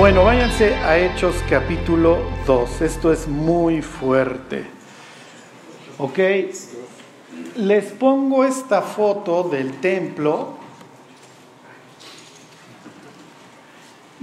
Bueno, 0.00 0.24
váyanse 0.24 0.74
a 0.76 0.96
Hechos 0.96 1.36
capítulo 1.50 2.20
2. 2.46 2.80
Esto 2.80 3.12
es 3.12 3.28
muy 3.28 3.82
fuerte. 3.82 4.64
¿Ok? 5.98 6.18
Les 7.56 7.84
pongo 7.92 8.44
esta 8.44 8.80
foto 8.80 9.42
del 9.42 9.78
templo. 9.82 10.54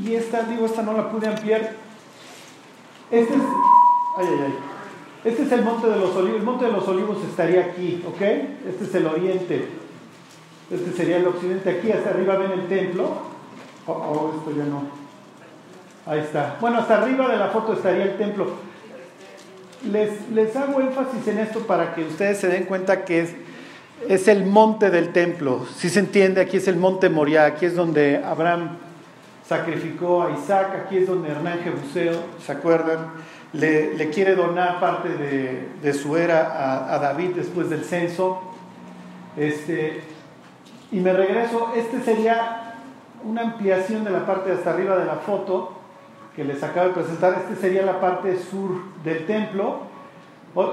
Y 0.03 0.15
esta, 0.15 0.41
digo, 0.41 0.65
esta 0.65 0.81
no 0.81 0.93
la 0.93 1.11
pude 1.11 1.27
ampliar. 1.27 1.73
Este 3.11 3.35
es, 3.35 3.39
ay, 4.17 4.25
ay, 4.27 4.45
ay. 4.47 4.53
Este 5.25 5.43
es 5.43 5.51
el 5.51 5.61
monte 5.61 5.85
de 5.85 5.95
los 5.97 6.15
olivos. 6.15 6.39
El 6.39 6.45
monte 6.45 6.65
de 6.65 6.71
los 6.71 6.87
olivos 6.87 7.19
estaría 7.23 7.65
aquí, 7.65 8.03
¿ok? 8.07 8.21
Este 8.67 8.83
es 8.83 8.95
el 8.95 9.05
oriente. 9.05 9.67
Este 10.71 10.91
sería 10.93 11.17
el 11.17 11.27
occidente. 11.27 11.69
Aquí 11.69 11.91
hasta 11.91 12.09
arriba 12.09 12.35
ven 12.37 12.53
el 12.53 12.67
templo. 12.67 13.11
Oh, 13.85 13.91
oh, 13.91 14.33
esto 14.39 14.57
ya 14.57 14.65
no. 14.65 15.06
Ahí 16.07 16.19
está. 16.19 16.55
Bueno, 16.61 16.77
hasta 16.77 17.01
arriba 17.01 17.27
de 17.27 17.35
la 17.35 17.47
foto 17.47 17.73
estaría 17.73 18.03
el 18.03 18.17
templo. 18.17 18.47
Les, 19.91 20.29
les 20.31 20.55
hago 20.55 20.79
énfasis 20.79 21.27
en 21.27 21.39
esto 21.39 21.59
para 21.67 21.93
que 21.93 22.05
ustedes 22.05 22.37
se 22.37 22.47
den 22.47 22.63
cuenta 22.63 23.03
que 23.03 23.21
es, 23.21 23.35
es 24.07 24.29
el 24.29 24.45
monte 24.45 24.89
del 24.89 25.11
templo. 25.11 25.65
Si 25.75 25.89
se 25.89 25.99
entiende, 25.99 26.39
aquí 26.39 26.57
es 26.57 26.67
el 26.69 26.77
monte 26.77 27.09
Moriah, 27.09 27.45
aquí 27.45 27.65
es 27.65 27.75
donde 27.75 28.23
Abraham 28.23 28.77
sacrificó 29.45 30.23
a 30.23 30.31
Isaac, 30.31 30.83
aquí 30.85 30.97
es 30.97 31.07
donde 31.07 31.29
Hernán 31.29 31.59
Jebuseo, 31.59 32.23
¿se 32.39 32.53
acuerdan? 32.53 33.11
Le, 33.51 33.93
le 33.95 34.09
quiere 34.09 34.35
donar 34.35 34.79
parte 34.79 35.09
de, 35.09 35.67
de 35.81 35.93
su 35.93 36.15
era 36.15 36.93
a, 36.93 36.99
David 36.99 37.31
después 37.35 37.69
del 37.69 37.83
censo. 37.83 38.41
Este, 39.35 40.03
y 40.89 41.01
me 41.01 41.11
regreso, 41.11 41.73
este 41.75 42.01
sería 42.01 42.75
una 43.25 43.41
ampliación 43.41 44.05
de 44.05 44.11
la 44.11 44.25
parte 44.25 44.51
de 44.51 44.55
hasta 44.55 44.71
arriba 44.71 44.95
de 44.97 45.05
la 45.05 45.15
foto 45.15 45.76
que 46.37 46.43
les 46.43 46.61
acabo 46.61 46.89
de 46.89 46.93
presentar, 46.93 47.33
este 47.33 47.59
sería 47.59 47.81
la 47.81 47.99
parte 47.99 48.37
sur 48.37 48.69
del 49.03 49.25
templo, 49.25 49.79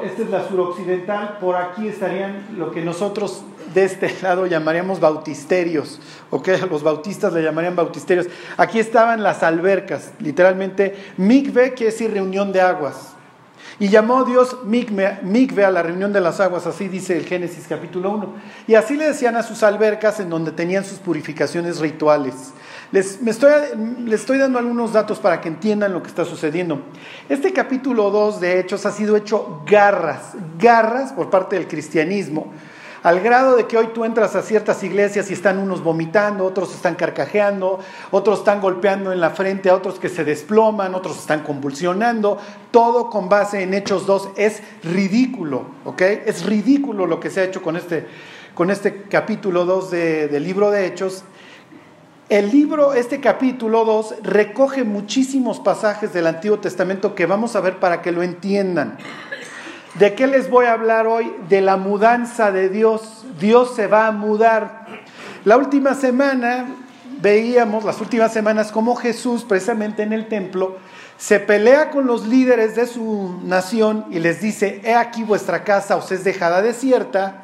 esta 0.04 0.22
es 0.22 0.28
la 0.28 0.46
suroccidental, 0.46 1.38
por 1.40 1.56
aquí 1.56 1.88
estarían 1.88 2.48
lo 2.58 2.70
que 2.70 2.82
nosotros 2.82 3.42
de 3.72 3.84
este 3.84 4.14
lado 4.22 4.46
llamaríamos 4.46 5.00
bautisterios, 5.00 6.02
ok, 6.30 6.48
los 6.70 6.82
bautistas 6.82 7.32
le 7.32 7.42
llamarían 7.42 7.76
bautisterios. 7.76 8.26
Aquí 8.58 8.78
estaban 8.78 9.22
las 9.22 9.42
albercas, 9.42 10.12
literalmente, 10.20 10.96
mikve 11.16 11.72
quiere 11.72 11.92
decir 11.92 12.12
reunión 12.12 12.52
de 12.52 12.60
aguas. 12.60 13.14
Y 13.80 13.88
llamó 13.88 14.24
Dios 14.24 14.58
mikve 14.64 15.64
a 15.64 15.70
la 15.70 15.82
reunión 15.82 16.12
de 16.12 16.20
las 16.20 16.40
aguas, 16.40 16.66
así 16.66 16.88
dice 16.88 17.16
el 17.16 17.24
Génesis 17.24 17.64
capítulo 17.66 18.10
1. 18.10 18.34
Y 18.68 18.74
así 18.74 18.96
le 18.96 19.06
decían 19.06 19.34
a 19.34 19.42
sus 19.42 19.62
albercas 19.62 20.20
en 20.20 20.28
donde 20.28 20.52
tenían 20.52 20.84
sus 20.84 20.98
purificaciones 20.98 21.80
rituales. 21.80 22.52
Les, 22.94 23.18
estoy, 23.26 24.38
dando 24.38 24.60
algunos 24.60 24.92
datos 24.92 25.18
para 25.18 25.40
que 25.40 25.48
entiendan 25.48 25.92
lo 25.92 26.00
que 26.00 26.06
está 26.06 26.24
sucediendo. 26.24 26.80
Este 27.28 27.52
capítulo 27.52 28.08
2 28.12 28.38
de 28.38 28.60
Hechos 28.60 28.86
ha 28.86 28.92
sido 28.92 29.16
hecho 29.16 29.64
garras, 29.66 30.34
garras 30.60 31.12
por 31.12 31.28
parte 31.28 31.56
del 31.56 31.66
cristianismo, 31.66 32.52
al 33.02 33.18
grado 33.18 33.56
de 33.56 33.66
que 33.66 33.76
hoy 33.76 33.88
tú 33.88 34.04
entras 34.04 34.36
a 34.36 34.42
ciertas 34.42 34.84
iglesias 34.84 35.28
y 35.28 35.32
están 35.32 35.58
unos 35.58 35.82
vomitando, 35.82 36.44
otros 36.44 36.72
están 36.72 36.94
carcajeando, 36.94 37.80
otros 38.12 38.38
están 38.38 38.60
golpeando 38.60 39.10
en 39.10 39.18
la 39.18 39.30
frente 39.30 39.70
a 39.70 39.74
otros 39.74 39.98
que 39.98 40.08
se 40.08 40.22
desploman, 40.22 40.94
otros 40.94 41.18
están 41.18 41.42
convulsionando, 41.42 42.38
todo 42.70 43.10
con 43.10 43.28
base 43.28 43.64
en 43.64 43.74
Hechos 43.74 44.06
2 44.06 44.28
es 44.36 44.62
ridículo, 44.84 45.64
¿ok? 45.84 46.00
Es 46.26 46.46
ridículo 46.46 47.08
lo 47.08 47.18
que 47.18 47.30
se 47.30 47.40
ha 47.40 47.44
hecho 47.44 47.60
con 47.60 47.76
este, 47.76 48.06
con 48.54 48.70
este 48.70 49.02
capítulo 49.02 49.64
2 49.64 49.90
del 49.90 50.44
libro 50.44 50.70
de 50.70 50.86
Hechos 50.86 51.24
el 52.28 52.50
libro, 52.50 52.94
este 52.94 53.20
capítulo 53.20 53.85
2, 53.85 54.17
recoge 54.23 54.85
muchísimos 54.85 55.61
pasajes 55.61 56.12
del 56.12 56.27
Antiguo 56.27 56.58
Testamento 56.58 57.14
que 57.14 57.27
vamos 57.27 57.55
a 57.55 57.61
ver 57.61 57.79
para 57.79 58.01
que 58.01 58.12
lo 58.12 58.23
entiendan. 58.23 58.96
¿De 59.98 60.14
qué 60.14 60.27
les 60.27 60.48
voy 60.48 60.67
a 60.67 60.73
hablar 60.73 61.07
hoy? 61.07 61.33
De 61.48 61.61
la 61.61 61.77
mudanza 61.77 62.51
de 62.51 62.68
Dios. 62.70 63.27
Dios 63.39 63.74
se 63.77 63.86
va 63.86 64.07
a 64.07 64.13
mudar. 64.13 64.86
La 65.45 65.57
última 65.58 65.95
semana 65.95 66.67
veíamos, 67.20 67.84
las 67.84 68.01
últimas 68.01 68.33
semanas, 68.33 68.73
cómo 68.73 68.96
Jesús, 68.96 69.45
precisamente 69.45 70.02
en 70.02 70.13
el 70.13 70.27
templo, 70.27 70.79
se 71.18 71.40
pelea 71.40 71.90
con 71.90 72.07
los 72.07 72.27
líderes 72.27 72.74
de 72.74 72.86
su 72.86 73.39
nación 73.45 74.07
y 74.11 74.18
les 74.18 74.40
dice, 74.40 74.80
he 74.83 74.95
aquí 74.95 75.23
vuestra 75.23 75.63
casa 75.63 75.96
os 75.96 76.11
es 76.11 76.24
dejada 76.24 76.61
desierta 76.61 77.43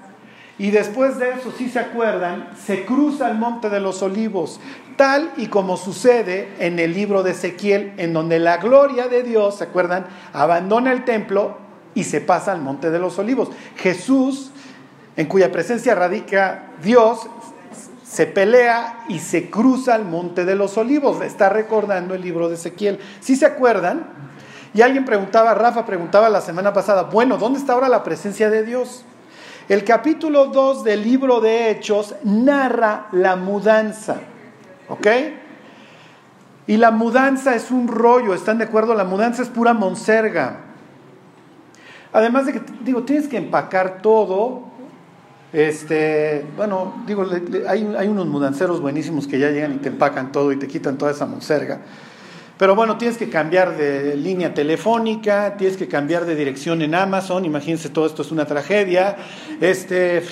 y 0.61 0.71
después 0.73 1.19
de 1.19 1.31
eso, 1.31 1.51
si 1.57 1.71
se 1.71 1.79
acuerdan, 1.79 2.51
se 2.67 2.85
cruza 2.85 3.31
el 3.31 3.39
monte 3.39 3.71
de 3.71 3.81
los 3.81 4.03
olivos, 4.03 4.61
tal 4.97 5.33
y 5.39 5.47
como 5.47 5.79
sucede 5.79 6.53
en 6.59 6.79
el 6.79 6.93
libro 6.93 7.23
de 7.23 7.31
Ezequiel, 7.31 7.95
en 7.97 8.13
donde 8.13 8.39
la 8.39 8.59
gloria 8.59 9.09
de 9.09 9.23
Dios, 9.23 9.57
¿se 9.57 9.65
acuerdan? 9.65 10.05
Abandona 10.35 10.93
el 10.93 11.07
templo 11.07 11.57
y 11.95 12.05
se 12.05 12.21
pasa 12.21 12.53
al 12.53 12.61
monte 12.61 12.91
de 12.91 12.99
los 12.99 13.19
olivos. 13.19 13.49
Jesús, 13.77 14.51
en 15.17 15.29
cuya 15.29 15.51
presencia 15.51 15.95
radica 15.95 16.73
Dios, 16.83 17.27
se 18.05 18.27
pelea 18.27 19.07
y 19.09 19.19
se 19.19 19.49
cruza 19.49 19.95
al 19.95 20.05
monte 20.05 20.45
de 20.45 20.57
los 20.57 20.77
olivos. 20.77 21.23
Está 21.23 21.49
recordando 21.49 22.13
el 22.13 22.21
libro 22.21 22.51
de 22.51 22.57
Ezequiel. 22.57 22.99
¿Sí 23.21 23.35
se 23.35 23.47
acuerdan? 23.47 24.05
Y 24.75 24.83
alguien 24.83 25.07
preguntaba, 25.07 25.55
Rafa 25.55 25.87
preguntaba 25.87 26.29
la 26.29 26.43
semana 26.43 26.75
pasada, 26.75 27.05
bueno, 27.05 27.39
¿dónde 27.39 27.59
está 27.59 27.73
ahora 27.73 27.89
la 27.89 28.05
presencia 28.05 28.51
de 28.51 28.63
Dios? 28.63 29.07
El 29.71 29.85
capítulo 29.85 30.47
2 30.47 30.83
del 30.83 31.01
libro 31.05 31.41
de 31.41 31.71
Hechos 31.71 32.17
narra 32.25 33.07
la 33.13 33.37
mudanza. 33.37 34.17
¿Ok? 34.89 35.07
Y 36.67 36.77
la 36.77 36.91
mudanza 36.91 37.55
es 37.55 37.71
un 37.71 37.87
rollo, 37.87 38.35
¿están 38.35 38.59
de 38.59 38.65
acuerdo? 38.65 38.97
La 38.97 39.05
mudanza 39.05 39.43
es 39.43 39.49
pura 39.49 39.73
monserga. 39.73 40.57
Además 42.13 42.47
de 42.47 42.55
que, 42.55 42.63
digo, 42.83 43.05
tienes 43.05 43.29
que 43.29 43.37
empacar 43.37 44.03
todo. 44.03 44.65
Este, 45.53 46.45
bueno, 46.57 47.05
digo, 47.07 47.25
hay, 47.69 47.95
hay 47.97 48.09
unos 48.09 48.27
mudanceros 48.27 48.81
buenísimos 48.81 49.29
que 49.29 49.39
ya 49.39 49.51
llegan 49.51 49.75
y 49.75 49.77
te 49.77 49.91
empacan 49.91 50.33
todo 50.33 50.51
y 50.51 50.57
te 50.57 50.67
quitan 50.67 50.99
toda 50.99 51.13
esa 51.13 51.27
monserga. 51.27 51.79
Pero 52.61 52.75
bueno, 52.75 52.99
tienes 52.99 53.17
que 53.17 53.31
cambiar 53.31 53.79
de 53.79 54.15
línea 54.17 54.53
telefónica, 54.53 55.57
tienes 55.57 55.79
que 55.79 55.89
cambiar 55.89 56.27
de 56.27 56.37
dirección 56.37 56.83
en 56.83 56.95
Amazon, 56.95 57.47
imagínense, 57.47 57.89
todo 57.89 58.05
esto 58.05 58.21
es 58.21 58.31
una 58.33 58.45
tragedia. 58.45 59.17
Este, 59.63 60.23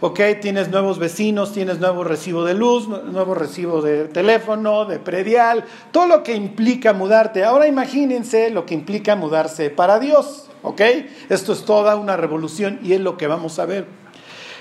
ok, 0.00 0.18
tienes 0.40 0.70
nuevos 0.70 0.98
vecinos, 0.98 1.52
tienes 1.52 1.78
nuevo 1.78 2.04
recibo 2.04 2.42
de 2.46 2.54
luz, 2.54 2.88
nuevo 2.88 3.34
recibo 3.34 3.82
de 3.82 4.08
teléfono, 4.08 4.86
de 4.86 4.98
predial, 4.98 5.62
todo 5.92 6.06
lo 6.06 6.22
que 6.22 6.34
implica 6.34 6.94
mudarte. 6.94 7.44
Ahora 7.44 7.66
imagínense 7.66 8.48
lo 8.48 8.64
que 8.64 8.72
implica 8.72 9.14
mudarse 9.14 9.68
para 9.68 9.98
Dios, 9.98 10.48
ok. 10.62 10.80
Esto 11.28 11.52
es 11.52 11.66
toda 11.66 11.96
una 11.96 12.16
revolución 12.16 12.80
y 12.82 12.94
es 12.94 13.00
lo 13.02 13.18
que 13.18 13.26
vamos 13.26 13.58
a 13.58 13.66
ver. 13.66 14.07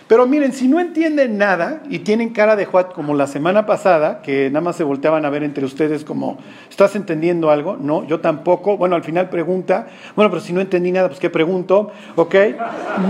Pero 0.07 0.25
miren, 0.25 0.53
si 0.53 0.69
no 0.69 0.79
entienden 0.79 1.38
nada 1.38 1.81
y 1.90 2.00
tienen 2.00 2.29
cara 2.29 2.56
de 2.56 2.66
Juat 2.66 2.94
como 2.94 3.13
la 3.13 3.28
semana 3.28 3.66
pasada, 3.66 4.22
que 4.22 4.50
nada 4.50 4.62
más 4.62 4.78
se 4.78 4.85
volteaban 4.85 5.25
a 5.25 5.29
ver 5.29 5.44
entre 5.44 5.66
ustedes 5.66 6.06
como, 6.06 6.38
¿estás 6.69 6.95
entendiendo 6.95 7.51
algo? 7.51 7.75
No, 7.75 8.06
yo 8.07 8.22
tampoco. 8.22 8.78
Bueno, 8.78 8.95
al 8.95 9.03
final 9.03 9.29
pregunta, 9.29 9.88
bueno, 10.16 10.31
pero 10.31 10.41
si 10.41 10.53
no 10.53 10.62
entendí 10.62 10.94
nada, 10.94 11.09
pues 11.09 11.19
¿qué 11.19 11.29
pregunto? 11.29 11.91
¿Ok? 12.16 12.35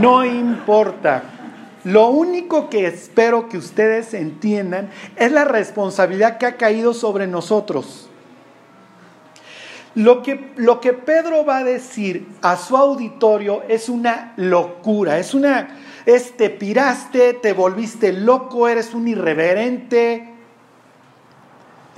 No 0.02 0.26
importa. 0.26 1.24
Lo 1.84 2.08
único 2.08 2.68
que 2.68 2.88
espero 2.88 3.48
que 3.48 3.60
ustedes 3.60 4.16
entiendan 4.16 4.90
es 5.16 5.32
la 5.32 5.46
responsabilidad 5.46 6.40
que 6.40 6.48
ha 6.48 6.58
caído 6.58 6.96
sobre 6.96 7.28
nosotros. 7.28 8.10
Lo 9.94 10.22
que, 10.24 10.52
lo 10.58 10.82
que 10.82 10.94
Pedro 10.94 11.46
va 11.46 11.58
a 11.58 11.64
decir 11.64 12.28
a 12.42 12.58
su 12.58 12.76
auditorio 12.76 13.64
es 13.68 13.88
una 13.88 14.34
locura, 14.36 15.18
es 15.18 15.34
una 15.34 15.70
es 16.08 16.38
te 16.38 16.50
piraste, 16.50 17.34
te 17.34 17.52
volviste 17.52 18.14
loco, 18.14 18.70
eres 18.70 18.94
un 18.94 19.10
irreverente, 19.10 20.34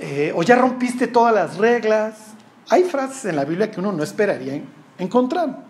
eh, 0.00 0.32
o 0.34 0.42
ya 0.42 0.56
rompiste 0.56 1.06
todas 1.06 1.32
las 1.32 1.58
reglas. 1.58 2.34
Hay 2.70 2.82
frases 2.82 3.26
en 3.26 3.36
la 3.36 3.44
Biblia 3.44 3.70
que 3.70 3.78
uno 3.78 3.92
no 3.92 4.02
esperaría 4.02 4.60
encontrar. 4.98 5.60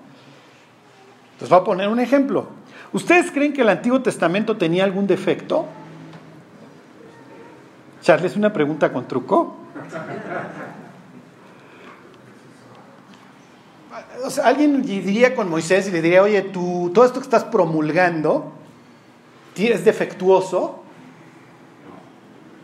Les 1.38 1.50
voy 1.50 1.58
a 1.58 1.64
poner 1.64 1.88
un 1.88 2.00
ejemplo. 2.00 2.48
¿Ustedes 2.94 3.30
creen 3.30 3.52
que 3.52 3.60
el 3.60 3.68
Antiguo 3.68 4.00
Testamento 4.00 4.56
tenía 4.56 4.84
algún 4.84 5.06
defecto? 5.06 5.66
Charles, 8.00 8.36
una 8.36 8.54
pregunta 8.54 8.90
con 8.90 9.06
truco 9.06 9.54
alguien 14.42 14.82
diría 14.82 15.34
con 15.34 15.48
Moisés 15.48 15.88
y 15.88 15.90
le 15.90 16.02
diría, 16.02 16.22
oye, 16.22 16.42
tú, 16.42 16.90
todo 16.94 17.04
esto 17.04 17.20
que 17.20 17.24
estás 17.24 17.44
promulgando 17.44 18.52
es 19.68 19.84
defectuoso. 19.84 20.82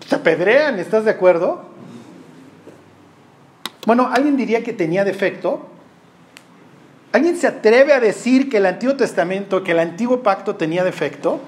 Te 0.08 0.14
apedrean, 0.14 0.78
¿estás 0.78 1.04
de 1.04 1.10
acuerdo? 1.10 1.64
Bueno, 3.86 4.08
alguien 4.12 4.36
diría 4.36 4.62
que 4.62 4.72
tenía 4.72 5.04
defecto. 5.04 5.66
¿Alguien 7.12 7.36
se 7.36 7.46
atreve 7.46 7.92
a 7.92 8.00
decir 8.00 8.48
que 8.48 8.58
el 8.58 8.66
Antiguo 8.66 8.96
Testamento, 8.96 9.64
que 9.64 9.72
el 9.72 9.78
Antiguo 9.78 10.22
Pacto 10.22 10.56
tenía 10.56 10.84
defecto? 10.84 11.40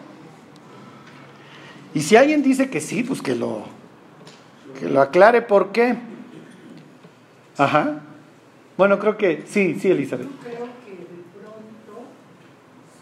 Y 1.94 2.02
si 2.02 2.16
alguien 2.16 2.42
dice 2.42 2.70
que 2.70 2.80
sí, 2.80 3.02
pues 3.02 3.22
que 3.22 3.34
lo, 3.34 3.64
que 4.78 4.88
lo 4.88 5.00
aclare 5.00 5.42
por 5.42 5.72
qué. 5.72 5.96
Ajá. 7.56 8.02
Bueno, 8.78 8.96
creo 9.00 9.16
que 9.16 9.42
sí, 9.44 9.76
sí, 9.80 9.90
Elizabeth. 9.90 10.28
Creo 10.40 10.68
que 10.84 10.92
de 10.92 11.06
pronto 11.34 12.06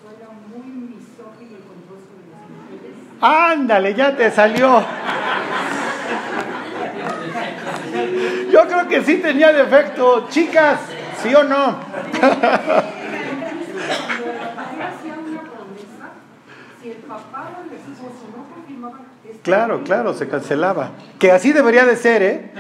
suena 0.00 0.32
muy 0.48 0.70
misógino 0.70 1.58
sobre 2.00 2.24
las 2.32 2.48
mujeres. 2.48 2.96
Ándale, 3.20 3.94
ya 3.94 4.16
te 4.16 4.30
salió. 4.30 4.82
Yo 8.50 8.66
creo 8.66 8.88
que 8.88 9.04
sí 9.04 9.16
tenía 9.18 9.52
defecto, 9.52 10.26
chicas, 10.30 10.80
¿sí 11.22 11.34
o 11.34 11.44
no? 11.44 11.78
Claro, 19.42 19.84
claro, 19.84 20.12
se 20.12 20.28
cancelaba. 20.28 20.90
Que 21.20 21.30
así 21.30 21.52
debería 21.52 21.84
de 21.84 21.94
ser, 21.96 22.22
¿eh? 22.22 22.50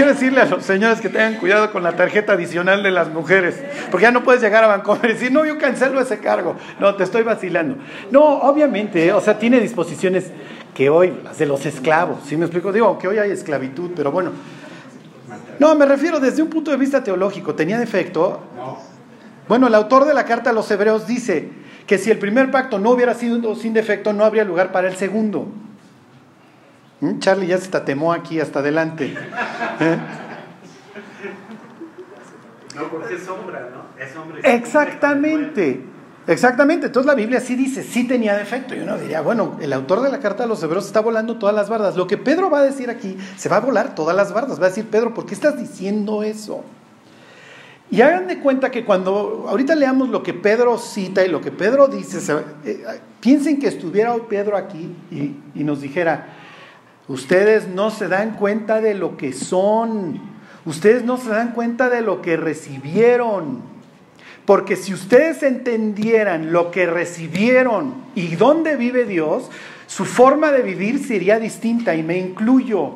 Quiero 0.00 0.14
decirle 0.14 0.40
a 0.40 0.46
los 0.46 0.64
señores 0.64 0.98
que 1.02 1.10
tengan 1.10 1.34
cuidado 1.34 1.70
con 1.70 1.82
la 1.82 1.92
tarjeta 1.92 2.32
adicional 2.32 2.82
de 2.82 2.90
las 2.90 3.10
mujeres, 3.10 3.62
porque 3.90 4.04
ya 4.04 4.10
no 4.10 4.24
puedes 4.24 4.40
llegar 4.40 4.64
a 4.64 4.66
Bancomer 4.66 5.04
y 5.04 5.12
decir, 5.12 5.30
no, 5.30 5.44
yo 5.44 5.58
cancelo 5.58 6.00
ese 6.00 6.20
cargo. 6.20 6.56
No, 6.78 6.94
te 6.94 7.04
estoy 7.04 7.22
vacilando. 7.22 7.76
No, 8.10 8.22
obviamente, 8.22 9.08
¿eh? 9.08 9.12
o 9.12 9.20
sea, 9.20 9.38
tiene 9.38 9.60
disposiciones 9.60 10.30
que 10.72 10.88
hoy, 10.88 11.12
las 11.22 11.36
de 11.36 11.44
los 11.44 11.66
esclavos, 11.66 12.20
¿sí 12.24 12.38
me 12.38 12.46
explico? 12.46 12.72
Digo, 12.72 12.98
que 12.98 13.08
hoy 13.08 13.18
hay 13.18 13.30
esclavitud, 13.30 13.90
pero 13.94 14.10
bueno. 14.10 14.30
No, 15.58 15.74
me 15.74 15.84
refiero 15.84 16.18
desde 16.18 16.40
un 16.40 16.48
punto 16.48 16.70
de 16.70 16.78
vista 16.78 17.04
teológico, 17.04 17.54
¿tenía 17.54 17.78
defecto? 17.78 18.40
Bueno, 19.48 19.66
el 19.66 19.74
autor 19.74 20.06
de 20.06 20.14
la 20.14 20.24
carta 20.24 20.48
a 20.48 20.54
los 20.54 20.70
hebreos 20.70 21.06
dice 21.06 21.50
que 21.86 21.98
si 21.98 22.10
el 22.10 22.18
primer 22.18 22.50
pacto 22.50 22.78
no 22.78 22.92
hubiera 22.92 23.12
sido 23.12 23.54
sin 23.54 23.74
defecto, 23.74 24.14
no 24.14 24.24
habría 24.24 24.44
lugar 24.44 24.72
para 24.72 24.88
el 24.88 24.96
segundo. 24.96 25.48
¿Mm? 27.00 27.18
Charlie 27.18 27.46
ya 27.46 27.58
se 27.58 27.68
tatemó 27.68 28.12
aquí 28.12 28.40
hasta 28.40 28.58
adelante. 28.60 29.14
¿Eh? 29.80 29.96
No, 32.76 32.88
porque 32.88 33.14
es 33.14 33.22
sombra, 33.24 33.68
¿no? 33.72 34.02
Es 34.02 34.12
sombra. 34.12 34.38
Exactamente, 34.42 35.82
exactamente. 36.26 36.86
Entonces 36.86 37.06
la 37.06 37.14
Biblia 37.14 37.40
sí 37.40 37.56
dice, 37.56 37.82
sí 37.82 38.06
tenía 38.06 38.36
defecto. 38.36 38.74
Y 38.74 38.80
uno 38.80 38.96
diría, 38.98 39.20
bueno, 39.22 39.56
el 39.60 39.72
autor 39.72 40.02
de 40.02 40.10
la 40.10 40.20
carta 40.20 40.44
a 40.44 40.46
los 40.46 40.62
hebreos 40.62 40.86
está 40.86 41.00
volando 41.00 41.36
todas 41.38 41.54
las 41.54 41.68
bardas. 41.68 41.96
Lo 41.96 42.06
que 42.06 42.16
Pedro 42.16 42.48
va 42.50 42.60
a 42.60 42.62
decir 42.62 42.88
aquí, 42.90 43.16
se 43.36 43.48
va 43.48 43.56
a 43.56 43.60
volar 43.60 43.94
todas 43.94 44.14
las 44.16 44.32
bardas. 44.32 44.60
Va 44.60 44.66
a 44.66 44.68
decir, 44.68 44.86
Pedro, 44.88 45.14
¿por 45.14 45.26
qué 45.26 45.34
estás 45.34 45.58
diciendo 45.58 46.22
eso? 46.22 46.64
Y 47.90 48.02
hagan 48.02 48.28
de 48.28 48.38
cuenta 48.38 48.70
que 48.70 48.84
cuando 48.84 49.46
ahorita 49.48 49.74
leamos 49.74 50.10
lo 50.10 50.22
que 50.22 50.32
Pedro 50.32 50.78
cita 50.78 51.24
y 51.24 51.28
lo 51.28 51.40
que 51.40 51.50
Pedro 51.50 51.88
dice, 51.88 52.20
se- 52.20 52.36
eh, 52.64 52.84
piensen 53.18 53.58
que 53.58 53.66
estuviera 53.66 54.14
hoy 54.14 54.22
Pedro 54.28 54.56
aquí 54.56 54.94
y, 55.10 55.34
y 55.58 55.64
nos 55.64 55.80
dijera, 55.80 56.36
ustedes 57.10 57.66
no 57.66 57.90
se 57.90 58.06
dan 58.06 58.36
cuenta 58.36 58.80
de 58.80 58.94
lo 58.94 59.16
que 59.16 59.32
son, 59.32 60.20
ustedes 60.64 61.04
no 61.04 61.16
se 61.16 61.30
dan 61.30 61.52
cuenta 61.54 61.88
de 61.90 62.02
lo 62.02 62.22
que 62.22 62.36
recibieron, 62.36 63.62
porque 64.46 64.76
si 64.76 64.94
ustedes 64.94 65.42
entendieran 65.42 66.52
lo 66.52 66.70
que 66.70 66.86
recibieron 66.86 67.94
y 68.14 68.36
dónde 68.36 68.76
vive 68.76 69.06
Dios, 69.06 69.50
su 69.88 70.04
forma 70.04 70.52
de 70.52 70.62
vivir 70.62 71.04
sería 71.04 71.40
distinta 71.40 71.96
y 71.96 72.04
me 72.04 72.16
incluyo. 72.16 72.94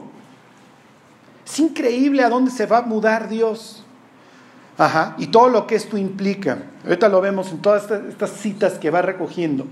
Es 1.45 1.59
increíble 1.59 2.23
a 2.23 2.29
dónde 2.29 2.53
se 2.53 2.67
va 2.67 2.79
a 2.79 2.83
mudar 2.83 3.29
Dios. 3.29 3.85
Ajá, 4.79 5.17
y 5.19 5.27
todo 5.27 5.49
lo 5.49 5.67
que 5.67 5.75
esto 5.75 5.99
implica. 5.99 6.59
Ahorita 6.85 7.09
lo 7.09 7.21
vemos 7.21 7.51
en 7.51 7.59
todas 7.59 7.91
estas, 7.91 8.31
citas 8.31 8.79
que 8.79 8.91
va 8.91 9.03
recogiendo 9.03 9.67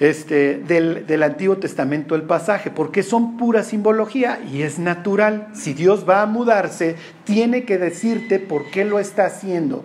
este, 0.00 0.58
del, 0.58 1.06
del 1.06 1.22
Antiguo 1.22 1.56
Testamento 1.56 2.14
el 2.14 2.22
pasaje, 2.22 2.70
porque 2.70 3.02
son 3.02 3.36
pura 3.36 3.62
simbología 3.62 4.40
y 4.50 4.62
es 4.62 4.78
natural. 4.78 5.48
Si 5.54 5.74
Dios 5.74 6.08
va 6.08 6.22
a 6.22 6.26
mudarse, 6.26 6.96
tiene 7.24 7.64
que 7.64 7.78
decirte 7.78 8.38
por 8.38 8.70
qué 8.70 8.84
lo 8.84 8.98
está 8.98 9.26
haciendo. 9.26 9.84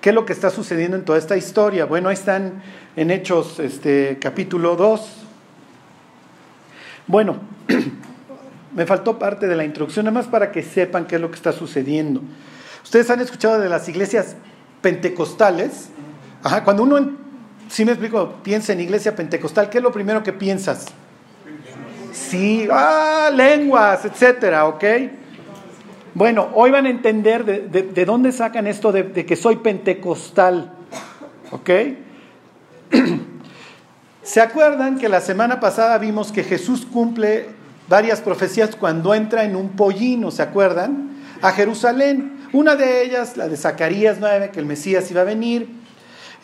¿Qué 0.00 0.10
es 0.10 0.14
lo 0.14 0.26
que 0.26 0.34
está 0.34 0.50
sucediendo 0.50 0.98
en 0.98 1.04
toda 1.04 1.18
esta 1.18 1.36
historia? 1.36 1.86
Bueno, 1.86 2.10
ahí 2.10 2.14
están 2.14 2.62
en 2.94 3.10
Hechos 3.10 3.58
este, 3.58 4.18
capítulo 4.20 4.76
2. 4.76 5.22
Bueno, 7.06 7.38
me 8.74 8.84
faltó 8.84 9.18
parte 9.18 9.46
de 9.46 9.56
la 9.56 9.64
introducción, 9.64 10.04
nada 10.04 10.14
más 10.14 10.26
para 10.26 10.52
que 10.52 10.62
sepan 10.62 11.06
qué 11.06 11.14
es 11.14 11.22
lo 11.22 11.30
que 11.30 11.36
está 11.36 11.52
sucediendo. 11.52 12.20
Ustedes 12.82 13.08
han 13.08 13.20
escuchado 13.20 13.58
de 13.58 13.70
las 13.70 13.88
iglesias 13.88 14.36
pentecostales. 14.82 15.88
Cuando 16.64 16.82
uno, 16.82 17.16
si 17.74 17.84
me 17.84 17.90
explico, 17.90 18.34
piensa 18.44 18.72
en 18.72 18.78
iglesia 18.80 19.16
pentecostal, 19.16 19.68
¿qué 19.68 19.78
es 19.78 19.82
lo 19.82 19.90
primero 19.90 20.22
que 20.22 20.32
piensas? 20.32 20.86
Sí, 22.12 22.68
ah, 22.70 23.30
lenguas, 23.34 24.04
etcétera, 24.04 24.66
¿ok? 24.66 24.84
Bueno, 26.14 26.50
hoy 26.54 26.70
van 26.70 26.86
a 26.86 26.90
entender 26.90 27.44
de, 27.44 27.60
de- 27.62 27.82
de 27.82 28.04
dónde 28.04 28.30
sacan 28.30 28.68
esto 28.68 28.92
de, 28.92 29.02
de 29.02 29.26
que 29.26 29.34
soy 29.34 29.56
pentecostal, 29.56 30.70
¿ok? 31.50 31.70
¿Se 34.22 34.40
acuerdan 34.40 34.96
que 34.98 35.08
la 35.08 35.20
semana 35.20 35.58
pasada 35.58 35.98
vimos 35.98 36.30
que 36.30 36.44
Jesús 36.44 36.86
cumple 36.86 37.46
varias 37.88 38.20
profecías 38.20 38.76
cuando 38.76 39.14
entra 39.14 39.42
en 39.42 39.56
un 39.56 39.70
pollino, 39.70 40.30
¿se 40.30 40.42
acuerdan? 40.42 41.10
A 41.42 41.50
Jerusalén. 41.50 42.38
Una 42.52 42.76
de 42.76 43.02
ellas, 43.02 43.36
la 43.36 43.48
de 43.48 43.56
Zacarías 43.56 44.18
9, 44.20 44.50
que 44.52 44.60
el 44.60 44.66
Mesías 44.66 45.10
iba 45.10 45.22
a 45.22 45.24
venir. 45.24 45.82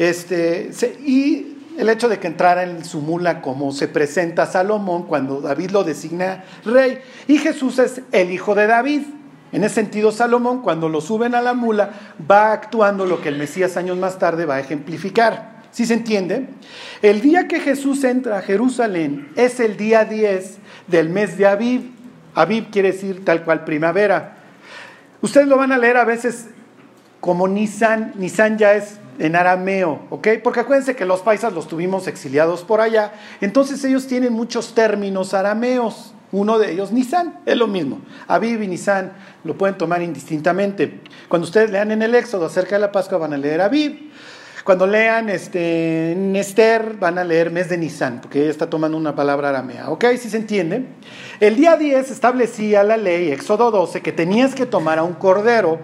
Este, 0.00 0.70
y 1.04 1.58
el 1.76 1.90
hecho 1.90 2.08
de 2.08 2.18
que 2.18 2.26
entrara 2.26 2.62
en 2.62 2.86
su 2.86 3.02
mula 3.02 3.42
como 3.42 3.70
se 3.70 3.86
presenta 3.86 4.46
Salomón 4.46 5.02
cuando 5.02 5.42
David 5.42 5.72
lo 5.72 5.84
designa 5.84 6.42
rey. 6.64 7.00
Y 7.28 7.36
Jesús 7.36 7.78
es 7.78 8.00
el 8.10 8.30
hijo 8.30 8.54
de 8.54 8.66
David. 8.66 9.02
En 9.52 9.62
ese 9.62 9.74
sentido, 9.74 10.10
Salomón, 10.10 10.62
cuando 10.62 10.88
lo 10.88 11.02
suben 11.02 11.34
a 11.34 11.42
la 11.42 11.52
mula, 11.52 11.90
va 12.30 12.52
actuando 12.52 13.04
lo 13.04 13.20
que 13.20 13.28
el 13.28 13.36
Mesías 13.36 13.76
años 13.76 13.98
más 13.98 14.18
tarde 14.18 14.46
va 14.46 14.54
a 14.54 14.60
ejemplificar. 14.60 15.64
¿Sí 15.70 15.84
se 15.84 15.92
entiende? 15.92 16.48
El 17.02 17.20
día 17.20 17.46
que 17.46 17.60
Jesús 17.60 18.02
entra 18.02 18.38
a 18.38 18.42
Jerusalén 18.42 19.30
es 19.36 19.60
el 19.60 19.76
día 19.76 20.06
10 20.06 20.56
del 20.86 21.10
mes 21.10 21.36
de 21.36 21.46
Aviv. 21.46 21.90
Aviv 22.34 22.70
quiere 22.70 22.92
decir 22.92 23.22
tal 23.22 23.44
cual 23.44 23.64
primavera. 23.64 24.38
Ustedes 25.20 25.46
lo 25.46 25.58
van 25.58 25.72
a 25.72 25.78
leer 25.78 25.98
a 25.98 26.06
veces 26.06 26.46
como 27.20 27.48
Nisan. 27.48 28.12
Nisan 28.16 28.58
ya 28.58 28.74
es 28.74 28.98
en 29.18 29.36
arameo, 29.36 30.00
¿ok? 30.10 30.28
Porque 30.42 30.60
acuérdense 30.60 30.96
que 30.96 31.04
los 31.04 31.20
paisas 31.20 31.52
los 31.52 31.68
tuvimos 31.68 32.08
exiliados 32.08 32.64
por 32.64 32.80
allá. 32.80 33.12
Entonces 33.40 33.84
ellos 33.84 34.06
tienen 34.06 34.32
muchos 34.32 34.74
términos 34.74 35.34
arameos. 35.34 36.14
Uno 36.32 36.58
de 36.58 36.72
ellos, 36.72 36.92
Nisan, 36.92 37.40
es 37.44 37.56
lo 37.56 37.66
mismo. 37.66 38.00
Aviv 38.28 38.62
y 38.62 38.68
Nisan 38.68 39.12
lo 39.44 39.58
pueden 39.58 39.76
tomar 39.76 40.00
indistintamente. 40.00 41.00
Cuando 41.28 41.46
ustedes 41.46 41.70
lean 41.70 41.90
en 41.90 42.02
el 42.02 42.14
Éxodo 42.14 42.46
acerca 42.46 42.76
de 42.76 42.80
la 42.80 42.92
Pascua 42.92 43.18
van 43.18 43.32
a 43.32 43.36
leer 43.36 43.60
Aviv. 43.60 44.10
Cuando 44.64 44.86
lean 44.86 45.28
este, 45.28 46.12
en 46.12 46.36
Esther 46.36 46.94
van 47.00 47.18
a 47.18 47.24
leer 47.24 47.50
mes 47.50 47.68
de 47.68 47.78
Nisan, 47.78 48.20
porque 48.20 48.42
ella 48.42 48.50
está 48.50 48.70
tomando 48.70 48.96
una 48.96 49.14
palabra 49.14 49.48
aramea. 49.48 49.90
¿Ok? 49.90 50.04
¿Sí 50.18 50.30
se 50.30 50.36
entiende? 50.36 50.86
El 51.40 51.56
día 51.56 51.76
10 51.76 52.10
establecía 52.10 52.84
la 52.84 52.96
ley, 52.96 53.32
Éxodo 53.32 53.70
12, 53.70 54.00
que 54.00 54.12
tenías 54.12 54.54
que 54.54 54.66
tomar 54.66 54.98
a 54.98 55.02
un 55.02 55.14
cordero 55.14 55.80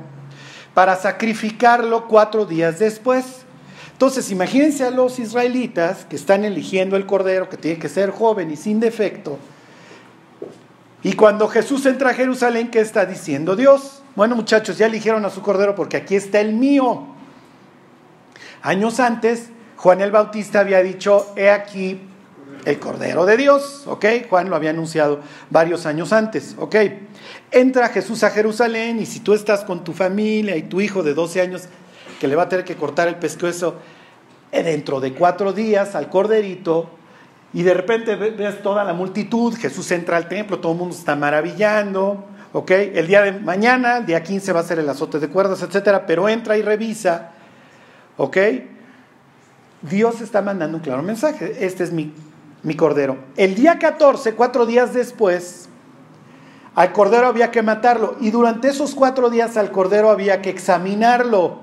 para 0.76 0.94
sacrificarlo 0.94 2.06
cuatro 2.06 2.44
días 2.44 2.78
después. 2.78 3.46
Entonces, 3.92 4.30
imagínense 4.30 4.84
a 4.84 4.90
los 4.90 5.18
israelitas 5.18 6.04
que 6.04 6.16
están 6.16 6.44
eligiendo 6.44 6.96
el 6.96 7.06
cordero, 7.06 7.48
que 7.48 7.56
tiene 7.56 7.78
que 7.78 7.88
ser 7.88 8.10
joven 8.10 8.50
y 8.50 8.56
sin 8.56 8.78
defecto. 8.78 9.38
Y 11.02 11.14
cuando 11.14 11.48
Jesús 11.48 11.86
entra 11.86 12.10
a 12.10 12.12
Jerusalén, 12.12 12.70
¿qué 12.70 12.80
está 12.80 13.06
diciendo 13.06 13.56
Dios? 13.56 14.02
Bueno, 14.14 14.36
muchachos, 14.36 14.76
ya 14.76 14.84
eligieron 14.84 15.24
a 15.24 15.30
su 15.30 15.40
cordero 15.40 15.74
porque 15.74 15.96
aquí 15.96 16.14
está 16.14 16.40
el 16.40 16.52
mío. 16.52 17.06
Años 18.60 19.00
antes, 19.00 19.48
Juan 19.78 20.02
el 20.02 20.10
Bautista 20.10 20.60
había 20.60 20.82
dicho, 20.82 21.32
he 21.36 21.48
aquí 21.48 22.02
el 22.66 22.78
Cordero 22.78 23.24
de 23.24 23.38
Dios, 23.38 23.84
¿ok? 23.86 24.04
Juan 24.28 24.50
lo 24.50 24.56
había 24.56 24.70
anunciado 24.70 25.20
varios 25.48 25.86
años 25.86 26.12
antes, 26.12 26.54
¿ok? 26.58 26.76
Entra 27.56 27.88
Jesús 27.88 28.22
a 28.22 28.28
Jerusalén 28.28 29.00
y 29.00 29.06
si 29.06 29.20
tú 29.20 29.32
estás 29.32 29.64
con 29.64 29.82
tu 29.82 29.94
familia 29.94 30.56
y 30.58 30.64
tu 30.64 30.82
hijo 30.82 31.02
de 31.02 31.14
12 31.14 31.40
años 31.40 31.62
que 32.20 32.28
le 32.28 32.36
va 32.36 32.42
a 32.42 32.48
tener 32.50 32.66
que 32.66 32.76
cortar 32.76 33.08
el 33.08 33.14
pescuezo, 33.16 33.76
eh, 34.52 34.62
dentro 34.62 35.00
de 35.00 35.14
cuatro 35.14 35.54
días 35.54 35.94
al 35.94 36.10
corderito 36.10 36.90
y 37.54 37.62
de 37.62 37.72
repente 37.72 38.14
ve- 38.14 38.32
ves 38.32 38.62
toda 38.62 38.84
la 38.84 38.92
multitud, 38.92 39.54
Jesús 39.56 39.90
entra 39.90 40.18
al 40.18 40.28
templo, 40.28 40.58
todo 40.58 40.72
el 40.72 40.78
mundo 40.78 40.94
está 40.94 41.16
maravillando, 41.16 42.26
¿ok? 42.52 42.70
El 42.72 43.06
día 43.06 43.22
de 43.22 43.32
mañana, 43.32 43.96
el 43.98 44.06
día 44.06 44.22
15 44.22 44.52
va 44.52 44.60
a 44.60 44.62
ser 44.62 44.78
el 44.78 44.88
azote 44.90 45.18
de 45.18 45.28
cuerdas, 45.28 45.62
etcétera, 45.62 46.04
pero 46.04 46.28
entra 46.28 46.58
y 46.58 46.62
revisa, 46.62 47.30
¿ok? 48.18 48.36
Dios 49.80 50.20
está 50.20 50.42
mandando 50.42 50.76
un 50.76 50.82
claro 50.82 51.02
mensaje. 51.02 51.64
Este 51.64 51.84
es 51.84 51.90
mi, 51.90 52.12
mi 52.62 52.76
cordero. 52.76 53.16
El 53.38 53.54
día 53.54 53.78
14, 53.78 54.34
cuatro 54.34 54.66
días 54.66 54.92
después, 54.92 55.65
al 56.76 56.92
cordero 56.92 57.26
había 57.26 57.50
que 57.50 57.62
matarlo. 57.62 58.16
Y 58.20 58.30
durante 58.30 58.68
esos 58.68 58.94
cuatro 58.94 59.30
días 59.30 59.56
al 59.56 59.72
cordero 59.72 60.10
había 60.10 60.42
que 60.42 60.50
examinarlo. 60.50 61.60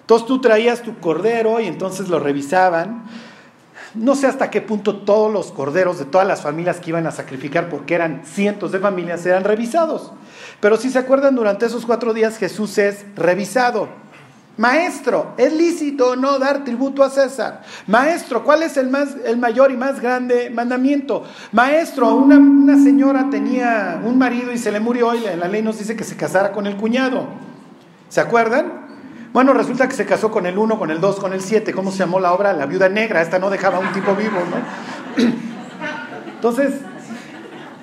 Entonces 0.00 0.26
tú 0.26 0.40
traías 0.40 0.82
tu 0.82 0.98
cordero 0.98 1.60
y 1.60 1.66
entonces 1.66 2.08
lo 2.08 2.18
revisaban. 2.18 3.04
no 3.94 4.14
sé 4.14 4.26
hasta 4.26 4.50
qué 4.50 4.62
punto 4.62 5.00
todos 5.00 5.32
los 5.32 5.52
corderos 5.52 5.98
de 5.98 6.06
todas 6.06 6.26
las 6.26 6.40
familias 6.42 6.80
que 6.80 6.90
iban 6.90 7.06
a 7.06 7.10
sacrificar, 7.10 7.68
porque 7.68 7.94
eran 7.94 8.22
cientos 8.24 8.72
de 8.72 8.78
familias, 8.78 9.24
eran 9.26 9.44
revisados. 9.44 10.12
Pero 10.60 10.78
si 10.78 10.90
se 10.90 10.98
acuerdan, 10.98 11.34
durante 11.34 11.66
esos 11.66 11.84
cuatro 11.84 12.14
días 12.14 12.38
Jesús 12.38 12.78
es 12.78 13.04
revisado. 13.16 13.88
Maestro, 14.58 15.34
¿es 15.36 15.52
lícito 15.52 16.10
o 16.10 16.16
no 16.16 16.40
dar 16.40 16.64
tributo 16.64 17.04
a 17.04 17.10
César? 17.10 17.62
Maestro, 17.86 18.42
¿cuál 18.42 18.64
es 18.64 18.76
el, 18.76 18.88
más, 18.90 19.16
el 19.24 19.38
mayor 19.38 19.70
y 19.70 19.76
más 19.76 20.00
grande 20.00 20.50
mandamiento? 20.50 21.22
Maestro, 21.52 22.12
una, 22.16 22.38
una 22.38 22.76
señora 22.76 23.28
tenía 23.30 24.02
un 24.04 24.18
marido 24.18 24.52
y 24.52 24.58
se 24.58 24.72
le 24.72 24.80
murió 24.80 25.14
y 25.14 25.20
la 25.20 25.46
ley 25.46 25.62
nos 25.62 25.78
dice 25.78 25.94
que 25.94 26.02
se 26.02 26.16
casara 26.16 26.50
con 26.50 26.66
el 26.66 26.76
cuñado. 26.76 27.28
¿Se 28.08 28.20
acuerdan? 28.20 28.88
Bueno, 29.32 29.52
resulta 29.52 29.88
que 29.88 29.94
se 29.94 30.06
casó 30.06 30.32
con 30.32 30.44
el 30.44 30.58
1, 30.58 30.76
con 30.76 30.90
el 30.90 31.00
2, 31.00 31.20
con 31.20 31.32
el 31.32 31.40
7. 31.40 31.72
¿Cómo 31.72 31.92
se 31.92 31.98
llamó 31.98 32.18
la 32.18 32.32
obra? 32.32 32.52
La 32.52 32.66
viuda 32.66 32.88
negra. 32.88 33.22
Esta 33.22 33.38
no 33.38 33.50
dejaba 33.50 33.76
a 33.76 33.80
un 33.80 33.92
tipo 33.92 34.16
vivo, 34.16 34.38
¿no? 34.50 35.24
Entonces, 36.34 36.80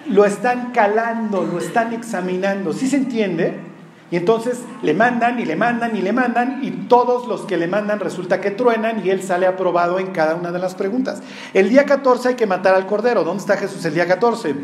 lo 0.07 0.25
están 0.25 0.71
calando, 0.73 1.45
lo 1.45 1.59
están 1.59 1.93
examinando. 1.93 2.73
¿Sí 2.73 2.89
se 2.89 2.97
entiende? 2.97 3.64
Y 4.11 4.17
entonces 4.17 4.59
le 4.83 4.93
mandan 4.93 5.39
y 5.39 5.45
le 5.45 5.55
mandan 5.55 5.95
y 5.95 6.01
le 6.01 6.13
mandan 6.13 6.63
y 6.63 6.71
todos 6.87 7.27
los 7.27 7.41
que 7.41 7.57
le 7.57 7.67
mandan 7.67 7.99
resulta 7.99 8.39
que 8.39 8.51
truenan 8.51 9.05
y 9.05 9.09
él 9.09 9.23
sale 9.23 9.47
aprobado 9.47 9.97
en 9.97 10.07
cada 10.07 10.35
una 10.35 10.51
de 10.51 10.59
las 10.59 10.75
preguntas. 10.75 11.23
El 11.53 11.69
día 11.69 11.85
14 11.85 12.29
hay 12.29 12.35
que 12.35 12.45
matar 12.45 12.75
al 12.75 12.85
cordero. 12.85 13.23
¿Dónde 13.23 13.41
está 13.41 13.57
Jesús 13.57 13.83
el 13.83 13.95
día 13.95 14.07
14? 14.07 14.55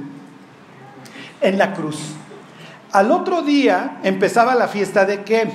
En 1.41 1.57
la 1.57 1.73
cruz. 1.73 2.13
Al 2.91 3.11
otro 3.11 3.41
día 3.41 3.99
empezaba 4.03 4.53
la 4.53 4.67
fiesta 4.67 5.05
de 5.05 5.23
qué? 5.23 5.49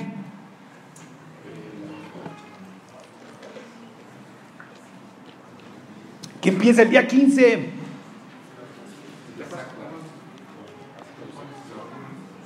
Que 6.41 6.49
empieza 6.49 6.81
el 6.81 6.89
día 6.89 7.07
15. 7.07 7.76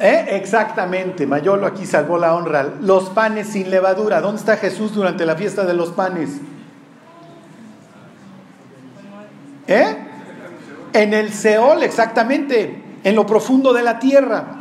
¿Eh? 0.01 0.25
Exactamente, 0.29 1.27
Mayolo 1.27 1.67
aquí 1.67 1.85
salvó 1.85 2.17
la 2.17 2.33
honra. 2.33 2.73
Los 2.81 3.11
panes 3.11 3.49
sin 3.49 3.69
levadura. 3.69 4.19
¿Dónde 4.19 4.39
está 4.39 4.57
Jesús 4.57 4.95
durante 4.95 5.27
la 5.27 5.35
fiesta 5.35 5.63
de 5.63 5.75
los 5.75 5.91
panes? 5.91 6.39
¿Eh? 9.67 9.95
En 10.93 11.13
el 11.13 11.31
Seol, 11.31 11.83
exactamente, 11.83 12.81
en 13.03 13.15
lo 13.15 13.27
profundo 13.27 13.73
de 13.73 13.83
la 13.83 13.99
tierra. 13.99 14.55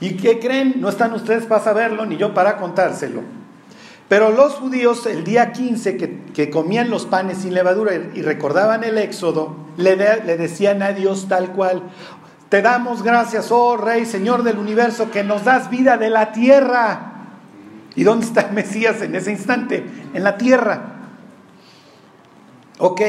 ¿Y 0.00 0.18
qué 0.18 0.38
creen? 0.38 0.82
No 0.82 0.90
están 0.90 1.14
ustedes 1.14 1.46
para 1.46 1.64
saberlo, 1.64 2.04
ni 2.04 2.18
yo 2.18 2.34
para 2.34 2.58
contárselo. 2.58 3.22
Pero 4.08 4.30
los 4.30 4.52
judíos 4.54 5.06
el 5.06 5.24
día 5.24 5.52
15 5.52 5.96
que, 6.32 6.50
comían 6.50 6.90
los 6.90 7.06
panes 7.06 7.38
sin 7.38 7.54
levadura 7.54 7.94
y, 7.94 8.22
recordaban 8.22 8.84
el 8.84 8.98
éxodo, 8.98 9.56
le, 9.78 9.96
le 9.96 10.36
decían 10.36 10.82
a 10.82 10.92
Dios 10.92 11.26
tal 11.28 11.52
cual, 11.52 11.82
te 12.48 12.62
damos 12.62 13.02
gracias, 13.02 13.50
oh 13.50 13.76
Rey, 13.76 14.06
Señor 14.06 14.42
del 14.42 14.58
universo, 14.58 15.10
que 15.10 15.24
nos 15.24 15.44
das 15.44 15.68
vida 15.68 15.96
de 15.96 16.10
la 16.10 16.32
tierra. 16.32 17.12
¿Y 17.96 18.04
dónde 18.04 18.26
está 18.26 18.42
el 18.42 18.52
Mesías 18.52 19.02
en 19.02 19.14
ese 19.14 19.32
instante? 19.32 19.84
En 20.14 20.22
la 20.22 20.36
tierra. 20.36 20.96
Ok. 22.78 23.00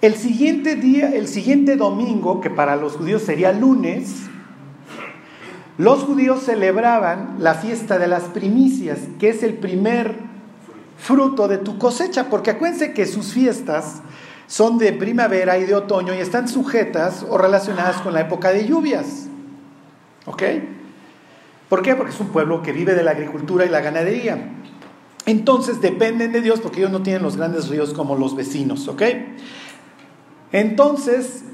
El 0.00 0.16
siguiente 0.16 0.74
día, 0.74 1.10
el 1.14 1.28
siguiente 1.28 1.76
domingo, 1.76 2.40
que 2.40 2.50
para 2.50 2.74
los 2.74 2.96
judíos 2.96 3.22
sería 3.22 3.52
lunes, 3.52 4.22
los 5.78 6.02
judíos 6.02 6.42
celebraban 6.42 7.36
la 7.38 7.54
fiesta 7.54 7.98
de 7.98 8.08
las 8.08 8.24
primicias, 8.24 8.98
que 9.20 9.28
es 9.28 9.42
el 9.42 9.54
primer 9.54 10.16
fruto 10.98 11.48
de 11.48 11.58
tu 11.58 11.78
cosecha, 11.78 12.28
porque 12.28 12.50
acuérdense 12.50 12.92
que 12.92 13.06
sus 13.06 13.32
fiestas 13.32 14.02
son 14.46 14.78
de 14.78 14.92
primavera 14.92 15.58
y 15.58 15.64
de 15.64 15.74
otoño 15.74 16.14
y 16.14 16.18
están 16.18 16.48
sujetas 16.48 17.24
o 17.28 17.38
relacionadas 17.38 18.00
con 18.02 18.12
la 18.12 18.20
época 18.20 18.50
de 18.50 18.66
lluvias. 18.66 19.26
¿Ok? 20.26 20.42
¿Por 21.68 21.82
qué? 21.82 21.94
Porque 21.94 22.12
es 22.12 22.20
un 22.20 22.28
pueblo 22.28 22.62
que 22.62 22.72
vive 22.72 22.94
de 22.94 23.02
la 23.02 23.12
agricultura 23.12 23.64
y 23.64 23.68
la 23.68 23.80
ganadería. 23.80 24.50
Entonces 25.24 25.80
dependen 25.80 26.32
de 26.32 26.40
Dios 26.40 26.60
porque 26.60 26.80
ellos 26.80 26.90
no 26.90 27.02
tienen 27.02 27.22
los 27.22 27.36
grandes 27.36 27.68
ríos 27.68 27.94
como 27.94 28.16
los 28.16 28.36
vecinos. 28.36 28.88
¿Ok? 28.88 29.02
Entonces 30.52 31.44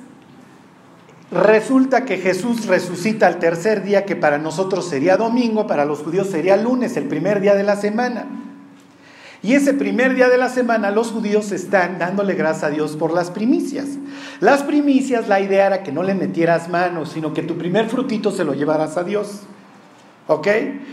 Resulta 1.30 2.07
que 2.07 2.16
Jesús 2.16 2.66
resucita 2.66 3.26
al 3.26 3.38
tercer 3.38 3.83
día, 3.83 4.07
que 4.07 4.16
para 4.16 4.38
nosotros 4.38 4.88
sería 4.88 5.18
domingo, 5.18 5.66
para 5.66 5.85
los 5.85 5.99
judíos 5.99 6.28
sería 6.28 6.57
lunes, 6.57 6.97
el 6.97 7.04
primer 7.04 7.40
día 7.40 7.54
de 7.54 7.64
la 7.64 7.76
semana. 7.76 8.26
Y 9.42 9.54
ese 9.54 9.73
primer 9.73 10.14
día 10.14 10.28
de 10.28 10.37
la 10.37 10.49
semana 10.49 10.90
los 10.90 11.12
judíos 11.12 11.52
están 11.52 11.99
dándole 11.99 12.35
gracias 12.35 12.64
a 12.64 12.71
Dios 12.71 12.97
por 12.97 13.14
las 13.14 13.30
primicias. 13.30 13.87
Las 14.40 14.64
primicias, 14.64 15.28
la 15.28 15.40
idea 15.40 15.66
era 15.66 15.83
que 15.85 15.92
no 15.92 16.02
le 16.02 16.14
metieras 16.14 16.68
manos, 16.68 17.11
sino 17.11 17.33
que 17.33 17.42
tu 17.42 17.57
primer 17.57 17.88
frutito 17.88 18.33
se 18.33 18.45
lo 18.45 18.54
llevaras 18.54 18.97
a 18.97 19.04
Dios. 19.04 19.42
¿Ok? 20.26 20.49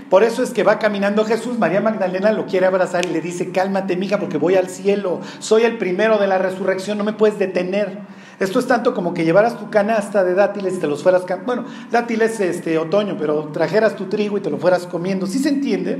Por 0.09 0.23
eso 0.23 0.43
es 0.43 0.51
que 0.51 0.63
va 0.63 0.79
caminando 0.79 1.25
Jesús, 1.25 1.57
María 1.57 1.81
Magdalena 1.81 2.31
lo 2.31 2.45
quiere 2.45 2.67
abrazar 2.67 3.05
y 3.05 3.09
le 3.09 3.19
dice, 3.19 3.51
cálmate, 3.51 3.97
mija, 3.97 4.19
porque 4.19 4.37
voy 4.37 4.55
al 4.55 4.69
cielo, 4.69 5.19
soy 5.39 5.63
el 5.63 5.77
primero 5.77 6.19
de 6.19 6.27
la 6.27 6.37
resurrección, 6.37 6.97
no 6.97 7.03
me 7.03 7.13
puedes 7.13 7.37
detener. 7.37 7.97
Esto 8.39 8.59
es 8.59 8.67
tanto 8.67 8.93
como 8.93 9.13
que 9.13 9.25
llevaras 9.25 9.57
tu 9.57 9.69
canasta 9.69 10.23
de 10.23 10.35
dátiles 10.35 10.75
y 10.75 10.79
te 10.79 10.87
los 10.87 11.03
fueras, 11.03 11.25
bueno, 11.45 11.65
dátiles 11.91 12.39
este 12.39 12.77
otoño, 12.77 13.17
pero 13.19 13.49
trajeras 13.51 13.95
tu 13.95 14.05
trigo 14.05 14.37
y 14.37 14.41
te 14.41 14.49
lo 14.49 14.57
fueras 14.57 14.85
comiendo. 14.85 15.25
¿Sí 15.25 15.39
se 15.39 15.49
entiende? 15.49 15.99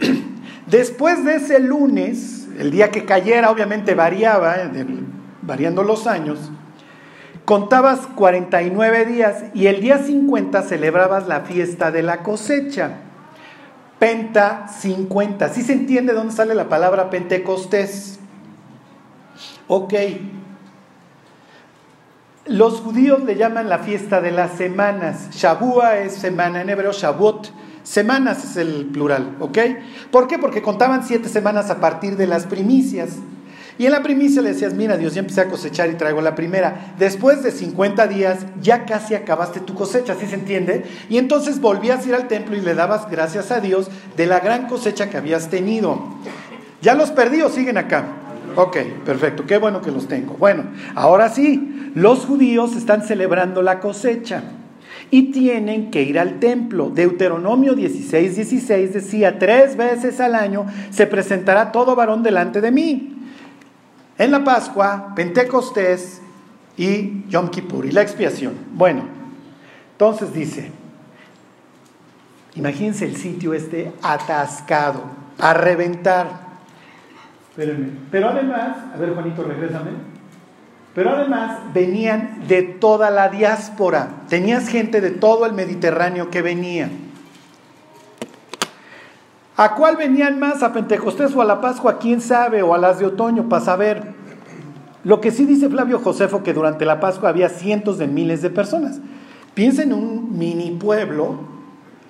Después 0.66 1.24
de 1.24 1.36
ese 1.36 1.60
lunes, 1.60 2.48
el 2.58 2.70
día 2.70 2.90
que 2.90 3.04
cayera, 3.04 3.50
obviamente 3.50 3.94
variaba, 3.94 4.56
eh, 4.56 4.86
variando 5.42 5.82
los 5.82 6.06
años, 6.06 6.50
contabas 7.44 8.00
49 8.16 9.04
días 9.06 9.44
y 9.54 9.66
el 9.66 9.80
día 9.80 9.98
50 9.98 10.62
celebrabas 10.62 11.28
la 11.28 11.42
fiesta 11.42 11.90
de 11.90 12.02
la 12.02 12.22
cosecha. 12.22 12.98
Penta 13.98 14.68
50. 14.68 15.48
¿Sí 15.48 15.62
se 15.62 15.72
entiende 15.72 16.12
dónde 16.12 16.34
sale 16.34 16.54
la 16.54 16.68
palabra 16.68 17.08
Pentecostés? 17.08 18.18
Ok, 19.68 19.94
los 22.46 22.80
judíos 22.80 23.24
le 23.24 23.34
llaman 23.34 23.68
la 23.68 23.80
fiesta 23.80 24.20
de 24.20 24.30
las 24.30 24.52
semanas. 24.52 25.30
Shabua 25.32 25.98
es 25.98 26.14
semana 26.14 26.60
en 26.60 26.70
hebreo, 26.70 26.92
Shavuot. 26.92 27.50
Semanas 27.86 28.42
es 28.42 28.56
el 28.56 28.86
plural, 28.86 29.36
¿ok? 29.38 29.58
¿Por 30.10 30.26
qué? 30.26 30.40
Porque 30.40 30.60
contaban 30.60 31.06
siete 31.06 31.28
semanas 31.28 31.70
a 31.70 31.78
partir 31.78 32.16
de 32.16 32.26
las 32.26 32.44
primicias. 32.44 33.10
Y 33.78 33.86
en 33.86 33.92
la 33.92 34.02
primicia 34.02 34.42
le 34.42 34.54
decías, 34.54 34.74
mira 34.74 34.96
Dios, 34.96 35.14
ya 35.14 35.20
empecé 35.20 35.42
a 35.42 35.48
cosechar 35.48 35.88
y 35.88 35.94
traigo 35.94 36.20
la 36.20 36.34
primera. 36.34 36.96
Después 36.98 37.44
de 37.44 37.52
50 37.52 38.08
días 38.08 38.38
ya 38.60 38.86
casi 38.86 39.14
acabaste 39.14 39.60
tu 39.60 39.74
cosecha, 39.74 40.16
¿sí 40.16 40.26
se 40.26 40.34
entiende? 40.34 40.84
Y 41.08 41.18
entonces 41.18 41.60
volvías 41.60 42.04
a 42.04 42.08
ir 42.08 42.14
al 42.16 42.26
templo 42.26 42.56
y 42.56 42.60
le 42.60 42.74
dabas 42.74 43.08
gracias 43.08 43.52
a 43.52 43.60
Dios 43.60 43.88
de 44.16 44.26
la 44.26 44.40
gran 44.40 44.66
cosecha 44.66 45.08
que 45.08 45.18
habías 45.18 45.48
tenido. 45.48 46.02
Ya 46.82 46.96
los 46.96 47.12
perdidos 47.12 47.52
siguen 47.52 47.78
acá. 47.78 48.04
Ok, 48.56 48.78
perfecto, 49.04 49.46
qué 49.46 49.58
bueno 49.58 49.80
que 49.80 49.92
los 49.92 50.08
tengo. 50.08 50.34
Bueno, 50.34 50.64
ahora 50.96 51.28
sí, 51.28 51.92
los 51.94 52.26
judíos 52.26 52.74
están 52.74 53.02
celebrando 53.02 53.62
la 53.62 53.78
cosecha 53.78 54.42
y 55.10 55.30
tienen 55.30 55.90
que 55.90 56.02
ir 56.02 56.18
al 56.18 56.40
templo. 56.40 56.90
Deuteronomio 56.90 57.74
16, 57.74 58.36
16 58.36 58.94
decía, 58.94 59.38
tres 59.38 59.76
veces 59.76 60.20
al 60.20 60.34
año 60.34 60.66
se 60.90 61.06
presentará 61.06 61.72
todo 61.72 61.94
varón 61.94 62.22
delante 62.22 62.60
de 62.60 62.70
mí. 62.70 63.12
En 64.18 64.30
la 64.30 64.42
Pascua, 64.44 65.12
Pentecostés 65.14 66.22
y 66.76 67.24
Yom 67.28 67.48
Kippur, 67.48 67.86
y 67.86 67.92
la 67.92 68.02
expiación. 68.02 68.54
Bueno, 68.72 69.04
entonces 69.92 70.32
dice, 70.32 70.70
imagínense 72.54 73.04
el 73.04 73.16
sitio 73.16 73.54
este 73.54 73.92
atascado, 74.02 75.02
a 75.38 75.54
reventar. 75.54 76.46
Pero 78.10 78.28
además, 78.28 78.76
a 78.94 78.96
ver 78.96 79.14
Juanito, 79.14 79.42
regrésame. 79.42 80.15
Pero 80.96 81.10
además 81.10 81.58
venían 81.74 82.48
de 82.48 82.62
toda 82.62 83.10
la 83.10 83.28
diáspora. 83.28 84.22
Tenías 84.30 84.66
gente 84.66 85.02
de 85.02 85.10
todo 85.10 85.44
el 85.44 85.52
Mediterráneo 85.52 86.30
que 86.30 86.40
venía. 86.40 86.88
¿A 89.58 89.74
cuál 89.74 89.98
venían 89.98 90.38
más? 90.38 90.62
¿A 90.62 90.72
Pentecostés 90.72 91.36
o 91.36 91.42
a 91.42 91.44
la 91.44 91.60
Pascua? 91.60 91.98
¿Quién 91.98 92.22
sabe? 92.22 92.62
¿O 92.62 92.72
a 92.72 92.78
las 92.78 92.98
de 92.98 93.04
otoño? 93.04 93.46
Para 93.46 93.62
saber. 93.62 94.14
Lo 95.04 95.20
que 95.20 95.32
sí 95.32 95.44
dice 95.44 95.68
Flavio 95.68 95.98
Josefo 95.98 96.42
que 96.42 96.54
durante 96.54 96.86
la 96.86 96.98
Pascua 96.98 97.28
había 97.28 97.50
cientos 97.50 97.98
de 97.98 98.06
miles 98.06 98.40
de 98.40 98.48
personas. 98.48 98.98
Piensa 99.52 99.82
en 99.82 99.92
un 99.92 100.38
mini 100.38 100.70
pueblo 100.70 101.40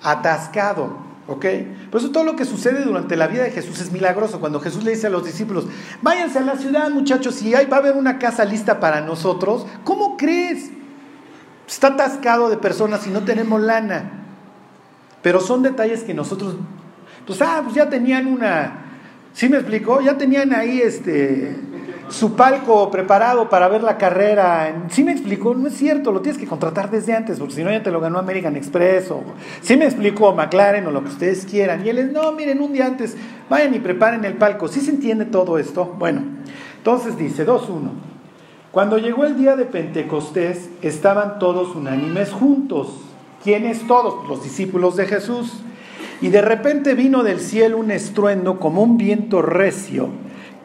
atascado. 0.01 1.06
¿Ok? 1.27 1.45
Por 1.91 1.99
eso 1.99 2.11
todo 2.11 2.23
lo 2.23 2.35
que 2.35 2.45
sucede 2.45 2.83
durante 2.83 3.15
la 3.17 3.27
vida 3.27 3.43
de 3.43 3.51
Jesús 3.51 3.81
es 3.81 3.91
milagroso. 3.91 4.39
Cuando 4.39 4.59
Jesús 4.59 4.83
le 4.83 4.91
dice 4.91 5.07
a 5.07 5.09
los 5.09 5.25
discípulos, 5.25 5.65
váyanse 6.01 6.39
a 6.39 6.41
la 6.41 6.55
ciudad 6.55 6.89
muchachos, 6.89 7.41
y 7.41 7.53
ahí 7.53 7.65
va 7.65 7.77
a 7.77 7.79
haber 7.81 7.95
una 7.95 8.17
casa 8.17 8.45
lista 8.45 8.79
para 8.79 9.01
nosotros, 9.01 9.65
¿cómo 9.83 10.15
crees? 10.17 10.71
Está 11.67 11.87
atascado 11.87 12.49
de 12.49 12.57
personas 12.57 13.05
y 13.07 13.09
no 13.09 13.23
tenemos 13.23 13.61
lana. 13.61 14.23
Pero 15.21 15.41
son 15.41 15.63
detalles 15.63 16.03
que 16.03 16.13
nosotros, 16.13 16.55
pues, 17.25 17.41
ah, 17.41 17.61
pues 17.63 17.75
ya 17.75 17.89
tenían 17.89 18.27
una 18.27 18.85
¿Sí 19.37 19.49
me 19.49 19.57
explicó? 19.57 20.01
Ya 20.01 20.17
tenían 20.17 20.51
ahí 20.51 20.81
este 20.81 21.55
su 22.09 22.35
palco 22.35 22.89
preparado 22.89 23.49
para 23.49 23.67
ver 23.67 23.83
la 23.83 23.97
carrera. 23.97 24.85
¿Sí 24.89 25.03
me 25.03 25.11
explicó? 25.11 25.53
No 25.53 25.67
es 25.67 25.75
cierto, 25.75 26.11
lo 26.11 26.21
tienes 26.21 26.39
que 26.39 26.47
contratar 26.47 26.89
desde 26.89 27.13
antes, 27.13 27.39
porque 27.39 27.55
si 27.55 27.63
no 27.63 27.71
ya 27.71 27.83
te 27.83 27.91
lo 27.91 27.99
ganó 27.99 28.19
American 28.19 28.55
Express 28.55 29.11
o 29.11 29.23
¿sí 29.61 29.77
me 29.77 29.85
explicó 29.85 30.33
McLaren 30.33 30.85
o 30.87 30.91
lo 30.91 31.03
que 31.03 31.09
ustedes 31.09 31.45
quieran. 31.45 31.85
Y 31.85 31.89
él 31.89 31.99
es, 31.99 32.11
no, 32.11 32.31
miren, 32.31 32.61
un 32.61 32.73
día 32.73 32.85
antes, 32.85 33.15
vayan 33.49 33.73
y 33.73 33.79
preparen 33.79 34.23
el 34.25 34.35
palco. 34.35 34.67
¿Sí 34.67 34.81
se 34.81 34.91
entiende 34.91 35.25
todo 35.25 35.57
esto? 35.57 35.95
Bueno, 35.97 36.21
entonces 36.77 37.17
dice 37.17 37.45
2.1. 37.45 37.89
Cuando 38.71 38.97
llegó 38.97 39.25
el 39.25 39.37
día 39.37 39.55
de 39.55 39.65
Pentecostés, 39.65 40.69
estaban 40.81 41.39
todos 41.39 41.75
unánimes 41.75 42.31
juntos. 42.31 43.01
¿Quiénes 43.43 43.87
todos? 43.87 44.27
Los 44.27 44.43
discípulos 44.43 44.95
de 44.95 45.05
Jesús. 45.05 45.61
Y 46.21 46.29
de 46.29 46.41
repente 46.41 46.93
vino 46.93 47.23
del 47.23 47.39
cielo 47.39 47.77
un 47.77 47.91
estruendo 47.91 48.59
como 48.59 48.81
un 48.81 48.97
viento 48.97 49.41
recio 49.41 50.09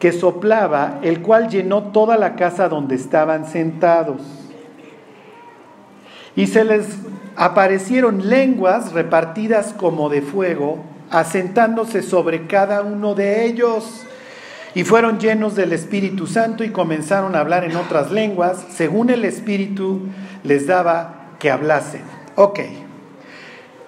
que 0.03 0.11
soplaba, 0.11 0.99
el 1.01 1.21
cual 1.21 1.47
llenó 1.47 1.83
toda 1.93 2.17
la 2.17 2.35
casa 2.35 2.67
donde 2.67 2.95
estaban 2.95 3.45
sentados. 3.45 4.21
Y 6.35 6.47
se 6.47 6.65
les 6.65 6.97
aparecieron 7.37 8.27
lenguas 8.27 8.91
repartidas 8.91 9.71
como 9.71 10.09
de 10.09 10.21
fuego, 10.21 10.83
asentándose 11.09 12.01
sobre 12.01 12.47
cada 12.47 12.81
uno 12.81 13.15
de 13.15 13.45
ellos. 13.45 14.05
Y 14.75 14.83
fueron 14.83 15.19
llenos 15.19 15.55
del 15.55 15.71
Espíritu 15.71 16.27
Santo 16.27 16.65
y 16.65 16.71
comenzaron 16.71 17.33
a 17.33 17.39
hablar 17.39 17.63
en 17.63 17.77
otras 17.77 18.11
lenguas, 18.11 18.61
según 18.71 19.09
el 19.09 19.23
Espíritu 19.23 20.01
les 20.43 20.67
daba 20.67 21.37
que 21.39 21.49
hablasen. 21.49 22.01
Ok. 22.35 22.59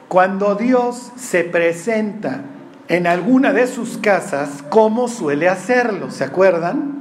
Cuando 0.07 0.55
Dios 0.55 1.12
se 1.17 1.43
presenta 1.43 2.54
en 2.87 3.07
alguna 3.07 3.51
de 3.51 3.67
sus 3.67 3.97
casas, 3.97 4.63
¿cómo 4.69 5.07
suele 5.07 5.49
hacerlo? 5.49 6.11
¿Se 6.11 6.23
acuerdan? 6.23 6.95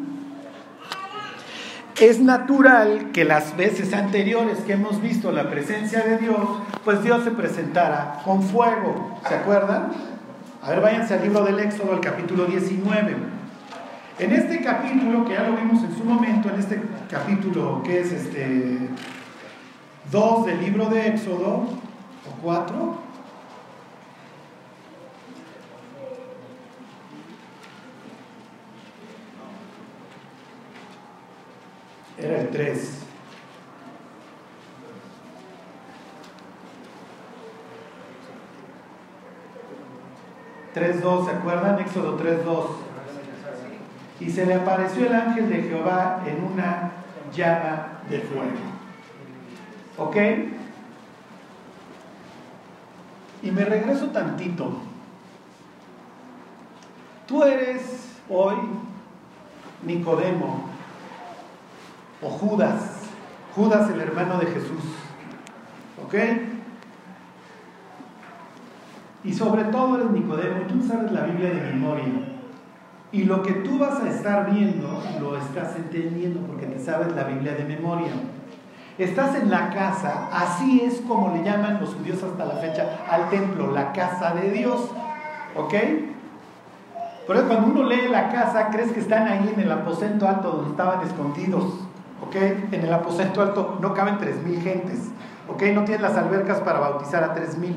Es 2.01 2.21
natural 2.21 3.13
que 3.13 3.25
las 3.25 3.57
veces 3.57 3.93
anteriores 3.93 4.59
que 4.61 4.73
hemos 4.73 5.01
visto 5.01 5.31
la 5.31 5.51
presencia 5.51 6.03
de 6.03 6.19
Dios, 6.19 6.39
pues 6.85 7.03
Dios 7.03 7.23
se 7.23 7.31
presentara 7.31 8.21
con 8.25 8.43
fuego. 8.43 9.21
¿Se 9.29 9.35
acuerdan? 9.35 9.93
A 10.63 10.71
ver, 10.71 10.81
váyanse 10.81 11.15
al 11.15 11.23
libro 11.23 11.45
del 11.45 11.61
Éxodo, 11.61 11.93
el 11.93 12.01
capítulo 12.01 12.47
19. 12.47 13.15
En 14.19 14.33
este 14.33 14.63
capítulo, 14.63 15.25
que 15.25 15.35
ya 15.35 15.43
lo 15.43 15.57
vimos 15.57 15.83
en 15.85 15.97
su 15.97 16.05
momento, 16.05 16.49
en 16.49 16.61
este 16.61 16.81
capítulo 17.11 17.83
que 17.85 18.01
es 18.01 18.13
este 18.13 18.89
2 20.11 20.47
del 20.47 20.61
libro 20.61 20.87
de 20.87 21.09
Éxodo, 21.09 21.67
o 22.27 22.43
4, 22.43 23.04
Era 32.25 32.41
el 32.41 32.49
3. 32.49 32.99
¿3.2? 40.75 41.25
¿Se 41.27 41.31
acuerdan? 41.33 41.79
Éxodo 41.81 42.19
3.2. 42.19 42.67
Y 44.21 44.31
se 44.31 44.47
le 44.47 44.55
apareció 44.55 45.07
el 45.07 45.15
ángel 45.15 45.51
de 45.51 45.63
Jehová 45.65 46.23
en 46.27 46.43
una 46.43 46.93
llama 47.35 48.01
de 48.09 48.21
fuego. 48.21 48.53
¿Ok? 49.99 50.17
Y 53.43 53.51
me 53.51 53.67
regreso 53.67 54.07
tantito. 54.07 54.79
Tú 57.27 57.43
eres 57.43 58.19
hoy 58.31 58.57
Nicodemo, 59.85 60.74
o 62.25 62.31
Judas, 62.31 63.11
Judas 63.55 63.91
el 63.91 64.01
hermano 64.01 64.39
de 64.39 64.47
Jesús. 64.47 64.83
¿Ok? 66.05 66.15
Y 69.25 69.33
sobre 69.33 69.65
todo 69.65 69.97
eres 69.97 70.11
Nicodemo, 70.11 70.63
tú 70.69 70.83
sabes 70.87 71.13
la 71.13 71.23
Biblia 71.23 71.51
de 71.51 71.73
memoria. 71.73 72.05
Y 73.13 73.25
lo 73.25 73.43
que 73.43 73.53
tú 73.53 73.79
vas 73.79 74.01
a 74.03 74.09
estar 74.09 74.51
viendo, 74.51 75.03
lo 75.21 75.39
estás 75.39 75.77
entendiendo 75.77 76.41
porque 76.41 76.67
te 76.67 76.81
sabes 76.81 77.15
la 77.15 77.25
Biblia 77.25 77.55
de 77.55 77.65
memoria. 77.65 78.13
Estás 78.99 79.37
en 79.37 79.51
la 79.51 79.71
casa, 79.71 80.29
así 80.33 80.81
es 80.81 81.01
como 81.01 81.35
le 81.35 81.43
llaman 81.43 81.81
los 81.81 81.95
judíos 81.95 82.23
hasta 82.23 82.45
la 82.45 82.57
fecha 82.57 83.01
al 83.09 83.29
templo, 83.31 83.73
la 83.73 83.93
casa 83.93 84.35
de 84.35 84.51
Dios. 84.51 84.91
¿Ok? 85.57 85.75
Por 87.27 87.37
eso 87.37 87.47
cuando 87.47 87.69
uno 87.69 87.83
lee 87.85 88.09
la 88.11 88.29
casa, 88.29 88.69
crees 88.71 88.93
que 88.93 89.01
están 89.01 89.27
ahí 89.27 89.53
en 89.55 89.61
el 89.61 89.73
aposento 89.73 90.29
alto 90.29 90.51
donde 90.51 90.71
estaban 90.73 91.07
escondidos. 91.07 91.84
En 92.33 92.85
el 92.85 92.93
aposento 92.93 93.43
alto 93.43 93.79
no 93.81 93.95
caben 93.95 94.19
3.000 94.19 94.63
gentes, 94.63 95.11
¿ok? 95.49 95.63
No 95.75 95.85
tienes 95.85 96.01
las 96.01 96.17
albercas 96.17 96.61
para 96.61 96.81
bautizar 96.81 97.23
a 97.23 97.35
3.000, 97.35 97.77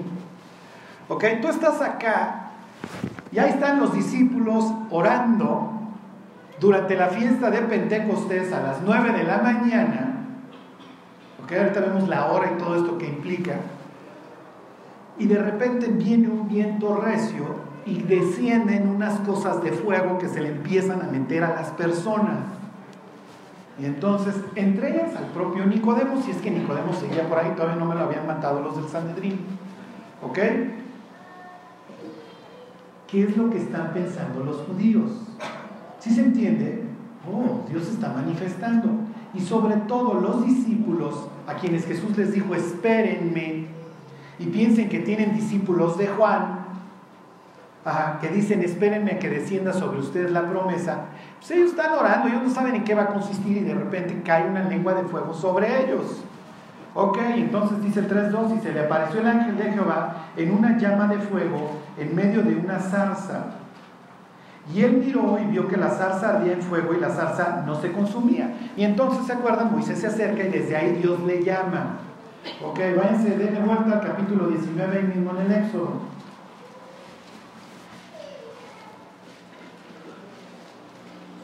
¿ok? 1.10 1.26
Tú 1.42 1.50
estás 1.50 1.82
acá 1.82 2.52
y 3.32 3.40
ahí 3.40 3.50
están 3.52 3.80
los 3.80 3.94
discípulos 3.94 4.66
orando 4.90 5.74
durante 6.60 6.96
la 6.96 7.08
fiesta 7.08 7.52
de 7.52 7.60
Pentecostés 7.60 8.52
a 8.52 8.62
las 8.62 8.82
9 8.82 9.12
de 9.12 9.24
la 9.24 9.38
mañana, 9.40 10.26
¿ok? 11.44 11.52
Ahorita 11.52 11.80
vemos 11.82 12.08
la 12.08 12.26
hora 12.28 12.52
y 12.56 12.58
todo 12.58 12.76
esto 12.76 12.98
que 12.98 13.08
implica. 13.08 13.56
Y 15.20 15.28
de 15.28 15.38
repente 15.38 15.88
viene 15.88 16.30
un 16.30 16.48
viento 16.48 16.96
recio 16.96 17.68
y 17.86 18.02
descienden 18.04 18.88
unas 18.88 19.20
cosas 19.20 19.62
de 19.64 19.72
fuego 19.72 20.18
que 20.18 20.30
se 20.30 20.42
le 20.42 20.50
empiezan 20.50 21.02
a 21.02 21.06
meter 21.12 21.44
a 21.44 21.54
las 21.54 21.70
personas. 21.72 22.57
Y 23.80 23.86
entonces, 23.86 24.36
entre 24.56 24.90
ellas 24.90 25.16
al 25.16 25.26
propio 25.28 25.66
Nicodemo, 25.66 26.22
si 26.22 26.32
es 26.32 26.38
que 26.38 26.50
Nicodemo 26.50 26.94
seguía 26.94 27.30
por 27.30 27.38
ahí, 27.38 27.54
todavía 27.56 27.76
no 27.76 27.86
me 27.86 27.96
lo 27.96 28.02
habían 28.02 28.26
matado 28.26 28.62
los 28.62 28.76
del 28.76 28.88
Sanedrín. 28.88 29.40
¿Ok? 30.24 30.40
¿Qué 33.08 33.24
es 33.24 33.38
lo 33.38 33.50
que 33.50 33.58
están 33.58 33.94
pensando 33.94 34.44
los 34.44 34.58
judíos? 34.63 35.12
Si 36.00 36.10
se 36.10 36.22
entiende, 36.22 36.84
oh, 37.32 37.70
Dios 37.70 37.88
está 37.88 38.12
manifestando. 38.12 38.90
Y 39.34 39.42
sobre 39.42 39.76
todo 39.76 40.16
los 40.16 40.46
discípulos, 40.46 41.28
a 41.46 41.54
quienes 41.54 41.86
Jesús 41.86 42.18
les 42.18 42.34
dijo, 42.34 42.56
espérenme, 42.56 43.68
y 44.40 44.46
piensen 44.48 44.90
que 44.90 45.00
tienen 45.00 45.36
discípulos 45.36 45.98
de 45.98 46.08
Juan, 46.08 46.57
que 48.19 48.30
dicen, 48.30 48.62
espérenme 48.63 49.17
que 49.17 49.30
descienda 49.30 49.71
sobre 49.71 50.00
ustedes 50.00 50.32
la 50.32 50.50
promesa, 50.50 51.06
pues 51.39 51.52
ellos 51.52 51.69
están 51.71 51.93
orando, 51.93 52.28
ellos 52.28 52.43
no 52.43 52.50
saben 52.50 52.76
en 52.76 52.84
qué 52.84 52.93
va 52.93 53.04
a 53.04 53.08
consistir 53.08 53.58
y 53.58 53.62
de 53.62 53.73
repente 53.73 54.21
cae 54.26 54.50
una 54.50 54.63
lengua 54.63 54.93
de 54.93 55.04
fuego 55.04 55.34
sobre 55.34 55.84
ellos. 55.84 56.23
Ok, 56.93 57.19
entonces 57.36 57.82
dice 57.82 58.00
el 58.00 58.10
3.2 58.10 58.58
y 58.58 58.60
se 58.60 58.73
le 58.73 58.82
apareció 58.82 59.21
el 59.21 59.28
ángel 59.28 59.58
de 59.58 59.71
Jehová 59.71 60.26
en 60.36 60.52
una 60.52 60.78
llama 60.78 61.08
de 61.08 61.19
fuego 61.19 61.71
en 61.97 62.15
medio 62.15 62.41
de 62.41 62.56
una 62.56 62.80
zarza. 62.80 63.45
Y 64.73 64.84
él 64.84 65.04
miró 65.06 65.39
y 65.39 65.45
vio 65.45 65.67
que 65.67 65.78
la 65.78 65.89
zarza 65.89 66.38
ardía 66.38 66.54
en 66.54 66.62
fuego 66.62 66.93
y 66.93 67.00
la 67.00 67.10
zarza 67.10 67.63
no 67.65 67.76
se 67.76 67.91
consumía. 67.91 68.52
Y 68.76 68.84
entonces 68.84 69.26
se 69.26 69.34
acuerdan, 69.34 69.71
Moisés 69.71 70.00
se 70.00 70.08
acerca 70.08 70.43
y 70.43 70.50
desde 70.50 70.76
ahí 70.76 70.93
Dios 70.93 71.21
le 71.21 71.43
llama. 71.43 72.00
Ok, 72.65 72.80
váyanse, 72.97 73.38
denle 73.38 73.62
vuelta 73.62 73.93
al 73.93 74.02
capítulo 74.02 74.47
19 74.47 74.97
ahí 74.97 75.04
mismo 75.04 75.32
en 75.32 75.45
el 75.45 75.63
Éxodo. 75.63 76.17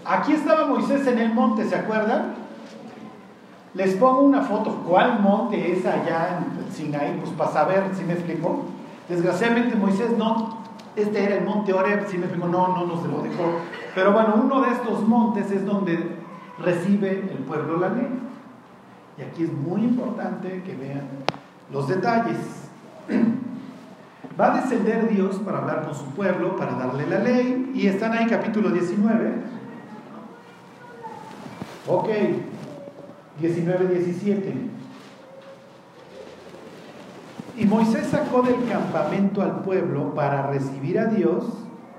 Aquí 0.05 0.33
estaba 0.33 0.65
Moisés 0.65 1.07
en 1.07 1.17
el 1.17 1.33
monte, 1.33 1.63
¿se 1.65 1.75
acuerdan? 1.75 2.33
Les 3.73 3.95
pongo 3.95 4.21
una 4.21 4.41
foto. 4.41 4.83
¿Cuál 4.87 5.21
monte 5.21 5.71
es 5.71 5.85
allá 5.85 6.39
en 6.39 6.71
Sinaí? 6.71 7.17
Pues 7.19 7.31
para 7.31 7.51
saber, 7.51 7.83
si 7.93 8.03
me 8.03 8.13
explicó? 8.13 8.65
Desgraciadamente 9.07 9.75
Moisés 9.75 10.17
no, 10.17 10.59
este 10.95 11.23
era 11.23 11.35
el 11.35 11.45
monte 11.45 11.73
Oreb, 11.73 12.07
si 12.09 12.17
me 12.17 12.25
explicó? 12.25 12.47
No, 12.47 12.67
no 12.67 12.85
nos 12.85 13.03
lo 13.05 13.21
dejó. 13.21 13.59
Pero 13.95 14.11
bueno, 14.11 14.41
uno 14.43 14.61
de 14.61 14.71
estos 14.71 15.07
montes 15.07 15.49
es 15.51 15.65
donde 15.65 16.17
recibe 16.59 17.11
el 17.31 17.43
pueblo 17.45 17.77
la 17.77 17.89
ley. 17.89 18.07
Y 19.17 19.21
aquí 19.21 19.43
es 19.43 19.53
muy 19.53 19.81
importante 19.81 20.61
que 20.63 20.75
vean 20.75 21.07
los 21.71 21.87
detalles. 21.87 22.37
Va 24.39 24.53
a 24.53 24.61
descender 24.61 25.09
Dios 25.09 25.37
para 25.45 25.59
hablar 25.59 25.83
con 25.85 25.93
su 25.93 26.05
pueblo, 26.11 26.55
para 26.55 26.73
darle 26.73 27.07
la 27.07 27.19
ley. 27.19 27.71
Y 27.73 27.87
están 27.87 28.13
ahí 28.13 28.27
capítulo 28.27 28.69
19. 28.69 29.62
Ok, 31.87 32.07
19, 33.39 33.87
17. 33.87 34.53
Y 37.57 37.65
Moisés 37.65 38.07
sacó 38.07 38.41
del 38.41 38.55
campamento 38.69 39.41
al 39.41 39.61
pueblo 39.63 40.13
para 40.15 40.47
recibir 40.47 40.97
a 40.97 41.07
Dios 41.07 41.45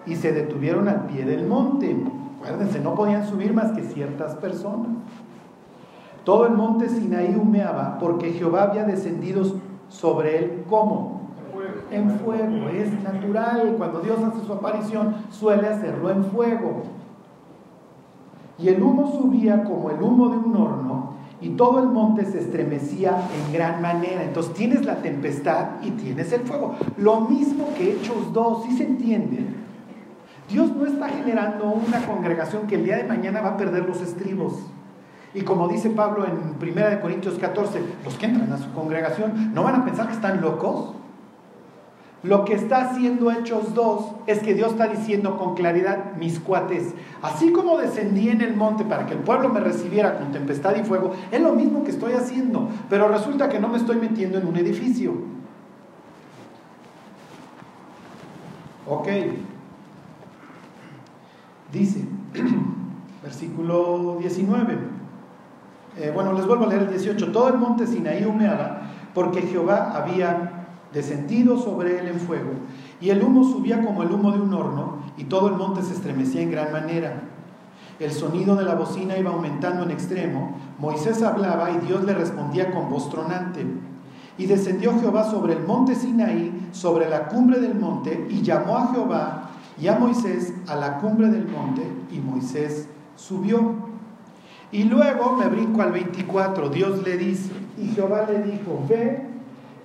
y 0.07 0.17
se 0.17 0.33
detuvieron 0.33 0.89
al 0.89 1.07
pie 1.07 1.25
del 1.25 1.47
monte. 1.47 1.97
Acuérdense, 2.39 2.81
no 2.81 2.95
podían 2.95 3.27
subir 3.27 3.53
más 3.53 3.73
que 3.73 3.83
ciertas 3.83 4.35
personas. 4.37 4.89
Todo 6.25 6.47
el 6.47 6.55
monte 6.55 6.89
Sinaí 6.89 7.37
humeaba 7.39 7.99
porque 7.99 8.33
Jehová 8.33 8.63
había 8.63 8.85
descendido 8.85 9.45
sobre 9.89 10.39
él 10.39 10.65
como 10.69 11.25
en 11.91 12.11
fuego, 12.21 12.69
es 12.71 12.91
natural. 13.03 13.75
Cuando 13.77 14.01
Dios 14.01 14.19
hace 14.23 14.45
su 14.47 14.53
aparición, 14.53 15.15
suele 15.31 15.69
hacerlo 15.69 16.11
en 16.11 16.25
fuego. 16.25 16.85
Y 18.59 18.69
el 18.69 18.83
humo 18.83 19.11
subía 19.11 19.65
como 19.65 19.91
el 19.91 20.03
humo 20.03 20.29
de 20.29 20.37
un 20.37 20.57
horno 20.57 21.15
y 21.41 21.51
todo 21.51 21.81
el 21.81 21.89
monte 21.89 22.25
se 22.25 22.39
estremecía 22.39 23.19
en 23.37 23.53
gran 23.53 23.83
manera. 23.83 24.23
Entonces 24.23 24.55
tienes 24.55 24.85
la 24.85 24.97
tempestad 24.97 25.83
y 25.83 25.91
tienes 25.91 26.33
el 26.33 26.41
fuego. 26.43 26.75
Lo 26.97 27.21
mismo 27.23 27.69
que 27.77 27.93
Hechos 27.93 28.33
2, 28.33 28.65
¿sí 28.65 28.77
se 28.79 28.85
entiende? 28.85 29.45
Dios 30.49 30.75
no 30.75 30.87
está 30.87 31.09
generando 31.09 31.67
una 31.67 32.07
congregación 32.07 32.67
que 32.67 32.77
el 32.77 32.85
día 32.85 32.97
de 32.97 33.05
mañana 33.05 33.41
va 33.41 33.51
a 33.51 33.57
perder 33.57 33.87
los 33.87 34.01
estribos. 34.01 34.55
Y 35.35 35.43
como 35.43 35.69
dice 35.69 35.91
Pablo 35.91 36.25
en 36.25 36.57
1 36.61 37.01
Corintios 37.03 37.35
14, 37.39 37.81
los 38.05 38.15
que 38.15 38.27
entran 38.27 38.53
a 38.53 38.59
su 38.59 38.73
congregación 38.73 39.53
no 39.53 39.65
van 39.65 39.75
a 39.75 39.85
pensar 39.85 40.07
que 40.07 40.15
están 40.15 40.41
locos. 40.41 40.95
Lo 42.25 42.47
que 42.47 42.55
está 42.55 42.89
haciendo 42.89 43.31
Hechos 43.31 43.75
2 43.75 44.05
es 44.27 44.39
que 44.39 44.55
Dios 44.55 44.73
está 44.73 44.89
diciendo 44.89 45.37
con 45.37 45.55
claridad, 45.55 46.17
mis 46.17 46.41
cuates, 46.41 46.95
así 47.21 47.53
como 47.53 47.77
descendí 47.77 48.31
en 48.31 48.41
el 48.41 48.57
monte 48.57 48.83
para 48.83 49.05
que 49.05 49.13
el 49.13 49.21
pueblo 49.21 49.51
me 49.51 49.61
recibiera 49.61 50.19
con 50.19 50.33
tempestad 50.33 50.75
y 50.75 50.85
fuego, 50.85 51.13
es 51.31 51.41
lo 51.43 51.53
mismo 51.53 51.85
que 51.85 51.91
estoy 51.91 52.15
haciendo, 52.15 52.71
pero 52.89 53.09
resulta 53.09 53.51
que 53.51 53.61
no 53.61 53.69
me 53.69 53.77
estoy 53.77 53.97
metiendo 53.97 54.39
en 54.39 54.47
un 54.47 54.57
edificio. 54.57 55.13
Ok. 58.89 59.09
Dice, 61.71 62.07
versículo 63.23 64.17
19. 64.19 64.79
Eh, 65.99 66.11
bueno, 66.15 66.33
les 66.33 66.47
vuelvo 66.47 66.65
a 66.65 66.69
leer 66.69 66.85
el 66.85 66.89
18. 66.89 67.33
Todo 67.33 67.49
el 67.49 67.59
monte 67.59 67.87
Sinaí 67.87 68.25
humeaba 68.25 68.81
porque 69.13 69.43
Jehová 69.43 69.93
había 69.95 70.64
descendido 70.95 71.59
sobre 71.59 71.99
él 71.99 72.09
en 72.09 72.21
fuego, 72.21 72.53
y 73.01 73.11
el 73.11 73.23
humo 73.23 73.45
subía 73.45 73.85
como 73.85 74.03
el 74.03 74.13
humo 74.13 74.31
de 74.31 74.41
un 74.41 74.55
horno, 74.55 74.99
y 75.19 75.25
todo 75.25 75.49
el 75.49 75.57
monte 75.57 75.83
se 75.83 75.93
estremecía 75.93 76.41
en 76.41 76.53
gran 76.53 76.73
manera. 76.73 77.25
El 77.99 78.13
sonido 78.13 78.57
de 78.57 78.65
la 78.65 78.77
bocina 78.77 79.19
iba 79.19 79.31
aumentando 79.31 79.85
en 79.85 79.91
extremo, 79.91 80.57
Moisés 80.79 81.23
hablaba 81.23 81.71
y 81.71 81.87
Dios 81.87 82.05
le 82.05 82.15
respondía 82.15 82.73
con 82.73 82.89
voz 82.89 83.11
tronante. 83.11 83.67
Y 84.37 84.47
descendió 84.47 84.99
Jehová 84.99 85.31
sobre 85.31 85.53
el 85.53 85.65
monte 85.65 85.95
Sinaí, 85.95 86.69
sobre 86.73 87.09
la 87.09 87.29
cumbre 87.29 87.61
del 87.61 87.75
monte, 87.75 88.27
y 88.31 88.43
llamó 88.43 88.77
a 88.79 88.93
Jehová 88.93 89.51
y 89.81 89.89
a 89.89 89.99
Moisés 89.99 90.55
a 90.69 90.77
la 90.77 90.99
cumbre 90.99 91.29
del 91.29 91.49
monte, 91.49 91.83
y 92.11 92.19
Moisés 92.19 92.89
subió. 93.17 93.75
Y 94.73 94.85
luego 94.85 95.37
me 95.37 95.47
brinco 95.47 95.83
al 95.83 95.93
24, 95.93 96.69
Dios 96.69 97.03
le 97.05 97.17
dice, 97.17 97.53
y 97.79 97.89
Jehová 97.89 98.27
le 98.29 98.43
dijo, 98.43 98.83
ve 98.89 99.34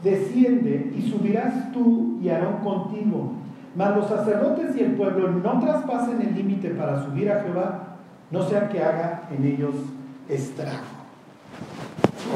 desciende 0.04 0.94
y 0.96 1.10
subirás 1.10 1.72
tú 1.72 2.20
y 2.22 2.30
Aarón 2.30 2.58
contigo. 2.64 3.34
Mas 3.76 3.96
los 3.96 4.08
sacerdotes 4.08 4.76
y 4.76 4.82
el 4.82 4.94
pueblo 4.94 5.32
no 5.32 5.60
traspasen 5.60 6.22
el 6.22 6.36
límite 6.36 6.70
para 6.72 7.04
subir 7.04 7.32
a 7.32 7.42
Jehová, 7.42 7.98
no 8.32 8.44
sea 8.44 8.70
que 8.70 8.82
haga 8.82 9.30
en 9.36 9.46
ellos 9.46 9.76
estrago. 10.28 10.78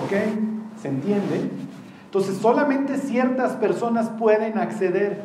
¿Ok? 0.03 0.81
¿Se 0.81 0.87
entiende? 0.89 1.49
Entonces 2.05 2.37
solamente 2.37 2.97
ciertas 2.97 3.53
personas 3.53 4.09
pueden 4.09 4.57
acceder. 4.57 5.21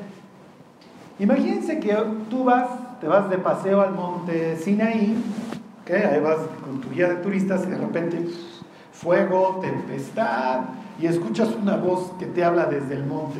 Imagínense 1.18 1.80
que 1.80 1.94
tú 2.30 2.44
vas, 2.44 2.68
te 3.00 3.08
vas 3.08 3.28
de 3.28 3.38
paseo 3.38 3.80
al 3.80 3.92
monte 3.92 4.56
Sinaí, 4.56 5.16
¿okay? 5.82 6.02
ahí 6.02 6.20
vas 6.20 6.38
con 6.64 6.80
tu 6.80 6.90
guía 6.90 7.08
de 7.08 7.16
turistas 7.16 7.64
y 7.66 7.70
de 7.70 7.78
repente 7.78 8.26
fuego, 9.00 9.60
tempestad, 9.62 10.60
y 11.00 11.06
escuchas 11.06 11.50
una 11.54 11.76
voz 11.76 12.12
que 12.18 12.26
te 12.26 12.44
habla 12.44 12.66
desde 12.66 12.94
el 12.94 13.06
monte. 13.06 13.38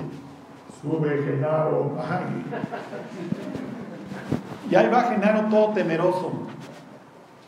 Sube 0.80 1.22
Genaro. 1.24 1.96
Y 4.70 4.74
ahí 4.74 4.88
va 4.88 5.02
Genaro 5.04 5.48
todo 5.48 5.72
temeroso. 5.72 6.32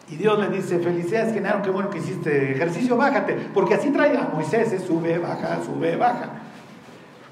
Y 0.08 0.16
Dios 0.16 0.40
le 0.40 0.48
dice, 0.48 0.80
felicidades 0.80 1.32
Genaro, 1.32 1.62
qué 1.62 1.70
bueno 1.70 1.90
que 1.90 1.98
hiciste 1.98 2.52
ejercicio, 2.52 2.96
bájate. 2.96 3.34
Porque 3.54 3.74
así 3.74 3.90
trae 3.90 4.16
a 4.16 4.30
Moisés, 4.34 4.72
¿eh? 4.72 4.80
sube, 4.80 5.18
baja, 5.18 5.60
sube, 5.64 5.96
baja. 5.96 6.30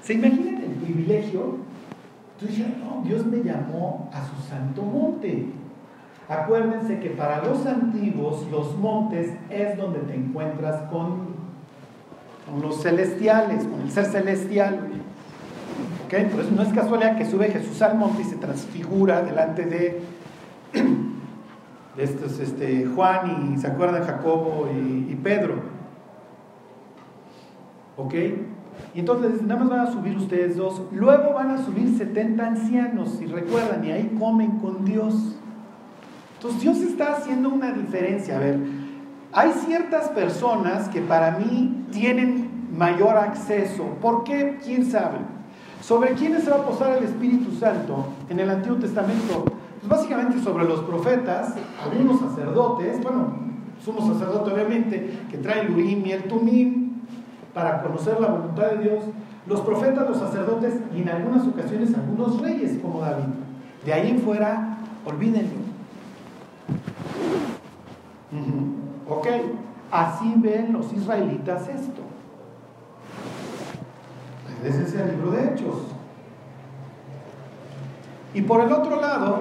¿Se 0.01 0.13
imaginan 0.13 0.63
el 0.63 0.71
privilegio? 0.75 1.57
Tú 2.39 2.47
dices, 2.47 2.67
no, 2.77 3.01
Dios 3.03 3.25
me 3.25 3.43
llamó 3.43 4.09
a 4.13 4.21
su 4.25 4.49
santo 4.49 4.83
monte. 4.83 5.47
Acuérdense 6.29 6.99
que 6.99 7.09
para 7.09 7.43
los 7.43 7.65
antiguos 7.65 8.47
los 8.51 8.77
montes 8.77 9.33
es 9.49 9.75
donde 9.77 9.99
te 9.99 10.15
encuentras 10.15 10.83
con 10.91 11.39
con 12.49 12.61
los 12.61 12.81
celestiales, 12.81 13.65
con 13.65 13.81
el 13.81 13.91
ser 13.91 14.05
celestial. 14.05 14.79
¿Okay? 16.05 16.25
Eso 16.25 16.51
no 16.55 16.63
es 16.63 16.73
casualidad 16.73 17.17
que 17.17 17.25
sube 17.25 17.49
Jesús 17.49 17.81
al 17.81 17.97
monte 17.97 18.23
y 18.23 18.25
se 18.25 18.35
transfigura 18.37 19.21
delante 19.21 19.65
de, 19.65 20.01
de 21.95 22.03
estos, 22.03 22.39
este, 22.39 22.85
Juan 22.87 23.53
y 23.53 23.59
se 23.59 23.67
acuerdan 23.67 24.03
Jacobo 24.03 24.67
y, 24.73 25.15
Pedro. 25.15 25.55
¿Ok? 27.97 28.13
Y 28.95 28.99
entonces 29.01 29.41
nada 29.41 29.59
más 29.59 29.69
van 29.69 29.79
a 29.81 29.91
subir 29.91 30.17
ustedes 30.17 30.55
dos. 30.55 30.81
Luego 30.91 31.33
van 31.33 31.51
a 31.51 31.63
subir 31.63 31.97
70 31.97 32.47
ancianos, 32.47 33.21
y 33.21 33.25
recuerdan, 33.25 33.83
y 33.83 33.91
ahí 33.91 34.15
comen 34.17 34.59
con 34.59 34.85
Dios. 34.85 35.35
Entonces 36.39 36.61
Dios 36.61 36.77
está 36.77 37.17
haciendo 37.17 37.49
una 37.49 37.73
diferencia. 37.73 38.37
A 38.37 38.39
ver, 38.39 38.57
hay 39.33 39.51
ciertas 39.65 40.07
personas 40.07 40.87
que 40.87 41.01
para 41.01 41.31
mí 41.37 41.85
tienen 41.91 42.69
mayor 42.77 43.17
acceso. 43.17 43.83
¿Por 44.01 44.23
qué? 44.23 44.57
¿Quién 44.63 44.89
sabe? 44.89 45.17
¿Sobre 45.81 46.13
quiénes 46.13 46.45
se 46.45 46.49
va 46.49 46.57
a 46.57 46.65
posar 46.65 46.97
el 46.97 47.03
Espíritu 47.03 47.51
Santo 47.51 48.05
en 48.29 48.39
el 48.39 48.49
Antiguo 48.49 48.77
Testamento? 48.77 49.43
Pues 49.81 49.89
básicamente 49.89 50.41
sobre 50.41 50.63
los 50.63 50.79
profetas, 50.83 51.55
algunos 51.83 52.21
sacerdotes, 52.21 53.03
bueno, 53.03 53.33
somos 53.83 54.07
sacerdote 54.07 54.53
obviamente, 54.53 55.19
que 55.29 55.39
trae 55.39 55.65
el 55.65 55.71
Urim 55.71 56.05
y 56.05 56.13
el 56.13 56.23
Tumim 56.23 57.01
para 57.53 57.83
conocer 57.83 58.17
la 58.21 58.27
voluntad 58.27 58.71
de 58.71 58.83
Dios, 58.83 59.03
los 59.45 59.59
profetas, 59.59 60.07
los 60.07 60.19
sacerdotes 60.19 60.75
y 60.95 61.01
en 61.01 61.09
algunas 61.09 61.45
ocasiones 61.45 61.93
algunos 61.93 62.41
reyes 62.41 62.77
como 62.81 63.01
David. 63.01 63.25
De 63.85 63.91
ahí 63.91 64.11
en 64.11 64.19
fuera, 64.19 64.77
olvídenlo. 65.05 65.58
Ok, 69.07 69.27
así 69.91 70.33
ven 70.37 70.73
los 70.73 70.91
israelitas 70.93 71.67
esto. 71.67 72.01
Ese 74.63 74.83
es 74.83 74.93
el 74.93 75.11
libro 75.11 75.31
de 75.31 75.45
Hechos. 75.45 75.75
Y 78.33 78.41
por 78.41 78.61
el 78.61 78.71
otro 78.71 78.99
lado, 79.01 79.39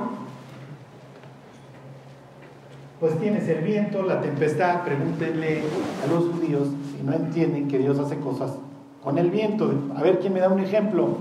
pues 3.00 3.18
tienes 3.18 3.46
el 3.48 3.62
viento, 3.62 4.02
la 4.02 4.20
tempestad. 4.20 4.84
Pregúntenle 4.84 5.62
a 6.04 6.06
los 6.12 6.30
judíos 6.30 6.68
si 6.96 7.02
no 7.04 7.12
entienden 7.12 7.68
que 7.68 7.78
Dios 7.78 7.98
hace 7.98 8.18
cosas 8.18 8.52
con 9.04 9.18
el 9.18 9.30
viento. 9.30 9.70
A 9.96 10.02
ver 10.02 10.20
quién 10.20 10.32
me 10.32 10.40
da 10.40 10.48
un 10.48 10.60
ejemplo. 10.60 11.18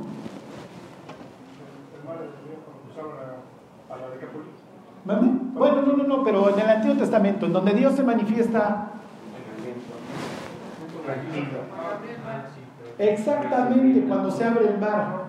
Bueno, 5.08 5.82
no, 5.84 5.94
no, 5.94 6.04
no, 6.04 6.24
pero 6.24 6.50
en 6.50 6.60
el 6.60 6.70
Antiguo 6.70 6.98
Testamento, 6.98 7.46
en 7.46 7.54
donde 7.54 7.74
Dios 7.74 7.96
se 7.96 8.04
manifiesta. 8.04 8.92
Exactamente, 13.00 14.08
cuando 14.08 14.32
se 14.32 14.44
abre 14.44 14.68
el 14.68 14.78
mar. 14.78 15.28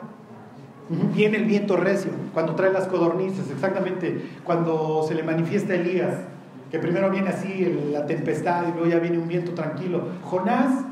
Viene 1.14 1.37
el 1.37 1.45
viento 1.45 1.77
recio, 1.77 2.11
cuando 2.33 2.55
trae 2.55 2.73
las 2.73 2.87
codornices, 2.87 3.51
exactamente, 3.51 4.27
cuando 4.43 5.05
se 5.07 5.14
le 5.14 5.23
manifiesta 5.23 5.75
Elías, 5.75 6.14
que 6.71 6.79
primero 6.79 7.11
viene 7.11 7.29
así 7.29 7.91
la 7.93 8.07
tempestad 8.07 8.62
y 8.69 8.73
luego 8.73 8.87
ya 8.87 8.99
viene 8.99 9.19
un 9.19 9.29
viento 9.29 9.53
tranquilo. 9.53 10.09
Jonás, 10.25 10.87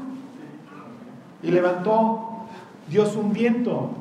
y 1.42 1.50
levantó 1.50 2.46
Dios 2.90 3.16
un 3.16 3.32
viento, 3.32 3.92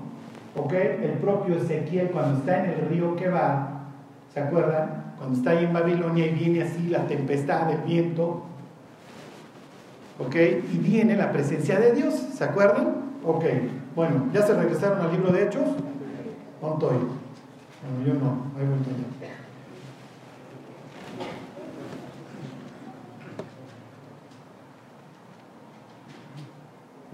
¿ok? 0.57 0.73
El 0.73 1.13
propio 1.21 1.55
Ezequiel 1.55 2.09
cuando 2.09 2.39
está 2.39 2.65
en 2.65 2.71
el 2.71 2.89
río 2.89 3.15
va 3.33 3.74
¿Se 4.35 4.41
acuerdan? 4.41 5.13
Cuando 5.17 5.37
está 5.37 5.51
ahí 5.51 5.63
en 5.63 5.71
Babilonia 5.71 6.27
y 6.27 6.31
viene 6.31 6.61
así 6.61 6.89
la 6.89 7.07
tempestad, 7.07 7.71
el 7.71 7.77
viento. 7.83 8.43
¿Ok? 10.19 10.35
Y 10.73 10.77
viene 10.77 11.15
la 11.15 11.31
presencia 11.31 11.79
de 11.79 11.93
Dios. 11.93 12.13
¿Se 12.13 12.43
acuerdan? 12.43 12.95
Ok. 13.23 13.45
Bueno, 13.95 14.25
¿ya 14.33 14.41
se 14.41 14.53
regresaron 14.53 14.99
al 14.99 15.13
libro 15.13 15.31
de 15.31 15.43
Hechos? 15.43 15.63
¿Cuánto 16.59 16.87
Bueno, 16.87 17.07
yo 18.05 18.13
no. 18.15 18.51
Ahí 18.59 18.67
voy 18.67 18.77
ya. 19.21 19.35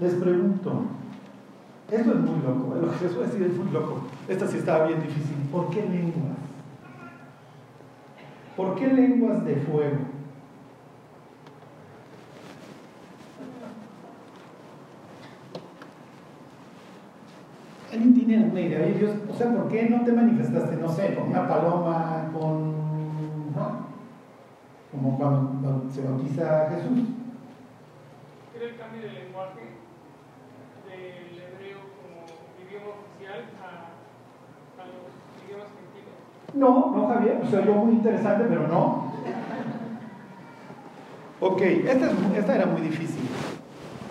Les 0.03 0.15
pregunto, 0.15 0.85
esto 1.91 2.11
es 2.11 2.17
muy 2.17 2.39
loco, 2.41 2.75
lo 2.81 2.97
que 2.97 3.05
les 3.05 3.13
voy 3.13 3.23
a 3.23 3.27
decir 3.27 3.43
es 3.43 3.55
muy 3.55 3.71
loco. 3.71 4.01
Esta 4.27 4.47
sí 4.47 4.57
estaba 4.57 4.87
bien 4.87 4.99
difícil. 5.03 5.35
¿Por 5.51 5.69
qué 5.69 5.83
lenguas? 5.83 6.40
¿Por 8.61 8.75
qué 8.75 8.87
lenguas 8.89 9.43
de 9.43 9.55
fuego? 9.55 9.97
¿Alguien 17.91 18.13
tiene 18.13 18.43
una 18.45 18.61
idea. 18.61 18.81
Oye, 18.81 18.93
Dios, 18.99 19.15
o 19.27 19.33
sea, 19.33 19.51
¿por 19.51 19.67
qué 19.67 19.89
no 19.89 20.03
te 20.03 20.11
manifestaste, 20.11 20.75
no 20.75 20.89
sé, 20.89 21.15
con 21.15 21.29
una 21.29 21.47
paloma, 21.47 22.29
con. 22.31 23.55
¿no? 23.55 23.87
Como 24.91 25.17
cuando 25.17 25.89
se 25.91 26.03
bautiza 26.03 26.69
Jesús. 26.69 26.99
Era 28.55 28.65
el 28.65 28.77
cambio 28.77 29.01
de 29.01 29.11
lenguaje 29.11 29.61
del 30.85 31.33
hebreo 31.33 31.79
como 31.97 32.25
idioma 32.61 32.93
oficial 32.93 33.41
a, 33.57 33.89
a 34.79 34.85
los 34.85 35.09
idiomas 35.47 35.69
gentiles. 35.73 35.90
No, 36.53 36.91
no, 36.95 37.07
Javier, 37.07 37.41
o 37.45 37.49
sea, 37.49 37.65
yo 37.65 37.73
muy 37.73 37.93
interesante, 37.93 38.45
pero 38.49 38.67
no. 38.67 39.11
Ok, 41.39 41.61
esta, 41.61 42.07
es- 42.11 42.37
esta 42.37 42.55
era 42.55 42.65
muy 42.65 42.81
difícil. 42.81 43.21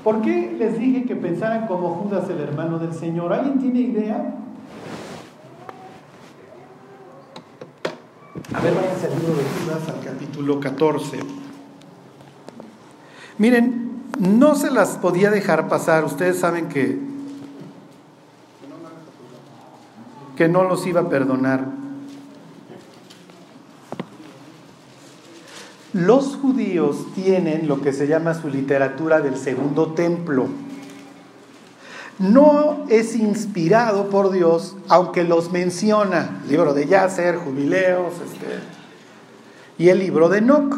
¿Por 0.02 0.22
qué 0.22 0.56
les 0.58 0.78
dije 0.78 1.04
que 1.04 1.14
pensaran 1.14 1.66
como 1.66 1.90
Judas, 1.90 2.28
el 2.30 2.40
hermano 2.40 2.78
del 2.78 2.94
Señor? 2.94 3.32
¿Alguien 3.32 3.58
tiene 3.58 3.80
idea? 3.80 4.34
A 8.54 8.60
ver, 8.60 8.74
váyanse 8.74 9.06
al 9.06 9.12
libro 9.18 9.34
de 9.34 9.42
Judas, 9.44 9.88
al 9.88 10.00
capítulo 10.04 10.58
14. 10.60 11.18
Miren, 13.38 13.90
no 14.18 14.54
se 14.54 14.70
las 14.70 14.96
podía 14.96 15.30
dejar 15.30 15.68
pasar. 15.68 16.04
Ustedes 16.04 16.38
saben 16.40 16.68
que, 16.68 16.98
que 20.36 20.48
no 20.48 20.64
los 20.64 20.86
iba 20.86 21.02
a 21.02 21.08
perdonar. 21.08 21.64
Los 25.92 26.36
judíos 26.36 27.06
tienen 27.16 27.66
lo 27.66 27.80
que 27.80 27.92
se 27.92 28.06
llama 28.06 28.34
su 28.34 28.48
literatura 28.48 29.20
del 29.20 29.36
segundo 29.36 29.92
templo. 29.92 30.46
No 32.20 32.84
es 32.88 33.16
inspirado 33.16 34.08
por 34.08 34.30
Dios, 34.30 34.76
aunque 34.88 35.24
los 35.24 35.50
menciona. 35.50 36.42
Libro 36.48 36.74
de 36.74 36.86
Yasser, 36.86 37.36
Jubileos, 37.36 38.12
este, 38.14 38.60
y 39.78 39.88
el 39.88 39.98
libro 39.98 40.28
de 40.28 40.38
Enoch. 40.38 40.76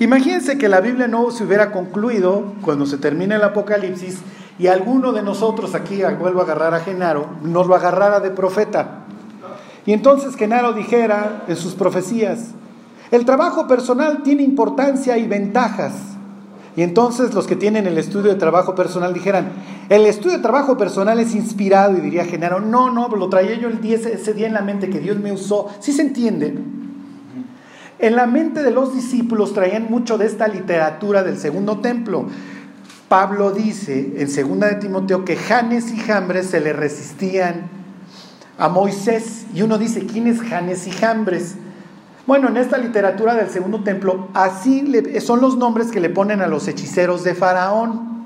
Imagínense 0.00 0.58
que 0.58 0.68
la 0.68 0.80
Biblia 0.80 1.06
no 1.06 1.30
se 1.30 1.44
hubiera 1.44 1.70
concluido 1.70 2.54
cuando 2.62 2.84
se 2.86 2.98
termina 2.98 3.36
el 3.36 3.44
Apocalipsis 3.44 4.18
y 4.58 4.66
alguno 4.66 5.12
de 5.12 5.22
nosotros 5.22 5.74
aquí, 5.74 6.02
vuelvo 6.18 6.40
a 6.40 6.44
agarrar 6.44 6.74
a 6.74 6.80
Genaro, 6.80 7.28
nos 7.42 7.66
lo 7.66 7.74
agarrara 7.74 8.20
de 8.20 8.30
profeta. 8.30 9.04
Y 9.84 9.92
entonces 9.92 10.34
Genaro 10.34 10.72
dijera 10.72 11.44
en 11.46 11.56
sus 11.56 11.74
profecías, 11.74 12.54
el 13.10 13.24
trabajo 13.24 13.66
personal 13.66 14.22
tiene 14.22 14.42
importancia 14.42 15.16
y 15.18 15.26
ventajas. 15.26 15.94
Y 16.76 16.82
entonces 16.82 17.32
los 17.32 17.46
que 17.46 17.56
tienen 17.56 17.86
el 17.86 17.96
estudio 17.96 18.30
de 18.30 18.38
trabajo 18.38 18.74
personal 18.74 19.14
dijeran, 19.14 19.48
el 19.88 20.04
estudio 20.04 20.36
de 20.36 20.42
trabajo 20.42 20.76
personal 20.76 21.18
es 21.18 21.34
inspirado 21.34 21.96
y 21.96 22.00
diría 22.00 22.26
Genaro, 22.26 22.60
no, 22.60 22.90
no, 22.90 23.08
lo 23.08 23.30
traía 23.30 23.54
yo 23.54 23.68
el 23.68 23.80
día, 23.80 23.96
ese 23.96 24.34
día 24.34 24.46
en 24.46 24.52
la 24.52 24.60
mente 24.60 24.90
que 24.90 25.00
Dios 25.00 25.18
me 25.18 25.32
usó. 25.32 25.68
¿Sí 25.80 25.92
se 25.92 26.02
entiende? 26.02 26.58
En 27.98 28.14
la 28.14 28.26
mente 28.26 28.62
de 28.62 28.70
los 28.70 28.94
discípulos 28.94 29.54
traían 29.54 29.86
mucho 29.88 30.18
de 30.18 30.26
esta 30.26 30.48
literatura 30.48 31.22
del 31.22 31.38
segundo 31.38 31.78
templo. 31.78 32.26
Pablo 33.08 33.52
dice 33.52 34.14
en 34.18 34.28
segunda 34.28 34.66
de 34.66 34.74
Timoteo 34.74 35.24
que 35.24 35.36
Janes 35.36 35.90
y 35.92 35.96
Jambres 35.96 36.46
se 36.48 36.60
le 36.60 36.74
resistían 36.74 37.70
a 38.58 38.68
Moisés. 38.68 39.46
Y 39.54 39.62
uno 39.62 39.78
dice, 39.78 40.04
¿quién 40.04 40.26
es 40.26 40.42
Janes 40.42 40.86
y 40.86 40.90
Jambres? 40.90 41.54
Bueno, 42.26 42.48
en 42.48 42.56
esta 42.56 42.76
literatura 42.78 43.34
del 43.34 43.48
segundo 43.48 43.80
templo, 43.84 44.28
así 44.34 44.82
le- 44.82 45.20
son 45.20 45.40
los 45.40 45.56
nombres 45.56 45.92
que 45.92 46.00
le 46.00 46.10
ponen 46.10 46.40
a 46.40 46.48
los 46.48 46.66
hechiceros 46.66 47.22
de 47.22 47.34
Faraón. 47.34 48.16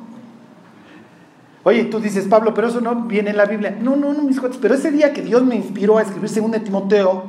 Oye, 1.65 1.85
tú 1.85 2.01
dices, 2.01 2.27
Pablo, 2.27 2.55
pero 2.55 2.69
eso 2.69 2.81
no 2.81 2.95
viene 3.03 3.31
en 3.31 3.37
la 3.37 3.45
Biblia. 3.45 3.77
No, 3.79 3.97
no, 3.97 4.15
no, 4.15 4.23
mis 4.23 4.41
cuates, 4.41 4.57
pero 4.61 4.75
ese 4.75 4.91
día 4.91 5.13
que 5.13 5.21
Dios 5.21 5.45
me 5.45 5.57
inspiró 5.57 5.99
a 5.99 6.03
escribir 6.03 6.31
segunda 6.31 6.59
de 6.59 6.65
Timoteo, 6.65 7.25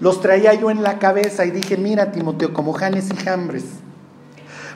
los 0.00 0.20
traía 0.20 0.54
yo 0.54 0.70
en 0.70 0.84
la 0.84 1.00
cabeza 1.00 1.44
y 1.44 1.50
dije, 1.50 1.76
mira 1.76 2.12
Timoteo, 2.12 2.54
como 2.54 2.72
Janes 2.72 3.08
y 3.12 3.16
Jambres. 3.16 3.64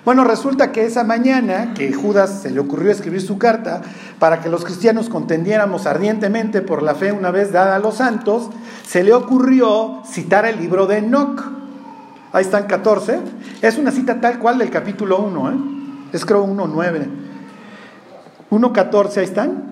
Bueno, 0.04 0.24
resulta 0.24 0.72
que 0.72 0.86
esa 0.86 1.04
mañana 1.04 1.74
que 1.74 1.92
Judas 1.92 2.40
se 2.42 2.50
le 2.50 2.60
ocurrió 2.60 2.90
escribir 2.90 3.20
su 3.20 3.38
carta 3.38 3.82
para 4.18 4.40
que 4.40 4.48
los 4.48 4.64
cristianos 4.64 5.08
contendiéramos 5.08 5.86
ardientemente 5.86 6.62
por 6.62 6.82
la 6.82 6.94
fe 6.94 7.12
una 7.12 7.30
vez 7.30 7.52
dada 7.52 7.76
a 7.76 7.78
los 7.78 7.96
santos, 7.96 8.48
se 8.86 9.02
le 9.04 9.12
ocurrió 9.12 10.02
citar 10.06 10.46
el 10.46 10.58
libro 10.58 10.86
de 10.86 10.98
Enoch. 10.98 11.42
Ahí 12.32 12.44
están 12.44 12.66
14. 12.66 13.20
Es 13.60 13.78
una 13.78 13.90
cita 13.90 14.20
tal 14.20 14.38
cual 14.38 14.58
del 14.58 14.70
capítulo 14.70 15.18
1, 15.18 15.50
¿eh? 15.50 15.54
es 16.12 16.24
creo 16.24 16.46
1.9. 16.46 17.06
1.14, 18.50 19.16
ahí 19.18 19.24
están. 19.24 19.62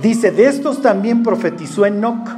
Dice, 0.00 0.30
de 0.30 0.46
estos 0.46 0.80
también 0.80 1.22
profetizó 1.22 1.84
Enoch, 1.84 2.28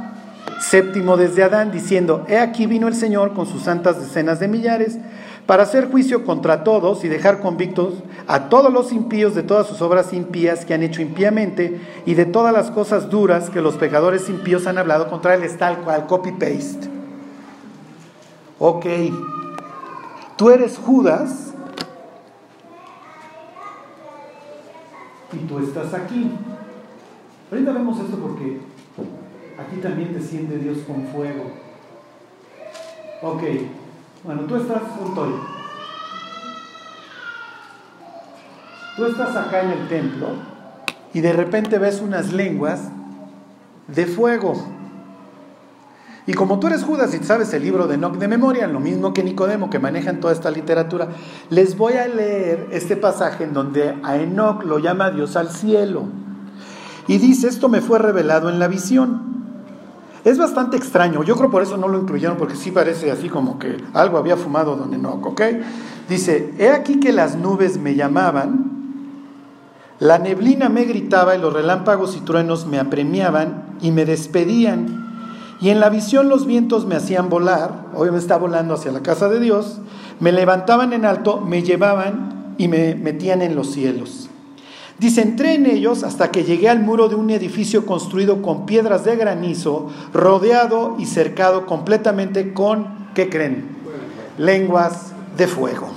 séptimo 0.59 1.15
desde 1.15 1.43
Adán, 1.43 1.71
diciendo, 1.71 2.25
he 2.27 2.37
aquí 2.37 2.65
vino 2.65 2.87
el 2.87 2.95
Señor 2.95 3.33
con 3.33 3.45
sus 3.45 3.63
santas 3.63 3.99
decenas 3.99 4.39
de 4.39 4.47
millares 4.47 4.97
para 5.45 5.63
hacer 5.63 5.91
juicio 5.91 6.23
contra 6.23 6.63
todos 6.63 7.03
y 7.03 7.09
dejar 7.09 7.39
convictos 7.39 7.95
a 8.27 8.47
todos 8.47 8.71
los 8.71 8.91
impíos 8.93 9.35
de 9.35 9.43
todas 9.43 9.67
sus 9.67 9.81
obras 9.81 10.13
impías 10.13 10.65
que 10.65 10.73
han 10.73 10.83
hecho 10.83 11.01
impíamente 11.01 11.81
y 12.05 12.13
de 12.13 12.25
todas 12.25 12.53
las 12.53 12.71
cosas 12.71 13.09
duras 13.09 13.49
que 13.49 13.61
los 13.61 13.75
pecadores 13.75 14.29
impíos 14.29 14.67
han 14.67 14.77
hablado 14.77 15.09
contra 15.09 15.35
él, 15.35 15.43
es 15.43 15.57
tal 15.57 15.79
cual, 15.79 16.07
copy-paste. 16.07 16.87
Ok, 18.59 18.85
tú 20.37 20.49
eres 20.49 20.77
Judas 20.77 21.53
y 25.33 25.37
tú 25.39 25.59
estás 25.59 25.93
aquí. 25.93 26.31
Ahorita 27.51 27.71
vemos 27.73 27.99
esto 27.99 28.17
porque 28.17 28.59
aquí 29.59 29.77
también 29.81 30.13
desciende 30.13 30.57
Dios 30.57 30.77
con 30.87 31.05
fuego. 31.07 31.51
Ok, 33.21 33.43
bueno, 34.23 34.41
tú 34.43 34.55
estás 34.55 34.81
junto 34.97 35.21
hoy. 35.21 35.33
Tú 38.95 39.05
estás 39.05 39.35
acá 39.35 39.61
en 39.61 39.71
el 39.71 39.87
templo 39.87 40.27
y 41.13 41.21
de 41.21 41.33
repente 41.33 41.79
ves 41.79 42.01
unas 42.01 42.31
lenguas 42.31 42.89
de 43.87 44.05
fuego. 44.05 44.53
Y 46.25 46.33
como 46.33 46.59
tú 46.59 46.67
eres 46.67 46.83
Judas 46.83 47.13
y 47.13 47.23
sabes 47.23 47.53
el 47.53 47.63
libro 47.63 47.87
de 47.87 47.95
Enoch 47.95 48.15
de 48.15 48.27
memoria, 48.29 48.67
lo 48.67 48.79
mismo 48.79 49.13
que 49.13 49.23
Nicodemo, 49.23 49.69
que 49.69 49.79
manejan 49.79 50.21
toda 50.21 50.31
esta 50.31 50.51
literatura, 50.51 51.09
les 51.49 51.75
voy 51.75 51.93
a 51.93 52.07
leer 52.07 52.67
este 52.71 52.95
pasaje 52.95 53.43
en 53.43 53.53
donde 53.53 53.95
a 54.03 54.15
Enoch 54.15 54.63
lo 54.63 54.79
llama 54.79 55.11
Dios 55.11 55.35
al 55.35 55.49
cielo. 55.49 56.05
Y 57.07 57.17
dice, 57.17 57.49
esto 57.49 57.67
me 57.67 57.81
fue 57.81 57.99
revelado 57.99 58.49
en 58.49 58.59
la 58.59 58.69
visión. 58.69 59.42
Es 60.23 60.37
bastante 60.37 60.77
extraño, 60.77 61.21
yo 61.23 61.35
creo 61.35 61.51
por 61.51 61.63
eso 61.63 61.75
no 61.75 61.89
lo 61.89 61.99
incluyeron, 61.99 62.37
porque 62.37 62.55
sí 62.55 62.71
parece 62.71 63.11
así 63.11 63.27
como 63.27 63.59
que 63.59 63.77
algo 63.93 64.17
había 64.17 64.37
fumado 64.37 64.77
don 64.77 64.93
Enoch, 64.93 65.25
¿ok? 65.25 65.41
Dice, 66.07 66.53
he 66.59 66.69
aquí 66.69 67.01
que 67.01 67.11
las 67.11 67.35
nubes 67.35 67.77
me 67.77 67.95
llamaban, 67.95 68.73
la 69.99 70.19
neblina 70.19 70.69
me 70.69 70.85
gritaba 70.85 71.35
y 71.35 71.39
los 71.39 71.51
relámpagos 71.53 72.15
y 72.15 72.21
truenos 72.21 72.65
me 72.67 72.79
apremiaban 72.79 73.77
y 73.81 73.91
me 73.91 74.05
despedían. 74.05 75.03
Y 75.59 75.69
en 75.69 75.79
la 75.79 75.89
visión 75.89 76.29
los 76.29 76.45
vientos 76.45 76.85
me 76.85 76.95
hacían 76.95 77.29
volar, 77.29 77.87
hoy 77.93 78.09
me 78.11 78.17
está 78.17 78.37
volando 78.37 78.73
hacia 78.73 78.91
la 78.91 79.01
casa 79.01 79.29
de 79.29 79.39
Dios, 79.39 79.79
me 80.19 80.31
levantaban 80.31 80.93
en 80.93 81.05
alto, 81.05 81.41
me 81.41 81.63
llevaban 81.63 82.55
y 82.57 82.69
me 82.69 82.95
metían 82.95 83.41
en 83.41 83.55
los 83.55 83.71
cielos. 83.71 84.29
Dice, 84.99 85.21
entré 85.21 85.55
en 85.55 85.65
ellos 85.65 86.03
hasta 86.03 86.29
que 86.29 86.43
llegué 86.43 86.69
al 86.69 86.79
muro 86.79 87.09
de 87.09 87.15
un 87.15 87.29
edificio 87.31 87.85
construido 87.85 88.41
con 88.41 88.65
piedras 88.65 89.03
de 89.03 89.15
granizo, 89.15 89.89
rodeado 90.13 90.95
y 90.99 91.07
cercado 91.07 91.65
completamente 91.65 92.53
con, 92.53 93.09
¿qué 93.15 93.27
creen? 93.27 93.65
Lenguas 94.37 95.11
de 95.35 95.47
fuego. 95.47 95.87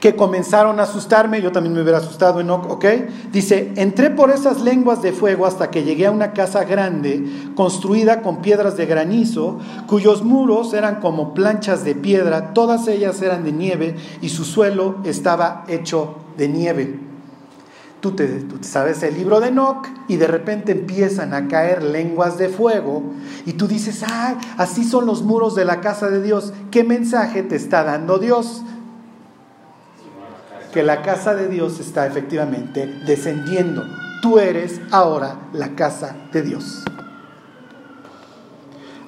Que 0.00 0.16
comenzaron 0.16 0.80
a 0.80 0.84
asustarme, 0.84 1.42
yo 1.42 1.52
también 1.52 1.74
me 1.74 1.82
hubiera 1.82 1.98
asustado. 1.98 2.40
¿ok? 2.40 2.86
Dice, 3.30 3.72
entré 3.76 4.08
por 4.08 4.30
esas 4.30 4.62
lenguas 4.62 5.02
de 5.02 5.12
fuego 5.12 5.44
hasta 5.44 5.70
que 5.70 5.84
llegué 5.84 6.06
a 6.06 6.10
una 6.10 6.32
casa 6.32 6.64
grande, 6.64 7.22
construida 7.54 8.22
con 8.22 8.40
piedras 8.40 8.78
de 8.78 8.86
granizo, 8.86 9.58
cuyos 9.86 10.24
muros 10.24 10.72
eran 10.72 11.00
como 11.00 11.34
planchas 11.34 11.84
de 11.84 11.94
piedra, 11.94 12.54
todas 12.54 12.88
ellas 12.88 13.20
eran 13.20 13.44
de 13.44 13.52
nieve 13.52 13.96
y 14.22 14.30
su 14.30 14.46
suelo 14.46 14.96
estaba 15.04 15.64
hecho 15.68 16.14
de 16.38 16.48
nieve. 16.48 17.09
Tú 18.00 18.12
te, 18.12 18.46
sabes 18.62 19.02
el 19.02 19.14
libro 19.14 19.40
de 19.40 19.48
Enoch 19.48 19.86
y 20.08 20.16
de 20.16 20.26
repente 20.26 20.72
empiezan 20.72 21.34
a 21.34 21.48
caer 21.48 21.82
lenguas 21.82 22.38
de 22.38 22.48
fuego 22.48 23.02
y 23.44 23.52
tú 23.52 23.68
dices, 23.68 24.02
ay, 24.10 24.36
así 24.56 24.84
son 24.84 25.04
los 25.04 25.22
muros 25.22 25.54
de 25.54 25.66
la 25.66 25.82
casa 25.82 26.08
de 26.08 26.22
Dios. 26.22 26.54
¿Qué 26.70 26.82
mensaje 26.82 27.42
te 27.42 27.56
está 27.56 27.84
dando 27.84 28.18
Dios? 28.18 28.62
Que 30.72 30.82
la 30.82 31.02
casa 31.02 31.34
de 31.34 31.48
Dios 31.48 31.78
está 31.78 32.06
efectivamente 32.06 32.86
descendiendo. 33.04 33.84
Tú 34.22 34.38
eres 34.38 34.80
ahora 34.90 35.36
la 35.52 35.74
casa 35.74 36.16
de 36.32 36.42
Dios. 36.42 36.84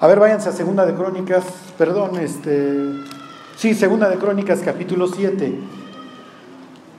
A 0.01 0.07
ver, 0.07 0.19
váyanse 0.19 0.49
a 0.49 0.53
Segunda 0.53 0.85
de 0.85 0.95
Crónicas, 0.95 1.45
perdón, 1.79 2.19
este, 2.19 2.77
sí, 3.57 3.73
Segunda 3.73 4.09
de 4.09 4.17
Crónicas 4.17 4.61
capítulo 4.65 5.07
7. 5.07 5.82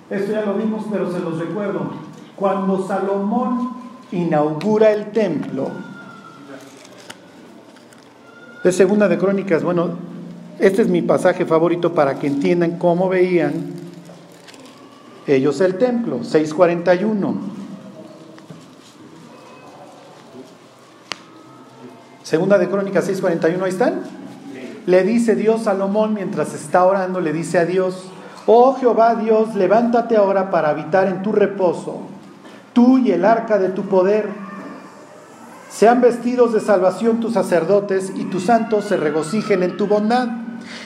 Esto 0.10 0.32
ya 0.32 0.46
lo 0.46 0.56
vimos, 0.56 0.86
pero 0.92 1.12
se 1.12 1.20
los 1.20 1.40
recuerdo. 1.40 1.92
Cuando 2.36 2.88
Salomón 2.88 3.72
inaugura 4.12 4.92
el 4.92 5.12
templo, 5.12 5.70
es 8.64 8.76
segunda 8.76 9.08
de 9.08 9.18
Crónicas, 9.18 9.64
bueno, 9.64 9.98
este 10.60 10.84
es 10.84 10.88
mi 10.88 11.02
pasaje 11.02 11.46
favorito 11.46 11.94
para 11.94 12.20
que 12.20 12.28
entiendan 12.28 12.78
cómo 12.78 13.10
veían 13.10 13.74
ellos 15.28 15.60
el 15.62 15.78
templo, 15.78 16.24
641. 16.24 17.54
Segunda 22.24 22.58
de 22.58 22.70
Crónicas 22.70 23.08
6:41, 23.08 23.64
ahí 23.64 23.70
están. 23.70 24.02
Le 24.86 25.04
dice 25.04 25.36
Dios 25.36 25.62
a 25.62 25.64
Salomón 25.66 26.14
mientras 26.14 26.54
está 26.54 26.86
orando, 26.86 27.20
le 27.22 27.34
dice 27.34 27.60
a 27.60 27.66
Dios, 27.66 28.06
oh 28.46 28.76
Jehová 28.76 29.16
Dios, 29.16 29.56
levántate 29.56 30.16
ahora 30.16 30.50
para 30.50 30.70
habitar 30.70 31.08
en 31.08 31.22
tu 31.22 31.32
reposo, 31.32 32.02
tú 32.74 32.98
y 32.98 33.12
el 33.12 33.26
arca 33.26 33.58
de 33.58 33.70
tu 33.70 33.84
poder. 33.84 34.30
Sean 35.70 36.02
vestidos 36.02 36.54
de 36.54 36.60
salvación 36.60 37.20
tus 37.20 37.34
sacerdotes 37.34 38.14
y 38.16 38.26
tus 38.26 38.44
santos 38.44 38.86
se 38.86 38.98
regocijen 38.98 39.64
en 39.64 39.76
tu 39.76 39.88
bondad. 39.88 40.28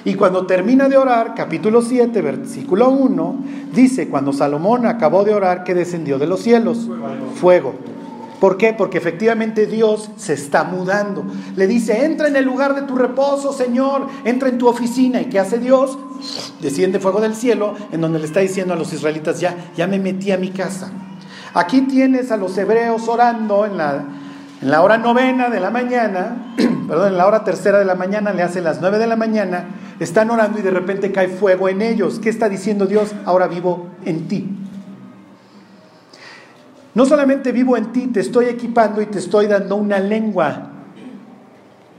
Y 0.06 0.16
cuando 0.16 0.46
termina 0.46 0.88
de 0.88 0.98
orar, 0.98 1.34
capítulo 1.36 1.82
7, 1.82 2.22
versículo 2.22 2.90
1, 2.90 3.36
dice, 3.74 4.08
cuando 4.08 4.32
Salomón 4.34 4.86
acabó 4.86 5.24
de 5.24 5.34
orar, 5.34 5.64
que 5.64 5.74
descendió 5.74 6.18
de 6.18 6.28
los 6.28 6.40
cielos? 6.40 6.90
Fuego. 7.36 7.76
¿Por 8.40 8.58
qué? 8.58 8.74
Porque 8.74 9.00
efectivamente 9.00 9.66
Dios 9.66 10.12
se 10.18 10.34
está 10.34 10.64
mudando. 10.64 11.26
Le 11.56 11.66
dice, 11.66 12.06
entra 12.06 12.28
en 12.28 12.36
el 12.36 12.46
lugar 12.46 12.76
de 12.76 12.84
tu 12.84 12.96
reposo, 12.96 13.52
Señor, 13.52 14.08
entra 14.26 14.50
en 14.50 14.58
tu 14.58 14.68
oficina. 14.68 15.20
¿Y 15.22 15.26
qué 15.26 15.40
hace 15.40 15.58
Dios? 15.58 15.98
Desciende 16.62 17.00
fuego 17.00 17.20
del 17.20 17.36
cielo, 17.36 17.74
en 17.92 18.02
donde 18.02 18.20
le 18.20 18.26
está 18.26 18.40
diciendo 18.42 18.74
a 18.74 18.78
los 18.78 18.94
israelitas, 18.94 19.40
ya, 19.40 19.56
ya 19.76 19.88
me 19.88 19.98
metí 19.98 20.32
a 20.32 20.38
mi 20.38 20.52
casa. 20.52 20.92
Aquí 21.54 21.82
tienes 21.82 22.32
a 22.32 22.38
los 22.38 22.56
hebreos 22.58 23.08
orando 23.08 23.66
en 23.66 23.78
la, 23.78 24.06
en 24.62 24.70
la 24.70 24.84
hora 24.84 25.00
novena 25.00 25.50
de 25.50 25.60
la 25.60 25.72
mañana, 25.72 26.54
perdón, 26.88 27.14
en 27.14 27.18
la 27.18 27.26
hora 27.26 27.44
tercera 27.44 27.80
de 27.80 27.86
la 27.86 27.96
mañana, 27.96 28.34
le 28.34 28.44
hace 28.44 28.62
las 28.62 28.82
nueve 28.82 29.00
de 29.00 29.08
la 29.08 29.16
mañana, 29.16 29.66
están 30.00 30.30
orando 30.30 30.60
y 30.60 30.62
de 30.62 30.70
repente 30.70 31.12
cae 31.12 31.28
fuego 31.28 31.70
en 31.70 31.82
ellos. 31.82 32.20
¿Qué 32.20 32.30
está 32.30 32.50
diciendo 32.50 32.86
Dios? 32.86 33.14
Ahora 33.26 33.48
vivo 33.48 33.88
en 34.06 34.28
ti. 34.28 34.67
No 36.98 37.06
solamente 37.06 37.52
vivo 37.52 37.78
en 37.78 37.92
ti, 37.92 38.08
te 38.08 38.22
estoy 38.22 38.46
equipando 38.46 39.04
y 39.04 39.06
te 39.06 39.20
estoy 39.20 39.46
dando 39.46 39.76
una 39.76 40.00
lengua. 40.00 40.72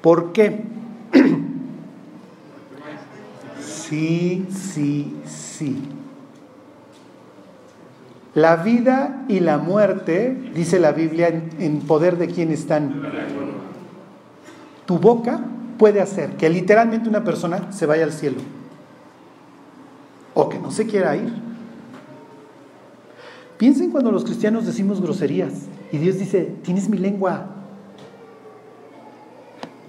¿Por 0.02 0.32
qué? 0.32 0.64
Sí, 3.60 4.46
sí, 4.50 5.16
sí. 5.24 5.82
La 8.34 8.56
vida 8.56 9.24
y 9.28 9.40
la 9.40 9.56
muerte, 9.56 10.36
dice 10.52 10.80
la 10.80 10.90
Biblia, 10.90 11.28
en, 11.28 11.80
poder 11.82 12.18
de 12.18 12.26
quién 12.26 12.50
están. 12.50 13.02
Tu 14.84 14.98
boca 14.98 15.40
puede 15.78 16.00
hacer 16.00 16.30
que 16.30 16.50
literalmente 16.50 17.08
una 17.08 17.22
persona 17.22 17.70
se 17.72 17.86
vaya 17.86 18.02
al 18.04 18.12
cielo 18.12 18.40
o 20.34 20.48
que 20.48 20.58
no 20.58 20.72
se 20.72 20.86
quiera 20.86 21.14
ir. 21.14 21.47
Piensen 23.58 23.90
cuando 23.90 24.12
los 24.12 24.24
cristianos 24.24 24.64
decimos 24.66 25.02
groserías 25.02 25.52
y 25.90 25.98
Dios 25.98 26.18
dice, 26.18 26.54
tienes 26.62 26.88
mi 26.88 26.96
lengua. 26.96 27.46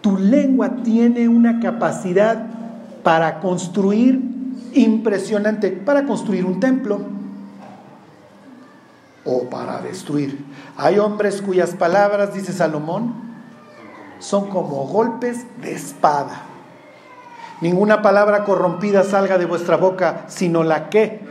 Tu 0.02 0.18
lengua 0.18 0.78
tiene 0.84 1.30
una 1.30 1.60
capacidad 1.60 2.48
para 3.04 3.40
construir 3.40 4.20
impresionante, 4.74 5.72
para 5.72 6.06
construir 6.06 6.46
un 6.46 6.60
templo 6.60 7.00
o 9.24 9.44
para 9.50 9.82
destruir. 9.82 10.44
Hay 10.76 10.98
hombres 10.98 11.42
cuyas 11.42 11.76
palabras, 11.76 12.34
dice 12.34 12.54
Salomón, 12.54 13.14
son 14.18 14.50
como 14.50 14.88
golpes 14.88 15.46
de 15.62 15.74
espada. 15.74 16.44
Ninguna 17.62 18.02
palabra 18.02 18.46
corrompida 18.46 19.04
salga 19.04 19.38
de 19.38 19.46
vuestra 19.46 19.78
boca, 19.78 20.26
sino 20.28 20.64
la 20.64 20.90
que, 20.90 21.22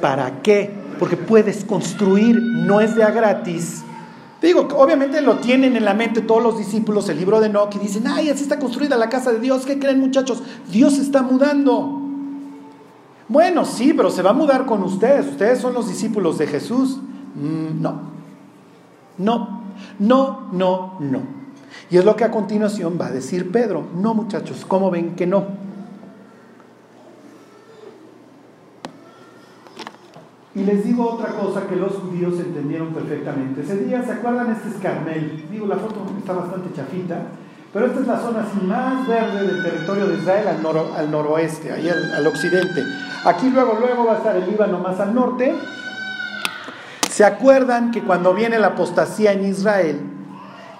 ¿para 0.00 0.42
qué? 0.42 0.79
Porque 1.00 1.16
puedes 1.16 1.64
construir, 1.64 2.40
no 2.40 2.82
es 2.82 2.94
de 2.94 3.02
a 3.02 3.10
gratis. 3.10 3.82
Digo, 4.42 4.68
obviamente 4.76 5.22
lo 5.22 5.38
tienen 5.38 5.74
en 5.74 5.86
la 5.86 5.94
mente 5.94 6.20
todos 6.20 6.42
los 6.42 6.58
discípulos, 6.58 7.08
el 7.08 7.16
libro 7.16 7.40
de 7.40 7.46
Enoch, 7.46 7.74
y 7.74 7.78
dicen, 7.78 8.06
ay, 8.06 8.28
así 8.28 8.42
está 8.42 8.58
construida 8.58 8.98
la 8.98 9.08
casa 9.08 9.32
de 9.32 9.40
Dios. 9.40 9.64
¿Qué 9.64 9.78
creen 9.78 9.98
muchachos? 9.98 10.42
Dios 10.70 10.98
está 10.98 11.22
mudando. 11.22 12.02
Bueno, 13.28 13.64
sí, 13.64 13.94
pero 13.94 14.10
se 14.10 14.20
va 14.20 14.30
a 14.30 14.34
mudar 14.34 14.66
con 14.66 14.82
ustedes. 14.82 15.26
Ustedes 15.26 15.58
son 15.60 15.72
los 15.72 15.88
discípulos 15.88 16.36
de 16.36 16.46
Jesús. 16.46 16.98
Mm, 17.34 17.80
no, 17.80 18.00
no, 19.16 19.62
no, 19.98 20.48
no, 20.52 20.96
no. 21.00 21.22
Y 21.90 21.96
es 21.96 22.04
lo 22.04 22.14
que 22.14 22.24
a 22.24 22.30
continuación 22.30 22.98
va 23.00 23.06
a 23.06 23.10
decir 23.10 23.50
Pedro. 23.50 23.86
No, 23.96 24.12
muchachos, 24.12 24.66
¿cómo 24.68 24.90
ven 24.90 25.16
que 25.16 25.26
no? 25.26 25.69
Y 30.54 30.64
les 30.64 30.84
digo 30.84 31.08
otra 31.08 31.32
cosa 31.34 31.66
que 31.68 31.76
los 31.76 31.92
judíos 31.92 32.34
entendieron 32.40 32.88
perfectamente. 32.88 33.62
Ese 33.62 33.84
día, 33.84 34.02
¿se 34.02 34.12
acuerdan? 34.12 34.50
Este 34.50 34.68
es 34.68 34.74
Carmel. 34.82 35.46
Digo, 35.50 35.66
la 35.66 35.76
foto 35.76 36.06
está 36.18 36.32
bastante 36.32 36.74
chafita, 36.74 37.22
pero 37.72 37.86
esta 37.86 38.00
es 38.00 38.06
la 38.06 38.18
zona 38.18 38.46
más 38.64 39.06
verde 39.06 39.46
del 39.46 39.62
territorio 39.62 40.08
de 40.08 40.18
Israel 40.18 40.48
al, 40.48 41.10
noroeste, 41.10 41.72
ahí 41.72 41.88
al, 41.88 42.26
occidente. 42.26 42.82
Aquí 43.24 43.48
luego, 43.50 43.78
luego 43.78 44.06
va 44.06 44.14
a 44.14 44.16
estar 44.16 44.36
el 44.36 44.50
Líbano 44.50 44.80
más 44.80 44.98
al 44.98 45.14
norte 45.14 45.54
¿Se 47.20 47.24
acuerdan 47.26 47.90
que 47.90 48.02
cuando 48.02 48.32
viene 48.32 48.58
la 48.58 48.68
apostasía 48.68 49.32
en 49.32 49.44
Israel, 49.44 50.00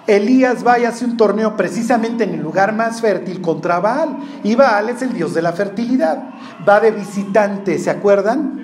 Elías 0.07 0.65
va 0.65 0.79
y 0.79 0.85
hace 0.85 1.05
un 1.05 1.15
torneo 1.15 1.55
precisamente 1.55 2.23
en 2.23 2.33
el 2.33 2.41
lugar 2.41 2.73
más 2.73 2.99
fértil 2.99 3.41
contra 3.41 3.79
Baal? 3.79 4.17
Y 4.43 4.55
Baal 4.55 4.89
es 4.89 5.03
el 5.03 5.13
dios 5.13 5.35
de 5.35 5.43
la 5.43 5.51
fertilidad. 5.51 6.23
Va 6.67 6.79
de 6.79 6.89
visitante, 6.89 7.77
¿se 7.77 7.91
acuerdan? 7.91 8.60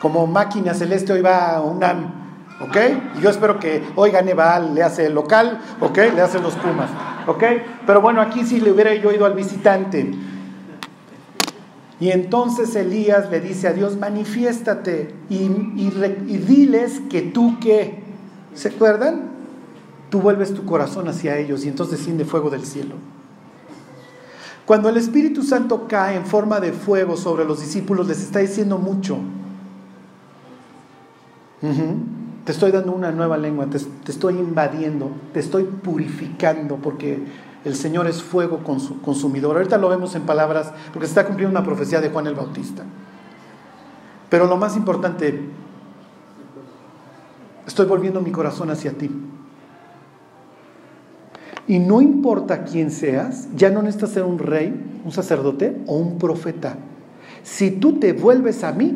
Como 0.00 0.26
máquina 0.26 0.72
celeste 0.72 1.12
hoy 1.12 1.20
va 1.20 1.56
a 1.56 1.60
UNAM, 1.60 2.20
¿ok? 2.62 2.76
Y 3.18 3.20
yo 3.20 3.30
espero 3.30 3.58
que 3.58 3.82
hoy 3.96 4.10
gane 4.10 4.34
le 4.34 4.82
hace 4.82 5.06
el 5.06 5.14
local, 5.14 5.60
¿ok? 5.80 5.96
Le 6.14 6.22
hace 6.22 6.40
los 6.40 6.54
Pumas, 6.54 6.90
¿ok? 7.26 7.44
Pero 7.86 8.00
bueno, 8.00 8.22
aquí 8.22 8.44
sí 8.44 8.60
le 8.60 8.72
hubiera 8.72 8.94
yo 8.94 9.12
ido 9.12 9.26
al 9.26 9.34
visitante. 9.34 10.10
Y 12.00 12.10
entonces 12.12 12.74
Elías 12.76 13.30
le 13.30 13.40
dice 13.40 13.68
a 13.68 13.74
Dios, 13.74 13.98
manifiéstate 13.98 15.14
y, 15.28 15.48
diles 15.48 17.02
que 17.10 17.20
tú 17.20 17.58
qué. 17.60 18.02
¿Se 18.54 18.68
acuerdan? 18.68 19.32
Tú 20.08 20.20
vuelves 20.22 20.54
tu 20.54 20.64
corazón 20.64 21.08
hacia 21.08 21.36
ellos 21.36 21.66
y 21.66 21.68
entonces 21.68 21.98
desciende 21.98 22.24
fuego 22.24 22.48
del 22.48 22.64
cielo. 22.64 22.94
Cuando 24.64 24.88
el 24.88 24.96
Espíritu 24.96 25.42
Santo 25.42 25.86
cae 25.88 26.16
en 26.16 26.24
forma 26.24 26.58
de 26.58 26.72
fuego 26.72 27.18
sobre 27.18 27.44
los 27.44 27.60
discípulos, 27.60 28.08
les 28.08 28.22
está 28.22 28.38
diciendo 28.38 28.78
mucho. 28.78 29.18
Te 31.60 32.52
estoy 32.52 32.70
dando 32.70 32.92
una 32.92 33.10
nueva 33.10 33.36
lengua, 33.36 33.66
te, 33.66 33.78
te 33.78 34.12
estoy 34.12 34.34
invadiendo, 34.34 35.10
te 35.32 35.40
estoy 35.40 35.64
purificando, 35.64 36.76
porque 36.76 37.18
el 37.64 37.74
Señor 37.74 38.06
es 38.06 38.22
fuego 38.22 38.60
consumidor. 38.64 39.56
Ahorita 39.56 39.76
lo 39.76 39.88
vemos 39.88 40.14
en 40.14 40.22
palabras, 40.22 40.72
porque 40.92 41.06
se 41.06 41.12
está 41.12 41.26
cumpliendo 41.26 41.56
una 41.58 41.66
profecía 41.66 42.00
de 42.00 42.08
Juan 42.08 42.26
el 42.26 42.34
Bautista. 42.34 42.84
Pero 44.30 44.46
lo 44.46 44.56
más 44.56 44.76
importante, 44.76 45.40
estoy 47.66 47.86
volviendo 47.86 48.20
mi 48.20 48.30
corazón 48.30 48.70
hacia 48.70 48.92
ti. 48.92 49.10
Y 51.66 51.78
no 51.78 52.00
importa 52.00 52.64
quién 52.64 52.90
seas, 52.90 53.48
ya 53.54 53.70
no 53.70 53.82
necesitas 53.82 54.10
ser 54.10 54.24
un 54.24 54.38
rey, 54.38 55.00
un 55.04 55.12
sacerdote 55.12 55.82
o 55.86 55.96
un 55.96 56.18
profeta. 56.18 56.76
Si 57.42 57.70
tú 57.70 57.98
te 57.98 58.12
vuelves 58.12 58.64
a 58.64 58.72
mí, 58.72 58.94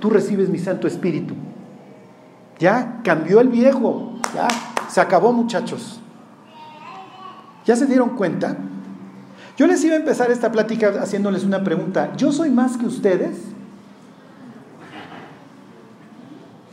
tú 0.00 0.10
recibes 0.10 0.48
mi 0.48 0.58
Santo 0.58 0.86
Espíritu. 0.86 1.34
Ya 2.58 3.00
cambió 3.02 3.40
el 3.40 3.48
viejo, 3.48 4.18
ya 4.34 4.48
se 4.88 5.00
acabó 5.00 5.32
muchachos. 5.32 6.00
¿Ya 7.64 7.76
se 7.76 7.86
dieron 7.86 8.10
cuenta? 8.10 8.56
Yo 9.56 9.66
les 9.66 9.82
iba 9.84 9.94
a 9.94 9.98
empezar 9.98 10.30
esta 10.30 10.50
plática 10.50 10.92
haciéndoles 11.00 11.44
una 11.44 11.62
pregunta. 11.62 12.12
¿Yo 12.16 12.32
soy 12.32 12.50
más 12.50 12.76
que 12.76 12.86
ustedes? 12.86 13.38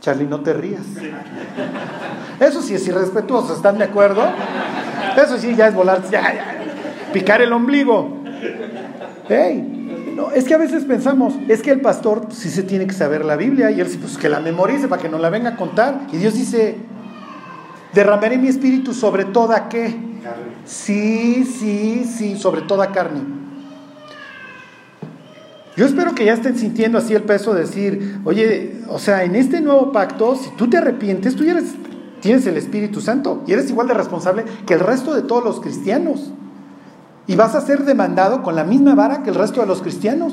Charlie, 0.00 0.26
no 0.26 0.40
te 0.40 0.52
rías. 0.52 0.82
Eso 2.40 2.60
sí 2.60 2.74
es 2.74 2.86
irrespetuoso, 2.88 3.54
¿están 3.54 3.78
de 3.78 3.84
acuerdo? 3.84 4.24
Eso 5.16 5.38
sí 5.38 5.54
ya 5.54 5.68
es 5.68 5.74
volar, 5.74 6.02
ya, 6.10 6.56
picar 7.12 7.40
el 7.40 7.52
ombligo. 7.52 8.18
Hey, 9.28 9.81
no, 10.12 10.30
es 10.30 10.44
que 10.44 10.54
a 10.54 10.58
veces 10.58 10.84
pensamos, 10.84 11.34
es 11.48 11.62
que 11.62 11.70
el 11.70 11.80
pastor 11.80 12.26
sí 12.30 12.48
se 12.48 12.62
tiene 12.62 12.86
que 12.86 12.92
saber 12.92 13.24
la 13.24 13.36
Biblia 13.36 13.70
y 13.70 13.80
él 13.80 13.88
sí, 13.88 13.98
pues 13.98 14.18
que 14.18 14.28
la 14.28 14.40
memorice 14.40 14.88
para 14.88 15.00
que 15.00 15.08
no 15.08 15.18
la 15.18 15.30
venga 15.30 15.50
a 15.50 15.56
contar. 15.56 16.06
Y 16.12 16.16
Dios 16.16 16.34
dice, 16.34 16.76
derramaré 17.94 18.38
mi 18.38 18.48
espíritu 18.48 18.94
sobre 18.94 19.24
toda 19.24 19.68
qué? 19.68 19.94
Sí, 20.64 21.44
sí, 21.44 22.04
sí, 22.04 22.36
sobre 22.36 22.62
toda 22.62 22.92
carne. 22.92 23.20
Yo 25.76 25.86
espero 25.86 26.14
que 26.14 26.24
ya 26.24 26.34
estén 26.34 26.56
sintiendo 26.56 26.98
así 26.98 27.14
el 27.14 27.22
peso 27.22 27.54
de 27.54 27.62
decir, 27.62 28.20
oye, 28.24 28.82
o 28.88 28.98
sea, 28.98 29.24
en 29.24 29.34
este 29.34 29.60
nuevo 29.60 29.90
pacto, 29.90 30.36
si 30.36 30.50
tú 30.50 30.68
te 30.68 30.76
arrepientes, 30.76 31.34
tú 31.34 31.44
ya 31.44 31.52
eres 31.52 31.74
tienes 32.22 32.46
el 32.46 32.56
Espíritu 32.56 33.00
Santo 33.00 33.42
y 33.46 33.52
eres 33.52 33.68
igual 33.68 33.88
de 33.88 33.94
responsable 33.94 34.44
que 34.64 34.74
el 34.74 34.80
resto 34.80 35.12
de 35.12 35.22
todos 35.22 35.44
los 35.44 35.60
cristianos. 35.60 36.32
Y 37.26 37.36
vas 37.36 37.54
a 37.54 37.60
ser 37.60 37.84
demandado 37.84 38.42
con 38.42 38.56
la 38.56 38.64
misma 38.64 38.94
vara 38.94 39.22
que 39.22 39.30
el 39.30 39.36
resto 39.36 39.60
de 39.60 39.66
los 39.66 39.80
cristianos. 39.80 40.32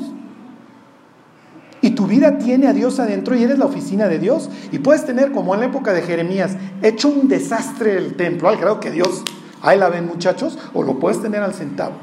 Y 1.82 1.90
tu 1.92 2.06
vida 2.06 2.38
tiene 2.38 2.66
a 2.66 2.72
Dios 2.72 3.00
adentro 3.00 3.34
y 3.34 3.42
eres 3.42 3.58
la 3.58 3.64
oficina 3.66 4.08
de 4.08 4.18
Dios. 4.18 4.50
Y 4.70 4.80
puedes 4.80 5.06
tener, 5.06 5.32
como 5.32 5.54
en 5.54 5.60
la 5.60 5.66
época 5.66 5.92
de 5.92 6.02
Jeremías, 6.02 6.56
hecho 6.82 7.08
un 7.08 7.28
desastre 7.28 7.96
el 7.96 8.16
templo, 8.16 8.48
al 8.48 8.58
grado 8.58 8.80
que 8.80 8.90
Dios, 8.90 9.22
ahí 9.62 9.78
la 9.78 9.88
ven 9.88 10.06
muchachos, 10.06 10.58
o 10.74 10.82
lo 10.82 10.98
puedes 10.98 11.22
tener 11.22 11.42
al 11.42 11.54
centavo. 11.54 11.94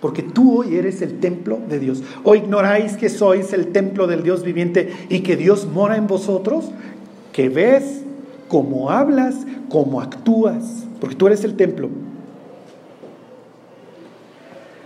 Porque 0.00 0.22
tú 0.22 0.60
hoy 0.60 0.76
eres 0.76 1.00
el 1.00 1.18
templo 1.18 1.58
de 1.66 1.78
Dios. 1.80 2.02
¿O 2.22 2.34
ignoráis 2.34 2.96
que 2.96 3.08
sois 3.08 3.52
el 3.54 3.72
templo 3.72 4.06
del 4.06 4.22
Dios 4.22 4.44
viviente 4.44 4.92
y 5.08 5.20
que 5.20 5.36
Dios 5.36 5.66
mora 5.66 5.96
en 5.96 6.06
vosotros? 6.06 6.66
Que 7.32 7.48
ves 7.48 8.02
cómo 8.48 8.90
hablas, 8.90 9.34
cómo 9.70 10.02
actúas, 10.02 10.83
porque 11.04 11.16
tú 11.16 11.26
eres 11.26 11.44
el 11.44 11.54
templo. 11.54 11.90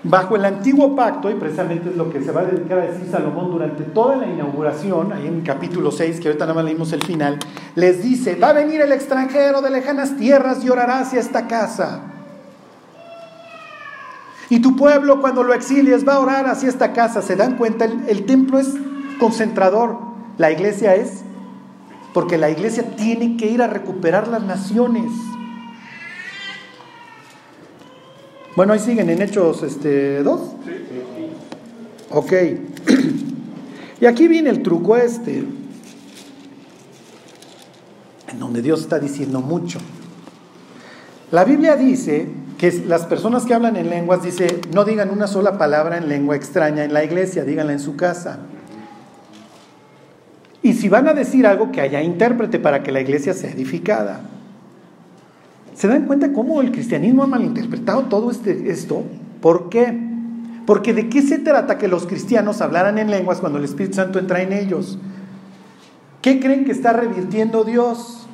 Bajo 0.03 0.35
el 0.35 0.45
antiguo 0.45 0.97
pacto, 0.97 1.31
y 1.31 1.35
precisamente 1.35 1.91
es 1.91 1.97
lo 1.97 2.11
que 2.11 2.21
se 2.21 2.33
va 2.33 2.41
a 2.41 2.45
dedicar 2.47 2.81
a 2.81 2.87
decir 2.87 3.07
Salomón 3.09 3.53
durante 3.53 3.85
toda 3.85 4.17
la 4.17 4.27
inauguración, 4.27 5.13
ahí 5.13 5.29
en 5.29 5.43
capítulo 5.43 5.93
6, 5.93 6.19
que 6.19 6.27
ahorita 6.27 6.45
nada 6.45 6.55
más 6.55 6.65
leímos 6.65 6.93
el 6.93 7.05
final, 7.05 7.39
les 7.77 8.03
dice, 8.03 8.35
va 8.35 8.49
a 8.49 8.53
venir 8.53 8.81
el 8.81 8.91
extranjero 8.91 9.63
de 9.63 9.71
lejanas 9.71 10.17
tierras 10.17 10.65
y 10.65 10.71
orará 10.71 10.99
hacia 10.99 11.21
esta 11.21 11.47
casa. 11.47 12.01
Y 14.51 14.59
tu 14.59 14.75
pueblo 14.75 15.21
cuando 15.21 15.45
lo 15.45 15.55
exilies 15.55 16.05
va 16.05 16.15
a 16.15 16.19
orar 16.19 16.49
hacia 16.49 16.69
esta 16.69 16.93
casa. 16.95 17.23
¿Se 17.23 17.37
dan 17.37 17.57
cuenta? 17.57 17.85
El, 17.85 18.09
el 18.09 18.27
templo 18.27 18.59
es 18.59 18.75
concentrador, 19.21 20.01
la 20.37 20.51
iglesia 20.51 20.97
es, 20.97 21.23
porque 22.13 22.39
la 22.39 22.51
iglesia 22.51 22.97
tiene 22.97 23.37
que 23.37 23.47
ir 23.47 23.63
a 23.63 23.69
recuperar 23.69 24.27
las 24.27 24.43
naciones. 24.43 25.13
Bueno, 28.59 28.73
ahí 28.73 28.81
siguen 28.81 29.09
en 29.09 29.23
Hechos 29.23 29.63
este, 29.63 30.21
2. 30.25 30.41
Ok. 32.11 32.33
y 34.01 34.05
aquí 34.05 34.27
viene 34.27 34.51
el 34.51 34.65
truco 34.65 34.97
este, 34.97 35.45
en 38.27 38.39
donde 38.41 38.61
Dios 38.61 38.81
está 38.81 38.99
diciendo 38.99 39.43
mucho. 39.43 39.79
La 41.31 41.45
Biblia 41.45 41.77
dice 41.77 42.27
que 42.59 42.73
las 42.85 43.07
personas 43.07 43.45
que 43.45 43.55
hablan 43.55 43.77
en 43.77 43.91
lenguas, 43.91 44.25
dice, 44.25 44.61
no 44.75 44.85
digan 44.85 45.11
una 45.11 45.29
sola 45.29 45.57
palabra 45.57 45.97
en 45.97 46.09
lengua 46.09 46.35
extraña 46.35 46.83
en 46.83 46.93
la 46.93 47.05
iglesia, 47.05 47.45
díganla 47.45 47.75
en 47.75 47.81
su 47.81 47.95
casa. 47.95 48.41
Y 50.65 50.73
si 50.73 50.89
van 50.89 51.07
a 51.07 51.15
decir 51.15 51.47
algo, 51.47 51.71
que 51.71 51.81
haya 51.81 52.03
intérprete 52.03 52.59
para 52.59 52.83
que 52.83 52.91
la 52.91 53.03
iglesia 53.03 53.35
sea 53.35 53.53
edificada. 53.53 54.21
¿Se 55.79 55.87
dan 55.87 56.07
cuenta 56.07 56.33
cómo 56.33 56.61
el 56.61 56.73
cristianismo 56.73 57.23
ha 57.23 57.29
malinterpretado 57.29 58.07
todo 58.07 58.33
este, 58.33 58.69
esto? 58.69 59.05
¿Por 59.41 59.69
qué? 59.69 59.97
Porque 60.67 60.93
de 60.93 61.09
qué 61.09 61.23
se 61.23 61.39
trata 61.39 61.79
que 61.79 61.87
los 61.87 62.05
cristianos 62.05 62.61
hablaran 62.61 62.99
en 62.99 63.13
lenguas 63.13 63.39
cuando 63.39 63.59
el 63.59 63.65
Espíritu 63.65 63.95
Santo 63.95 64.19
entra 64.19 64.43
en 64.43 64.53
ellos? 64.53 64.99
¿Qué 66.21 66.41
creen 66.41 66.65
que 66.65 66.73
está 66.73 66.93
revirtiendo 66.95 67.63
Dios? 67.63 68.27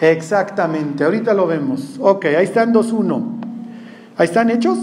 Exactamente, 0.00 1.04
ahorita 1.04 1.34
lo 1.34 1.46
vemos. 1.46 1.98
Ok, 2.00 2.24
ahí 2.24 2.44
están 2.44 2.72
2.1. 2.72 3.22
¿Ahí 4.16 4.24
están 4.24 4.48
hechos? 4.48 4.78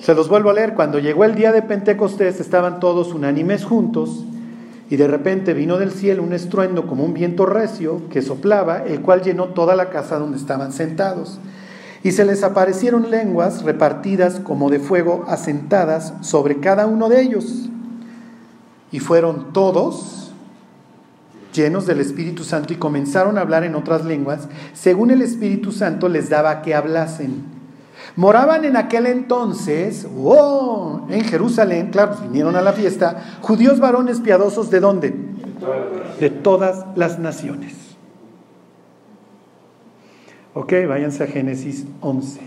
Se 0.00 0.14
los 0.14 0.30
vuelvo 0.30 0.48
a 0.48 0.54
leer. 0.54 0.72
Cuando 0.72 0.98
llegó 0.98 1.24
el 1.24 1.34
día 1.34 1.52
de 1.52 1.60
Pentecostés 1.60 2.40
estaban 2.40 2.80
todos 2.80 3.12
unánimes 3.12 3.66
juntos 3.66 4.24
y 4.90 4.96
de 4.96 5.08
repente 5.08 5.54
vino 5.54 5.78
del 5.78 5.92
cielo 5.92 6.22
un 6.22 6.32
estruendo 6.32 6.86
como 6.86 7.04
un 7.04 7.14
viento 7.14 7.46
recio 7.46 8.02
que 8.10 8.22
soplaba, 8.22 8.84
el 8.84 9.00
cual 9.00 9.22
llenó 9.22 9.48
toda 9.48 9.76
la 9.76 9.90
casa 9.90 10.18
donde 10.18 10.36
estaban 10.36 10.72
sentados. 10.72 11.38
Y 12.02 12.12
se 12.12 12.26
les 12.26 12.42
aparecieron 12.42 13.10
lenguas 13.10 13.62
repartidas 13.62 14.40
como 14.40 14.68
de 14.68 14.78
fuego, 14.78 15.24
asentadas 15.26 16.12
sobre 16.20 16.60
cada 16.60 16.86
uno 16.86 17.08
de 17.08 17.22
ellos. 17.22 17.70
Y 18.92 19.00
fueron 19.00 19.54
todos 19.54 20.32
llenos 21.54 21.86
del 21.86 22.00
Espíritu 22.00 22.44
Santo 22.44 22.74
y 22.74 22.76
comenzaron 22.76 23.38
a 23.38 23.40
hablar 23.40 23.64
en 23.64 23.74
otras 23.76 24.04
lenguas, 24.04 24.48
según 24.74 25.10
el 25.10 25.22
Espíritu 25.22 25.72
Santo 25.72 26.08
les 26.10 26.28
daba 26.28 26.60
que 26.60 26.74
hablasen. 26.74 27.53
Moraban 28.16 28.64
en 28.64 28.76
aquel 28.76 29.06
entonces, 29.06 30.06
oh, 30.16 31.06
en 31.08 31.24
Jerusalén, 31.24 31.90
claro, 31.90 32.16
vinieron 32.22 32.54
a 32.54 32.62
la 32.62 32.72
fiesta, 32.72 33.38
judíos 33.40 33.80
varones 33.80 34.20
piadosos 34.20 34.70
de 34.70 34.80
dónde? 34.80 35.14
De 36.20 36.30
todas 36.30 36.86
las 36.94 37.18
naciones. 37.18 37.74
Ok, 40.54 40.72
váyanse 40.86 41.24
a 41.24 41.26
Génesis 41.26 41.84
11. 42.00 42.40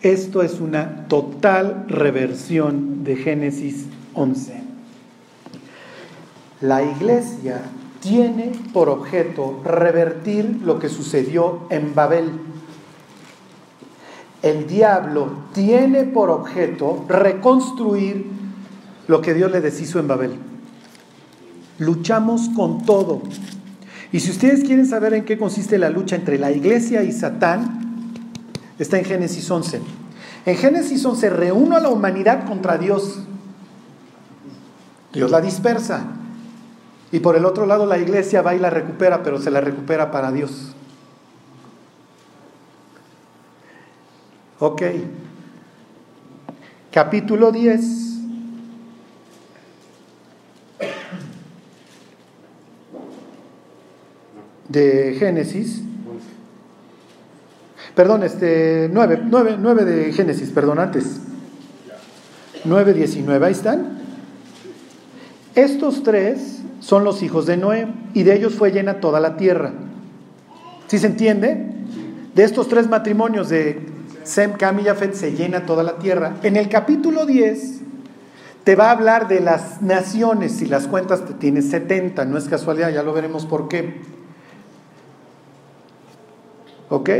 Esto 0.00 0.42
es 0.42 0.60
una 0.60 1.06
total 1.08 1.84
reversión 1.88 3.04
de 3.04 3.16
Génesis 3.16 3.84
11. 4.14 4.62
La 6.62 6.82
iglesia 6.82 7.60
tiene 8.00 8.52
por 8.72 8.88
objeto 8.88 9.60
revertir 9.62 10.60
lo 10.64 10.78
que 10.78 10.88
sucedió 10.88 11.60
en 11.68 11.94
Babel. 11.94 12.30
El 14.42 14.66
diablo 14.66 15.28
tiene 15.52 16.04
por 16.04 16.30
objeto 16.30 17.04
reconstruir 17.08 18.26
lo 19.06 19.20
que 19.20 19.34
Dios 19.34 19.50
le 19.50 19.60
deshizo 19.60 19.98
en 19.98 20.08
Babel. 20.08 20.32
Luchamos 21.78 22.48
con 22.56 22.84
todo. 22.84 23.22
Y 24.12 24.20
si 24.20 24.30
ustedes 24.30 24.64
quieren 24.64 24.86
saber 24.86 25.14
en 25.14 25.24
qué 25.24 25.38
consiste 25.38 25.78
la 25.78 25.90
lucha 25.90 26.16
entre 26.16 26.38
la 26.38 26.50
iglesia 26.50 27.02
y 27.02 27.12
Satán, 27.12 28.12
está 28.78 28.98
en 28.98 29.04
Génesis 29.04 29.50
11. 29.50 29.80
En 30.46 30.56
Génesis 30.56 31.04
11 31.04 31.30
reúno 31.30 31.76
a 31.76 31.80
la 31.80 31.90
humanidad 31.90 32.46
contra 32.46 32.78
Dios. 32.78 33.20
Dios 35.12 35.30
la 35.30 35.40
dispersa. 35.40 36.04
Y 37.12 37.20
por 37.20 37.36
el 37.36 37.44
otro 37.44 37.66
lado 37.66 37.86
la 37.86 37.98
iglesia 37.98 38.40
va 38.40 38.54
y 38.54 38.58
la 38.58 38.70
recupera, 38.70 39.22
pero 39.22 39.40
se 39.40 39.50
la 39.50 39.60
recupera 39.60 40.10
para 40.10 40.32
Dios. 40.32 40.74
Ok. 44.60 44.82
Capítulo 46.92 47.50
10. 47.50 47.80
De 54.68 55.16
Génesis. 55.18 55.82
Perdón, 57.94 58.22
este, 58.22 58.90
9, 58.92 59.22
9, 59.24 59.56
9 59.58 59.84
de 59.84 60.12
Génesis, 60.12 60.50
perdón, 60.50 60.78
antes. 60.78 61.20
9, 62.64 62.92
19, 62.92 63.46
ahí 63.46 63.52
están. 63.52 63.98
Estos 65.54 66.02
tres 66.02 66.60
son 66.80 67.02
los 67.02 67.22
hijos 67.22 67.46
de 67.46 67.56
Noé 67.56 67.88
y 68.12 68.22
de 68.22 68.36
ellos 68.36 68.54
fue 68.54 68.70
llena 68.70 69.00
toda 69.00 69.20
la 69.20 69.38
tierra. 69.38 69.72
¿Sí 70.86 70.98
se 70.98 71.06
entiende? 71.06 71.66
De 72.34 72.44
estos 72.44 72.68
tres 72.68 72.88
matrimonios 72.88 73.48
de 73.48 73.89
Sem, 74.22 74.52
Cam 74.52 74.78
se 75.12 75.32
llena 75.32 75.66
toda 75.66 75.82
la 75.82 75.96
tierra. 75.96 76.36
En 76.42 76.56
el 76.56 76.68
capítulo 76.68 77.26
10 77.26 77.80
te 78.64 78.76
va 78.76 78.88
a 78.88 78.90
hablar 78.92 79.28
de 79.28 79.40
las 79.40 79.80
naciones, 79.80 80.52
si 80.52 80.66
las 80.66 80.86
cuentas 80.86 81.24
te 81.24 81.34
tienes 81.34 81.70
70, 81.70 82.24
no 82.26 82.36
es 82.36 82.48
casualidad, 82.48 82.90
ya 82.90 83.02
lo 83.02 83.12
veremos 83.12 83.46
por 83.46 83.68
qué. 83.68 84.00
¿Ok? 86.88 87.10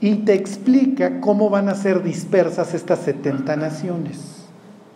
Y 0.00 0.16
te 0.16 0.34
explica 0.34 1.20
cómo 1.20 1.50
van 1.50 1.68
a 1.68 1.74
ser 1.74 2.02
dispersas 2.02 2.74
estas 2.74 3.00
70 3.00 3.56
naciones. 3.56 4.44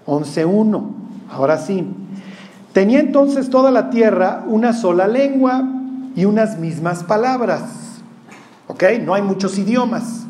11.1, 0.06 0.90
ahora 1.30 1.58
sí. 1.58 1.86
Tenía 2.72 3.00
entonces 3.00 3.50
toda 3.50 3.70
la 3.70 3.90
tierra 3.90 4.44
una 4.46 4.72
sola 4.72 5.08
lengua 5.08 5.68
y 6.14 6.24
unas 6.24 6.58
mismas 6.58 7.04
palabras. 7.04 7.91
¿Ok? 8.72 8.84
No 9.04 9.12
hay 9.12 9.20
muchos 9.20 9.58
idiomas. 9.58 10.24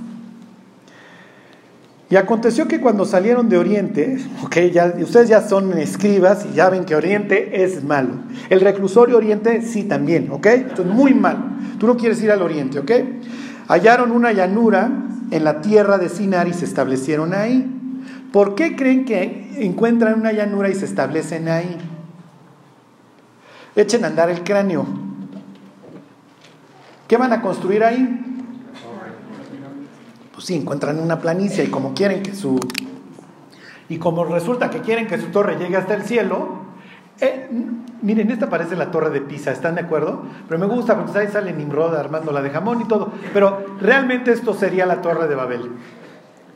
Y 2.11 2.17
aconteció 2.17 2.67
que 2.67 2.81
cuando 2.81 3.05
salieron 3.05 3.49
de 3.49 3.57
Oriente, 3.57 4.19
ustedes 5.01 5.29
ya 5.29 5.41
son 5.49 5.79
escribas 5.79 6.45
y 6.51 6.57
ya 6.57 6.69
ven 6.69 6.85
que 6.85 6.97
Oriente 6.97 7.63
es 7.63 7.85
malo. 7.85 8.15
El 8.51 8.61
reclusorio 8.61 9.17
Oriente 9.17 9.63
sí 9.63 9.85
también, 9.85 10.29
ok, 10.33 10.47
esto 10.47 10.83
es 10.83 10.89
muy 10.89 11.15
malo. 11.15 11.39
Tú 11.79 11.87
no 11.87 11.97
quieres 11.97 12.21
ir 12.21 12.33
al 12.33 12.43
Oriente, 12.43 12.81
ok. 12.81 12.91
Hallaron 13.69 14.11
una 14.11 14.33
llanura 14.33 14.91
en 15.31 15.45
la 15.45 15.61
tierra 15.61 15.99
de 15.99 16.09
Sinar 16.09 16.49
y 16.49 16.53
se 16.53 16.65
establecieron 16.65 17.35
ahí. 17.35 17.65
¿Por 18.33 18.57
qué 18.57 18.75
creen 18.75 19.05
que 19.05 19.53
encuentran 19.59 20.19
una 20.19 20.33
llanura 20.33 20.69
y 20.69 20.75
se 20.75 20.87
establecen 20.87 21.49
ahí? 21.49 21.79
Echen 23.77 24.05
a 24.05 24.09
andar 24.09 24.31
el 24.31 24.43
cráneo. 24.43 24.85
¿Qué 27.07 27.17
van 27.17 27.33
a 27.33 27.41
construir 27.41 27.85
ahí? 27.85 28.32
Pues 30.43 30.49
sí, 30.49 30.57
encuentran 30.57 30.99
una 30.99 31.21
planicie 31.21 31.63
y 31.63 31.69
como 31.69 31.95
quieren 31.95 32.21
que 32.21 32.35
su... 32.35 32.59
Y 33.89 33.99
como 33.99 34.25
resulta 34.25 34.71
que 34.71 34.81
quieren 34.81 35.07
que 35.07 35.17
su 35.17 35.27
torre 35.29 35.55
llegue 35.57 35.77
hasta 35.77 35.95
el 35.95 36.03
cielo, 36.03 36.63
Eh, 37.21 37.49
miren, 38.01 38.29
esta 38.29 38.49
parece 38.49 38.75
la 38.75 38.91
torre 38.91 39.11
de 39.11 39.21
Pisa, 39.21 39.53
¿están 39.53 39.77
de 39.77 39.83
acuerdo? 39.83 40.23
Pero 40.49 40.59
me 40.59 40.67
gusta 40.67 40.97
porque 40.97 41.17
ahí 41.17 41.29
sale 41.29 41.53
Nimrod 41.53 41.95
armando 41.95 42.33
la 42.33 42.43
de 42.43 42.51
jamón 42.51 42.81
y 42.81 42.89
todo. 42.89 43.13
Pero 43.33 43.65
realmente 43.81 44.33
esto 44.33 44.53
sería 44.53 44.85
la 44.85 45.01
torre 45.01 45.29
de 45.29 45.37
Babel. 45.37 45.71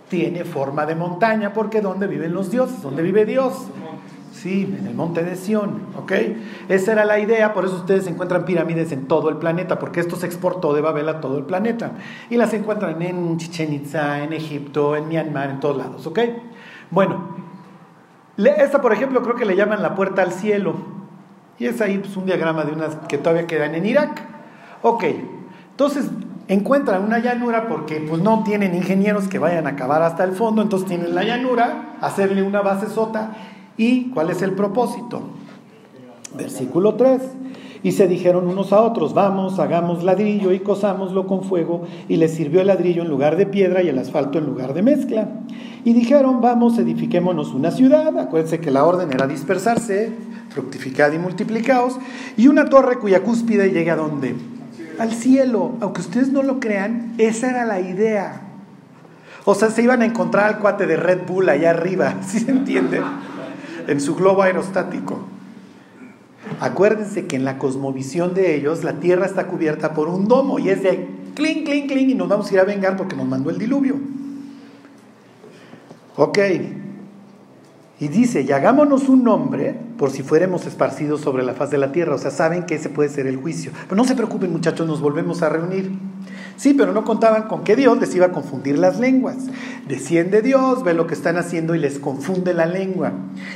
Tiene 0.09 0.45
forma 0.45 0.85
de 0.85 0.97
montaña 0.97 1.53
porque 1.53 1.81
¿dónde 1.81 2.09
viven 2.09 2.35
los 2.35 2.51
dioses? 2.51 2.83
¿Dónde 2.83 3.03
vive 3.03 3.25
Dios? 3.25 3.69
Sí, 4.37 4.71
en 4.79 4.87
el 4.87 4.95
monte 4.95 5.23
de 5.23 5.35
Sión, 5.35 5.81
¿ok? 5.97 6.13
Esa 6.69 6.93
era 6.93 7.07
la 7.07 7.19
idea, 7.19 7.55
por 7.55 7.65
eso 7.65 7.77
ustedes 7.77 8.07
encuentran 8.07 8.45
pirámides 8.45 8.93
en 8.93 9.09
todo 9.09 9.31
el 9.31 9.39
planeta, 9.39 9.79
porque 9.79 10.01
esto 10.01 10.15
se 10.15 10.27
exportó 10.27 10.75
de 10.75 10.83
Babel 10.83 11.09
a 11.09 11.23
todo 11.23 11.39
el 11.39 11.45
planeta. 11.45 11.93
Y 12.29 12.37
las 12.37 12.53
encuentran 12.53 13.01
en 13.01 13.39
Chichen 13.39 13.73
Itza, 13.73 14.23
en 14.23 14.35
Egipto, 14.35 14.95
en 14.95 15.09
Myanmar, 15.09 15.49
en 15.49 15.61
todos 15.61 15.79
lados, 15.79 16.07
¿ok? 16.07 16.21
Bueno, 16.91 17.35
esta 18.37 18.83
por 18.83 18.93
ejemplo 18.93 19.23
creo 19.23 19.37
que 19.37 19.47
le 19.47 19.57
llaman 19.57 19.81
la 19.81 19.95
puerta 19.95 20.21
al 20.21 20.33
cielo. 20.33 20.75
Y 21.59 21.65
es 21.65 21.81
ahí 21.81 21.97
pues, 21.97 22.15
un 22.19 22.27
diagrama 22.27 22.65
de 22.65 22.73
unas 22.73 22.95
que 23.09 23.17
todavía 23.17 23.47
quedan 23.47 23.75
en 23.75 23.87
Irak. 23.87 24.21
Ok, 24.83 25.05
entonces 25.71 26.11
encuentran 26.47 27.03
una 27.03 27.21
llanura 27.21 27.69
porque 27.69 28.05
pues 28.07 28.21
no 28.21 28.45
tienen 28.45 28.75
ingenieros 28.75 29.29
que 29.29 29.39
vayan 29.39 29.67
a 29.67 29.77
cavar 29.77 30.03
hasta 30.03 30.25
el 30.25 30.33
fondo, 30.33 30.61
entonces 30.61 30.87
tienen 30.87 31.15
la 31.15 31.25
llanura, 31.25 31.97
hacerle 32.03 32.43
una 32.43 32.61
base 32.61 32.89
sota 32.89 33.33
¿Y 33.77 34.11
cuál 34.11 34.31
es 34.31 34.43
el 34.43 34.53
propósito? 34.53 35.23
Versículo 36.37 36.95
3. 36.95 37.21
Y 37.83 37.93
se 37.93 38.09
dijeron 38.09 38.49
unos 38.49 38.73
a 38.73 38.81
otros, 38.81 39.15
vamos, 39.15 39.59
hagamos 39.59 40.03
ladrillo 40.03 40.53
y 40.53 40.61
cosámoslo 40.61 41.27
con 41.27 41.45
fuego. 41.45 41.83
Y 42.09 42.17
les 42.17 42.35
sirvió 42.35 42.61
el 42.61 42.67
ladrillo 42.67 43.03
en 43.03 43.09
lugar 43.09 43.37
de 43.37 43.47
piedra 43.47 43.83
y 43.83 43.89
el 43.89 43.99
asfalto 43.99 44.39
en 44.39 44.47
lugar 44.47 44.75
de 44.75 44.83
mezcla. 44.83 45.29
Y 45.85 45.93
dijeron, 45.93 46.41
vamos, 46.41 46.79
edifiquémonos 46.79 47.55
una 47.55 47.71
ciudad. 47.71 48.19
Acuérdense 48.19 48.61
que 48.61 48.71
la 48.71 48.85
orden 48.85 49.13
era 49.13 49.27
dispersarse, 49.27 50.11
fructificad 50.49 51.13
y 51.13 51.19
multiplicaos. 51.19 51.97
Y 52.37 52.49
una 52.49 52.65
torre 52.65 52.99
cuya 52.99 53.23
cúspide 53.23 53.71
llegue 53.71 53.91
a 53.91 53.97
dónde? 53.97 54.35
Al 54.99 55.13
cielo. 55.13 55.73
Aunque 55.81 56.01
ustedes 56.01 56.33
no 56.33 56.43
lo 56.43 56.59
crean, 56.59 57.15
esa 57.19 57.51
era 57.51 57.65
la 57.67 57.79
idea. 57.79 58.41
O 59.45 59.55
sea, 59.55 59.71
se 59.71 59.83
iban 59.83 60.03
a 60.03 60.07
encontrar 60.07 60.47
al 60.47 60.59
cuate 60.59 60.89
de 60.89 60.97
Red 60.97 61.21
Bull 61.25 61.49
allá 61.49 61.71
arriba, 61.71 62.17
¿sí 62.27 62.41
se 62.41 62.51
entiende? 62.51 63.01
En 63.87 64.01
su 64.01 64.15
globo 64.15 64.43
aerostático. 64.43 65.19
Acuérdense 66.61 67.27
que 67.27 67.37
en 67.37 67.45
la 67.45 67.59
cosmovisión 67.59 68.35
de 68.35 68.55
ellos 68.55 68.85
la 68.85 68.95
tierra 68.95 69.27
está 69.27 69.47
cubierta 69.47 69.95
por 69.95 70.09
un 70.09 70.29
domo 70.29 70.59
y 70.59 70.71
es 70.71 70.83
de 70.83 71.09
clink, 71.35 71.65
clink, 71.65 71.89
clink 71.89 72.11
y 72.11 72.15
nos 72.15 72.29
vamos 72.29 72.51
a 72.51 72.55
ir 72.55 72.61
a 72.61 72.65
vengar 72.65 72.97
porque 72.97 73.17
nos 73.17 73.27
mandó 73.27 73.51
el 73.51 73.59
diluvio. 73.59 73.97
Ok. 76.17 76.39
Y 77.99 78.09
dice, 78.09 78.43
y 78.43 78.53
hagámonos 78.53 79.09
un 79.09 79.25
nombre 79.25 79.75
por 79.97 80.11
si 80.11 80.23
fuéramos 80.23 80.67
esparcidos 80.67 81.23
sobre 81.23 81.43
la 81.43 81.55
faz 81.55 81.71
de 81.71 81.79
la 81.79 81.93
tierra. 81.93 82.15
O 82.15 82.19
sea, 82.19 82.31
saben 82.31 82.65
que 82.65 82.75
ese 82.75 82.91
puede 82.91 83.09
ser 83.09 83.27
el 83.27 83.37
juicio. 83.37 83.73
Pero 83.85 83.97
no 83.97 84.05
se 84.05 84.15
preocupen 84.15 84.53
muchachos, 84.53 84.87
nos 84.87 85.01
volvemos 85.01 85.43
a 85.43 85.49
reunir. 85.49 85.91
Sí, 86.57 86.73
pero 86.73 86.93
no 86.93 87.05
contaban 87.05 87.49
con 87.49 87.65
que 87.65 87.77
Dios 87.77 87.99
les 88.01 88.15
iba 88.15 88.27
a 88.27 88.33
confundir 88.33 88.79
las 88.79 88.99
lenguas. 88.99 89.37
Desciende 89.87 90.41
Dios, 90.41 90.83
ve 90.85 90.95
lo 90.95 91.07
que 91.07 91.15
están 91.15 91.37
haciendo 91.37 91.75
y 91.75 91.79
les 91.79 91.99
confunde 91.99 92.55
la 92.55 92.67
lengua. 92.67 93.13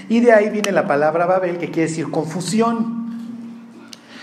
Y 0.09 0.20
de 0.20 0.32
ahí 0.32 0.51
viene 0.51 0.70
la 0.70 0.86
palabra 0.86 1.26
Babel, 1.26 1.59
que 1.59 1.70
quiere 1.70 1.88
decir 1.88 2.11
confusión. 2.11 3.01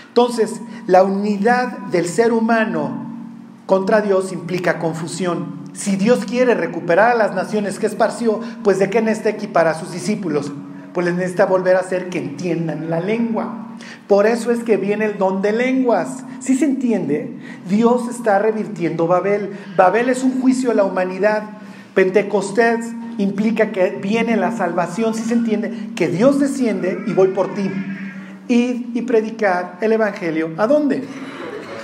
Entonces, 0.08 0.60
la 0.86 1.02
unidad 1.02 1.78
del 1.90 2.06
ser 2.06 2.32
humano 2.32 3.06
contra 3.66 4.00
Dios 4.00 4.32
implica 4.32 4.78
confusión. 4.78 5.58
Si 5.74 5.96
Dios 5.96 6.24
quiere 6.24 6.54
recuperar 6.54 7.12
a 7.12 7.16
las 7.16 7.34
naciones 7.34 7.78
que 7.78 7.86
esparció, 7.86 8.40
pues 8.62 8.78
de 8.78 8.90
qué 8.90 9.02
necesita 9.02 9.30
equipar 9.30 9.66
a 9.66 9.74
sus 9.74 9.92
discípulos? 9.92 10.52
Pues 10.92 11.06
les 11.06 11.14
necesita 11.14 11.46
volver 11.46 11.76
a 11.76 11.80
hacer 11.80 12.08
que 12.08 12.18
entiendan 12.18 12.90
la 12.90 13.00
lengua. 13.00 13.68
Por 14.06 14.26
eso 14.26 14.50
es 14.50 14.60
que 14.60 14.76
viene 14.76 15.04
el 15.04 15.18
don 15.18 15.42
de 15.42 15.52
lenguas. 15.52 16.24
Si 16.40 16.56
se 16.56 16.64
entiende, 16.64 17.36
Dios 17.68 18.08
está 18.08 18.38
revirtiendo 18.38 19.06
Babel. 19.06 19.50
Babel 19.76 20.08
es 20.08 20.22
un 20.22 20.40
juicio 20.40 20.70
a 20.70 20.74
la 20.74 20.84
humanidad. 20.84 21.42
Pentecostés 21.94 22.86
implica 23.18 23.70
que 23.72 23.98
viene 24.00 24.36
la 24.36 24.52
salvación. 24.52 25.14
Si 25.14 25.22
se 25.22 25.34
entiende, 25.34 25.90
que 25.94 26.08
Dios 26.08 26.40
desciende 26.40 26.98
y 27.06 27.12
voy 27.12 27.28
por 27.28 27.54
ti. 27.54 27.70
Id 28.48 28.96
y 28.96 29.02
predicar 29.02 29.76
el 29.80 29.92
Evangelio. 29.92 30.50
¿A 30.56 30.66
dónde? 30.66 31.04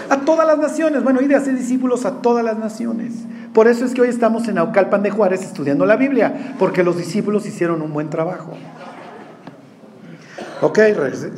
A 0.09 0.21
todas 0.21 0.47
las 0.47 0.59
naciones. 0.59 1.03
Bueno, 1.05 1.21
id 1.21 1.33
a 1.33 1.39
hacer 1.39 1.57
discípulos 1.57 2.07
a 2.07 2.23
todas 2.23 2.45
las 2.45 2.59
naciones. 2.59 3.13
Por 3.53 3.69
eso 3.69 3.85
es 3.85 3.95
que 3.95 4.01
hoy 4.01 4.09
estamos 4.09 4.49
en 4.49 4.59
Aucalpan 4.59 5.05
de 5.05 5.11
Juárez 5.11 5.43
estudiando 5.43 5.87
la 5.87 5.95
Biblia, 5.95 6.57
porque 6.59 6.83
los 6.83 6.97
discípulos 6.97 7.47
hicieron 7.47 7.83
un 7.83 7.93
buen 7.93 8.11
trabajo. 8.11 8.53
Ok, 10.61 10.79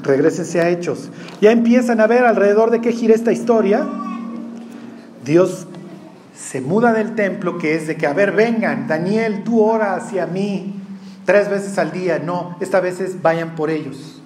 regresense 0.03 0.61
a 0.61 0.69
Hechos. 0.69 1.11
Ya 1.41 1.51
empiezan 1.51 2.01
a 2.01 2.07
ver 2.07 2.25
alrededor 2.25 2.71
de 2.71 2.81
qué 2.81 2.93
gira 2.93 3.15
esta 3.15 3.33
historia. 3.33 3.87
Dios 5.25 5.67
se 6.37 6.61
muda 6.61 6.93
del 6.93 7.15
templo, 7.15 7.59
que 7.59 7.75
es 7.75 7.87
de 7.87 7.97
que, 7.97 8.07
a 8.07 8.13
ver, 8.13 8.33
vengan, 8.33 8.87
Daniel, 8.87 9.43
tú 9.43 9.63
ora 9.63 9.95
hacia 9.95 10.27
mí 10.27 10.75
tres 11.25 11.49
veces 11.49 11.79
al 11.79 11.93
día. 11.93 12.19
No, 12.19 12.57
esta 12.61 12.81
vez 12.81 13.21
vayan 13.23 13.55
por 13.55 13.71
ellos. 13.71 14.23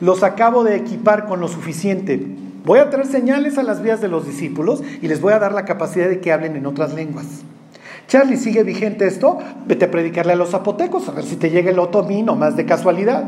Los 0.00 0.22
acabo 0.22 0.64
de 0.64 0.76
equipar 0.76 1.26
con 1.26 1.40
lo 1.40 1.48
suficiente. 1.48 2.36
Voy 2.64 2.80
a 2.80 2.90
traer 2.90 3.06
señales 3.06 3.58
a 3.58 3.62
las 3.62 3.80
vías 3.80 4.00
de 4.00 4.08
los 4.08 4.26
discípulos 4.26 4.82
y 5.00 5.08
les 5.08 5.20
voy 5.20 5.32
a 5.32 5.38
dar 5.38 5.52
la 5.52 5.64
capacidad 5.64 6.08
de 6.08 6.20
que 6.20 6.32
hablen 6.32 6.56
en 6.56 6.66
otras 6.66 6.94
lenguas. 6.94 7.26
Charlie, 8.08 8.36
¿sigue 8.36 8.64
vigente 8.64 9.06
esto? 9.06 9.38
Vete 9.66 9.86
a 9.86 9.90
predicarle 9.90 10.32
a 10.32 10.36
los 10.36 10.50
zapotecos, 10.50 11.08
a 11.08 11.12
ver 11.12 11.24
si 11.24 11.36
te 11.36 11.50
llega 11.50 11.70
el 11.70 11.78
otomí, 11.78 12.22
más 12.22 12.56
de 12.56 12.66
casualidad. 12.66 13.24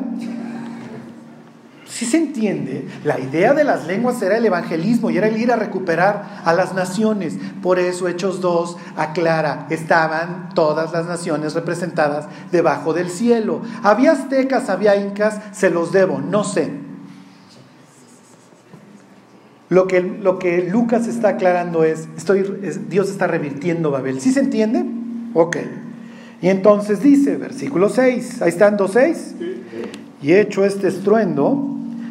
Si 1.88 2.04
se 2.04 2.16
entiende, 2.16 2.86
la 3.04 3.18
idea 3.20 3.54
de 3.54 3.62
las 3.62 3.86
lenguas 3.86 4.20
era 4.20 4.36
el 4.36 4.44
evangelismo 4.44 5.10
y 5.10 5.18
era 5.18 5.28
el 5.28 5.36
ir 5.36 5.52
a 5.52 5.56
recuperar 5.56 6.40
a 6.44 6.52
las 6.52 6.74
naciones. 6.74 7.38
Por 7.62 7.78
eso 7.78 8.08
Hechos 8.08 8.40
2 8.40 8.76
aclara, 8.96 9.66
estaban 9.70 10.50
todas 10.54 10.92
las 10.92 11.06
naciones 11.06 11.54
representadas 11.54 12.26
debajo 12.50 12.92
del 12.92 13.08
cielo. 13.08 13.62
Había 13.84 14.12
aztecas, 14.12 14.68
había 14.68 14.96
incas, 14.96 15.40
se 15.52 15.70
los 15.70 15.92
debo, 15.92 16.20
no 16.20 16.42
sé. 16.42 16.70
Lo 19.68 19.86
que, 19.86 20.00
lo 20.00 20.38
que 20.38 20.68
Lucas 20.68 21.06
está 21.06 21.30
aclarando 21.30 21.84
es, 21.84 22.08
estoy, 22.16 22.42
Dios 22.88 23.08
está 23.10 23.26
revirtiendo 23.28 23.90
Babel. 23.92 24.20
¿Sí 24.20 24.32
se 24.32 24.40
entiende? 24.40 24.84
Ok. 25.34 25.56
Y 26.42 26.48
entonces 26.48 27.00
dice, 27.00 27.36
versículo 27.36 27.88
6, 27.88 28.42
ahí 28.42 28.48
están 28.48 28.76
2.6. 28.76 29.55
Y 30.26 30.34
hecho 30.34 30.64
este 30.64 30.88
estruendo, 30.88 31.68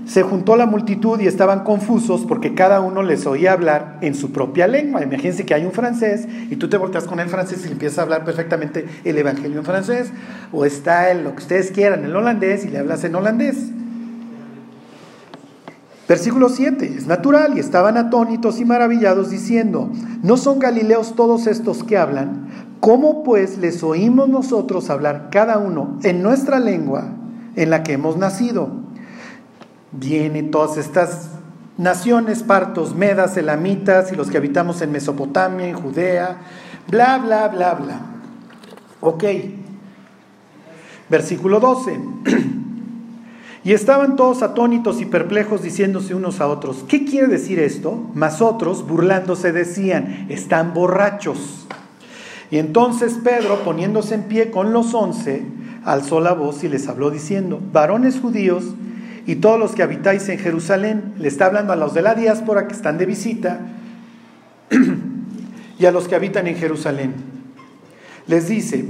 se 0.07 0.23
juntó 0.23 0.55
la 0.55 0.65
multitud 0.65 1.19
y 1.19 1.27
estaban 1.27 1.65
confusos 1.65 2.23
porque 2.25 2.53
cada 2.53 2.79
uno 2.79 3.03
les 3.03 3.25
oía 3.25 3.51
hablar 3.51 3.97
en 3.99 4.15
su 4.15 4.31
propia 4.31 4.67
lengua. 4.67 5.03
Imagínense 5.03 5.45
que 5.45 5.53
hay 5.53 5.65
un 5.65 5.73
francés 5.73 6.25
y 6.49 6.55
tú 6.55 6.69
te 6.69 6.77
volteas 6.77 7.03
con 7.03 7.19
el 7.19 7.27
francés 7.27 7.65
y 7.65 7.73
empiezas 7.73 7.99
a 7.99 8.03
hablar 8.03 8.23
perfectamente 8.23 8.85
el 9.03 9.17
evangelio 9.17 9.59
en 9.59 9.65
francés. 9.65 10.13
O 10.53 10.63
está 10.63 11.11
en 11.11 11.25
lo 11.25 11.31
que 11.31 11.39
ustedes 11.39 11.71
quieran, 11.71 12.05
el 12.05 12.15
holandés 12.15 12.63
y 12.63 12.69
le 12.69 12.77
hablas 12.77 13.03
en 13.03 13.15
holandés. 13.15 13.57
Versículo 16.07 16.47
7, 16.47 16.85
es 16.97 17.07
natural 17.07 17.57
y 17.57 17.59
estaban 17.59 17.97
atónitos 17.97 18.61
y 18.61 18.63
maravillados 18.63 19.29
diciendo, 19.29 19.91
¿no 20.23 20.37
son 20.37 20.59
galileos 20.59 21.17
todos 21.17 21.47
estos 21.47 21.83
que 21.83 21.97
hablan? 21.97 22.47
¿Cómo 22.79 23.25
pues 23.25 23.57
les 23.57 23.83
oímos 23.83 24.29
nosotros 24.29 24.89
hablar 24.89 25.27
cada 25.31 25.57
uno 25.57 25.99
en 26.03 26.23
nuestra 26.23 26.61
lengua 26.61 27.14
en 27.55 27.69
la 27.69 27.83
que 27.83 27.93
hemos 27.93 28.17
nacido? 28.17 28.69
vienen 29.99 30.51
todas 30.51 30.77
estas 30.77 31.29
naciones, 31.77 32.43
partos, 32.43 32.95
medas, 32.95 33.37
elamitas 33.37 34.11
y 34.11 34.15
los 34.15 34.29
que 34.29 34.37
habitamos 34.37 34.81
en 34.81 34.91
Mesopotamia, 34.91 35.67
en 35.67 35.75
Judea, 35.75 36.37
bla, 36.87 37.17
bla, 37.17 37.47
bla, 37.47 37.73
bla. 37.73 37.99
Ok. 39.01 39.23
Versículo 41.09 41.59
12. 41.59 41.99
Y 43.63 43.73
estaban 43.73 44.15
todos 44.15 44.43
atónitos 44.43 45.01
y 45.01 45.05
perplejos 45.05 45.63
diciéndose 45.63 46.13
unos 46.13 46.39
a 46.39 46.45
otros, 46.45 46.85
¿qué 46.87 47.03
quiere 47.03 47.25
decir 47.25 47.57
esto? 47.57 48.11
Mas 48.13 48.39
otros, 48.39 48.87
burlándose, 48.87 49.51
decían, 49.51 50.27
están 50.29 50.75
borrachos. 50.75 51.65
Y 52.51 52.59
entonces 52.59 53.17
Pedro, 53.23 53.63
poniéndose 53.63 54.13
en 54.13 54.25
pie 54.25 54.51
con 54.51 54.71
los 54.71 54.93
once, 54.93 55.43
alzó 55.85 56.19
la 56.19 56.33
voz 56.33 56.63
y 56.63 56.67
les 56.67 56.87
habló 56.87 57.11
diciendo, 57.11 57.61
varones 57.71 58.19
judíos, 58.19 58.63
y 59.27 59.37
todos 59.37 59.59
los 59.59 59.71
que 59.71 59.83
habitáis 59.83 60.27
en 60.29 60.39
Jerusalén, 60.39 61.13
le 61.17 61.27
está 61.27 61.45
hablando 61.45 61.73
a 61.73 61.75
los 61.75 61.93
de 61.93 62.01
la 62.01 62.15
diáspora 62.15 62.67
que 62.67 62.73
están 62.73 62.97
de 62.97 63.05
visita 63.05 63.59
y 65.79 65.85
a 65.85 65.91
los 65.91 66.07
que 66.07 66.15
habitan 66.15 66.47
en 66.47 66.55
Jerusalén. 66.55 67.13
Les 68.27 68.47
dice, 68.47 68.85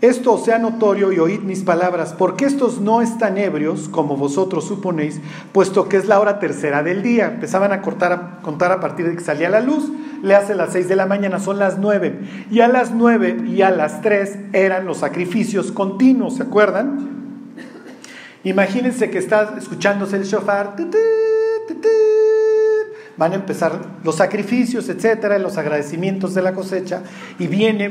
esto 0.00 0.38
sea 0.38 0.58
notorio 0.58 1.12
y 1.12 1.18
oíd 1.18 1.40
mis 1.40 1.62
palabras, 1.62 2.14
porque 2.16 2.44
estos 2.44 2.80
no 2.80 3.02
están 3.02 3.36
ebrios, 3.36 3.88
como 3.88 4.16
vosotros 4.16 4.64
suponéis, 4.64 5.20
puesto 5.52 5.88
que 5.88 5.96
es 5.96 6.06
la 6.06 6.20
hora 6.20 6.38
tercera 6.38 6.84
del 6.84 7.02
día. 7.02 7.26
Empezaban 7.26 7.72
a, 7.72 7.82
cortar, 7.82 8.12
a 8.12 8.42
contar 8.42 8.70
a 8.70 8.80
partir 8.80 9.08
de 9.08 9.16
que 9.16 9.24
salía 9.24 9.48
la 9.48 9.60
luz, 9.60 9.90
le 10.22 10.34
hace 10.34 10.54
las 10.54 10.72
seis 10.72 10.88
de 10.88 10.96
la 10.96 11.06
mañana, 11.06 11.38
son 11.38 11.58
las 11.58 11.78
nueve. 11.78 12.18
Y 12.50 12.60
a 12.60 12.68
las 12.68 12.92
nueve 12.92 13.36
y 13.46 13.62
a 13.62 13.70
las 13.70 14.02
tres 14.02 14.38
eran 14.52 14.86
los 14.86 14.98
sacrificios 14.98 15.72
continuos, 15.72 16.36
¿se 16.36 16.42
acuerdan? 16.42 17.08
Imagínense 18.44 19.10
que 19.10 19.18
está 19.18 19.54
escuchándose 19.58 20.16
el 20.16 20.24
shofar. 20.24 20.76
Van 23.16 23.32
a 23.32 23.34
empezar 23.34 23.80
los 24.04 24.16
sacrificios, 24.16 24.88
etcétera, 24.88 25.38
los 25.38 25.58
agradecimientos 25.58 26.34
de 26.34 26.42
la 26.42 26.54
cosecha. 26.54 27.02
Y 27.38 27.48
viene, 27.48 27.90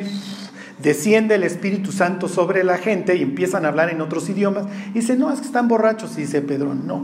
desciende 0.82 1.36
el 1.36 1.44
Espíritu 1.44 1.92
Santo 1.92 2.30
sobre 2.30 2.64
la 2.64 2.78
gente 2.78 3.16
y 3.16 3.24
empiezan 3.24 3.66
a 3.66 3.68
hablar 3.68 3.90
en 3.90 4.00
otros 4.00 4.30
idiomas. 4.30 4.66
Y 4.92 5.00
dice, 5.00 5.18
no, 5.18 5.32
es 5.32 5.42
que 5.42 5.48
están 5.48 5.68
borrachos. 5.68 6.18
Y 6.18 6.22
dice 6.22 6.42
Pedro, 6.42 6.74
no, 6.74 7.04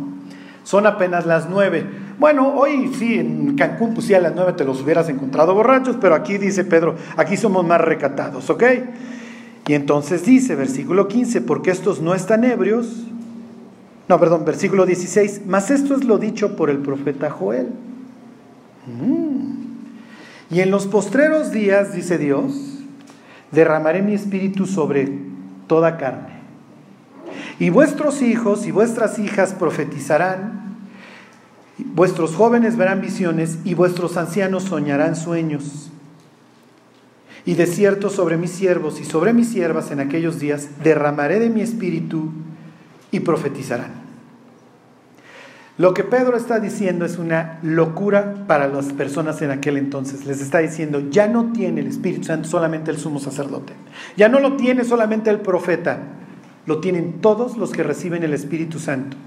son 0.63 0.87
apenas 0.87 1.25
las 1.25 1.49
nueve. 1.49 1.85
Bueno, 2.19 2.53
hoy 2.55 2.91
sí, 2.97 3.15
en 3.15 3.55
Cancún, 3.55 3.93
pues 3.93 4.07
sí, 4.07 4.13
a 4.13 4.19
las 4.19 4.33
nueve 4.35 4.53
te 4.53 4.63
los 4.63 4.81
hubieras 4.81 5.09
encontrado 5.09 5.53
borrachos, 5.53 5.97
pero 5.99 6.15
aquí 6.15 6.37
dice 6.37 6.63
Pedro, 6.63 6.95
aquí 7.17 7.37
somos 7.37 7.65
más 7.65 7.81
recatados, 7.81 8.49
¿ok? 8.49 8.63
Y 9.67 9.73
entonces 9.73 10.25
dice, 10.25 10.55
versículo 10.55 11.07
15, 11.07 11.41
porque 11.41 11.71
estos 11.71 12.01
no 12.01 12.13
están 12.13 12.43
ebrios. 12.43 13.05
No, 14.09 14.19
perdón, 14.19 14.43
versículo 14.45 14.85
16, 14.85 15.43
mas 15.47 15.71
esto 15.71 15.95
es 15.95 16.03
lo 16.03 16.17
dicho 16.17 16.55
por 16.55 16.69
el 16.69 16.79
profeta 16.79 17.29
Joel. 17.29 17.69
Mm. 18.85 19.53
Y 20.53 20.59
en 20.59 20.69
los 20.69 20.85
postreros 20.85 21.51
días, 21.51 21.93
dice 21.95 22.17
Dios, 22.17 22.79
derramaré 23.51 24.01
mi 24.01 24.13
espíritu 24.13 24.65
sobre 24.65 25.17
toda 25.67 25.97
carne. 25.97 26.33
Y 27.59 27.69
vuestros 27.69 28.21
hijos 28.21 28.65
y 28.67 28.71
vuestras 28.71 29.17
hijas 29.19 29.53
profetizarán, 29.53 30.62
vuestros 31.77 32.35
jóvenes 32.35 32.77
verán 32.77 33.01
visiones 33.01 33.57
y 33.63 33.73
vuestros 33.73 34.17
ancianos 34.17 34.63
soñarán 34.63 35.15
sueños. 35.15 35.89
Y 37.45 37.55
de 37.55 37.65
cierto 37.65 38.09
sobre 38.09 38.37
mis 38.37 38.51
siervos 38.51 39.01
y 39.01 39.05
sobre 39.05 39.33
mis 39.33 39.49
siervas 39.49 39.91
en 39.91 39.99
aquellos 39.99 40.39
días 40.39 40.69
derramaré 40.83 41.39
de 41.39 41.49
mi 41.49 41.61
espíritu 41.61 42.31
y 43.11 43.19
profetizarán. 43.19 44.03
Lo 45.77 45.95
que 45.95 46.03
Pedro 46.03 46.37
está 46.37 46.59
diciendo 46.59 47.03
es 47.03 47.17
una 47.17 47.57
locura 47.63 48.45
para 48.47 48.67
las 48.67 48.93
personas 48.93 49.41
en 49.41 49.49
aquel 49.49 49.77
entonces. 49.77 50.25
Les 50.25 50.39
está 50.39 50.59
diciendo, 50.59 51.09
ya 51.09 51.27
no 51.27 51.51
tiene 51.51 51.81
el 51.81 51.87
Espíritu 51.87 52.25
Santo 52.25 52.47
solamente 52.47 52.91
el 52.91 52.97
sumo 52.97 53.19
sacerdote. 53.19 53.73
Ya 54.15 54.29
no 54.29 54.39
lo 54.39 54.55
tiene 54.55 54.83
solamente 54.83 55.31
el 55.31 55.39
profeta. 55.39 55.97
Lo 56.67 56.79
tienen 56.79 57.21
todos 57.21 57.57
los 57.57 57.71
que 57.71 57.81
reciben 57.81 58.21
el 58.21 58.33
Espíritu 58.33 58.77
Santo. 58.77 59.17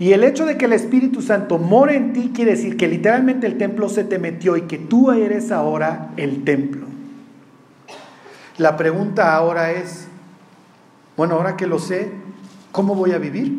Y 0.00 0.14
el 0.14 0.24
hecho 0.24 0.46
de 0.46 0.56
que 0.56 0.64
el 0.64 0.72
Espíritu 0.72 1.20
Santo 1.20 1.58
more 1.58 1.94
en 1.94 2.14
ti 2.14 2.32
quiere 2.34 2.52
decir 2.52 2.78
que 2.78 2.88
literalmente 2.88 3.46
el 3.46 3.58
templo 3.58 3.90
se 3.90 4.02
te 4.02 4.18
metió 4.18 4.56
y 4.56 4.62
que 4.62 4.78
tú 4.78 5.10
eres 5.10 5.52
ahora 5.52 6.12
el 6.16 6.42
templo. 6.42 6.86
La 8.56 8.78
pregunta 8.78 9.36
ahora 9.36 9.72
es, 9.72 10.08
bueno, 11.18 11.34
ahora 11.34 11.54
que 11.54 11.66
lo 11.66 11.78
sé, 11.78 12.10
¿cómo 12.72 12.94
voy 12.94 13.12
a 13.12 13.18
vivir? 13.18 13.52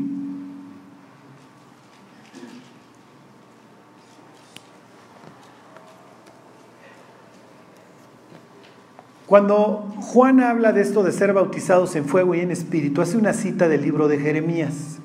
Cuando 9.28 9.94
Juan 10.00 10.40
habla 10.40 10.74
de 10.74 10.82
esto 10.82 11.04
de 11.04 11.12
ser 11.12 11.34
bautizados 11.34 11.96
en 11.96 12.06
fuego 12.06 12.34
y 12.34 12.40
en 12.40 12.50
espíritu, 12.50 13.04
hace 13.04 13.16
una 13.16 13.34
cita 13.34 13.68
del 13.70 13.84
libro 13.84 14.08
de 14.08 14.18
Jeremías, 14.18 15.01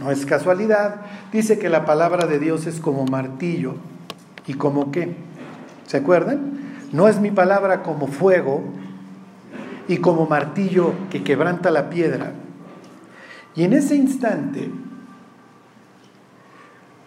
no 0.00 0.10
es 0.10 0.26
casualidad, 0.26 1.02
dice 1.32 1.58
que 1.58 1.68
la 1.68 1.84
palabra 1.84 2.26
de 2.26 2.38
Dios 2.38 2.66
es 2.66 2.80
como 2.80 3.04
martillo 3.06 3.74
y 4.46 4.54
como 4.54 4.90
qué. 4.92 5.14
¿Se 5.86 5.96
acuerdan? 5.96 6.58
No 6.92 7.08
es 7.08 7.20
mi 7.20 7.30
palabra 7.30 7.82
como 7.82 8.06
fuego 8.06 8.62
y 9.88 9.98
como 9.98 10.26
martillo 10.26 10.92
que 11.10 11.22
quebranta 11.22 11.70
la 11.70 11.90
piedra. 11.90 12.32
Y 13.54 13.64
en 13.64 13.72
ese 13.72 13.96
instante, 13.96 14.70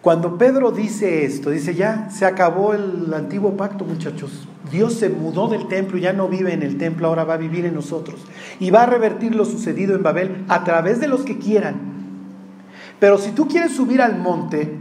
cuando 0.02 0.36
Pedro 0.36 0.72
dice 0.72 1.24
esto, 1.24 1.50
dice 1.50 1.74
ya, 1.74 2.10
se 2.10 2.26
acabó 2.26 2.74
el 2.74 3.12
antiguo 3.14 3.56
pacto 3.56 3.84
muchachos, 3.84 4.48
Dios 4.70 4.94
se 4.94 5.08
mudó 5.08 5.48
del 5.48 5.68
templo, 5.68 5.98
ya 5.98 6.12
no 6.12 6.28
vive 6.28 6.52
en 6.52 6.62
el 6.62 6.76
templo, 6.76 7.06
ahora 7.06 7.24
va 7.24 7.34
a 7.34 7.38
vivir 7.38 7.64
en 7.66 7.74
nosotros. 7.74 8.26
Y 8.58 8.70
va 8.70 8.82
a 8.82 8.86
revertir 8.86 9.34
lo 9.34 9.44
sucedido 9.44 9.94
en 9.94 10.02
Babel 10.02 10.44
a 10.48 10.64
través 10.64 11.00
de 11.00 11.08
los 11.08 11.22
que 11.22 11.38
quieran. 11.38 12.01
Pero 13.02 13.18
si 13.18 13.32
tú 13.32 13.48
quieres 13.48 13.74
subir 13.74 14.00
al 14.00 14.16
monte, 14.16 14.78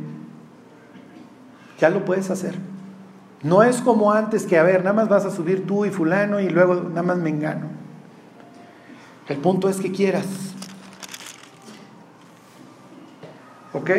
ya 1.80 1.90
lo 1.90 2.06
puedes 2.06 2.30
hacer. 2.30 2.54
No 3.42 3.64
es 3.64 3.82
como 3.82 4.12
antes 4.12 4.46
que, 4.46 4.60
a 4.60 4.64
ver, 4.64 4.84
nada 4.84 4.94
más 4.94 5.10
vas 5.10 5.26
a 5.26 5.32
subir 5.32 5.66
tú 5.66 5.86
y 5.86 5.90
fulano 5.90 6.40
y 6.40 6.48
luego 6.48 6.76
nada 6.76 7.02
más 7.02 7.18
me 7.18 7.32
engano. 7.32 7.66
El 9.28 9.38
punto 9.38 9.70
es 9.70 9.78
que 9.78 9.92
quieras. 9.92 10.28
¿Ok? 13.74 13.90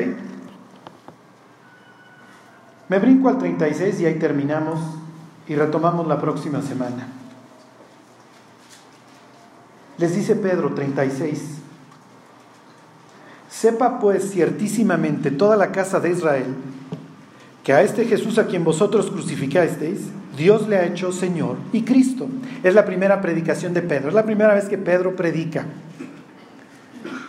Me 2.90 3.00
brinco 3.00 3.28
al 3.28 3.38
36 3.38 4.02
y 4.02 4.06
ahí 4.06 4.20
terminamos 4.20 4.78
y 5.48 5.56
retomamos 5.56 6.06
la 6.06 6.20
próxima 6.20 6.62
semana. 6.62 7.08
Les 9.98 10.14
dice 10.14 10.36
Pedro 10.36 10.74
36, 10.74 11.61
sepa 13.62 14.00
pues 14.00 14.32
ciertísimamente 14.32 15.30
toda 15.30 15.56
la 15.56 15.70
casa 15.70 16.00
de 16.00 16.10
Israel 16.10 16.46
que 17.62 17.72
a 17.72 17.82
este 17.82 18.04
Jesús 18.06 18.36
a 18.38 18.48
quien 18.48 18.64
vosotros 18.64 19.08
crucificasteis, 19.08 20.00
Dios 20.36 20.66
le 20.66 20.78
ha 20.78 20.84
hecho 20.84 21.12
Señor 21.12 21.58
y 21.72 21.82
Cristo. 21.82 22.26
Es 22.64 22.74
la 22.74 22.84
primera 22.84 23.20
predicación 23.20 23.72
de 23.72 23.82
Pedro, 23.82 24.08
es 24.08 24.14
la 24.14 24.24
primera 24.24 24.52
vez 24.52 24.64
que 24.64 24.78
Pedro 24.78 25.14
predica. 25.14 25.64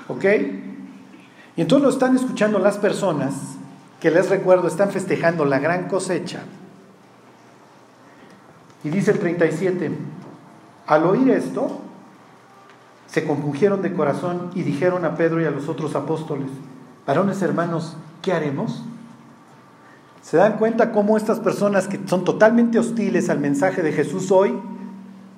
¿Ok? 0.07 0.25
Y 1.55 1.61
entonces 1.61 1.83
lo 1.83 1.89
están 1.91 2.15
escuchando 2.15 2.57
las 2.57 2.79
personas 2.79 3.35
que 3.99 4.09
les 4.09 4.27
recuerdo 4.31 4.67
están 4.67 4.89
festejando 4.89 5.45
la 5.45 5.59
gran 5.59 5.87
cosecha 5.87 6.39
y 8.83 8.89
dice 8.89 9.11
el 9.11 9.19
37, 9.19 9.91
al 10.87 11.03
oír 11.05 11.29
esto, 11.29 11.79
se 13.13 13.25
compungieron 13.25 13.83
de 13.83 13.93
corazón 13.93 14.49
y 14.55 14.63
dijeron 14.63 15.05
a 15.05 15.13
Pedro 15.15 15.39
y 15.39 15.45
a 15.45 15.51
los 15.51 15.69
otros 15.69 15.95
apóstoles, 15.95 16.47
varones 17.05 17.43
hermanos, 17.43 17.95
¿qué 18.23 18.33
haremos? 18.33 18.81
¿Se 20.23 20.37
dan 20.37 20.57
cuenta 20.57 20.91
cómo 20.91 21.15
estas 21.15 21.39
personas 21.39 21.87
que 21.87 21.99
son 22.07 22.23
totalmente 22.23 22.79
hostiles 22.79 23.29
al 23.29 23.39
mensaje 23.39 23.83
de 23.83 23.91
Jesús 23.91 24.31
hoy, 24.31 24.57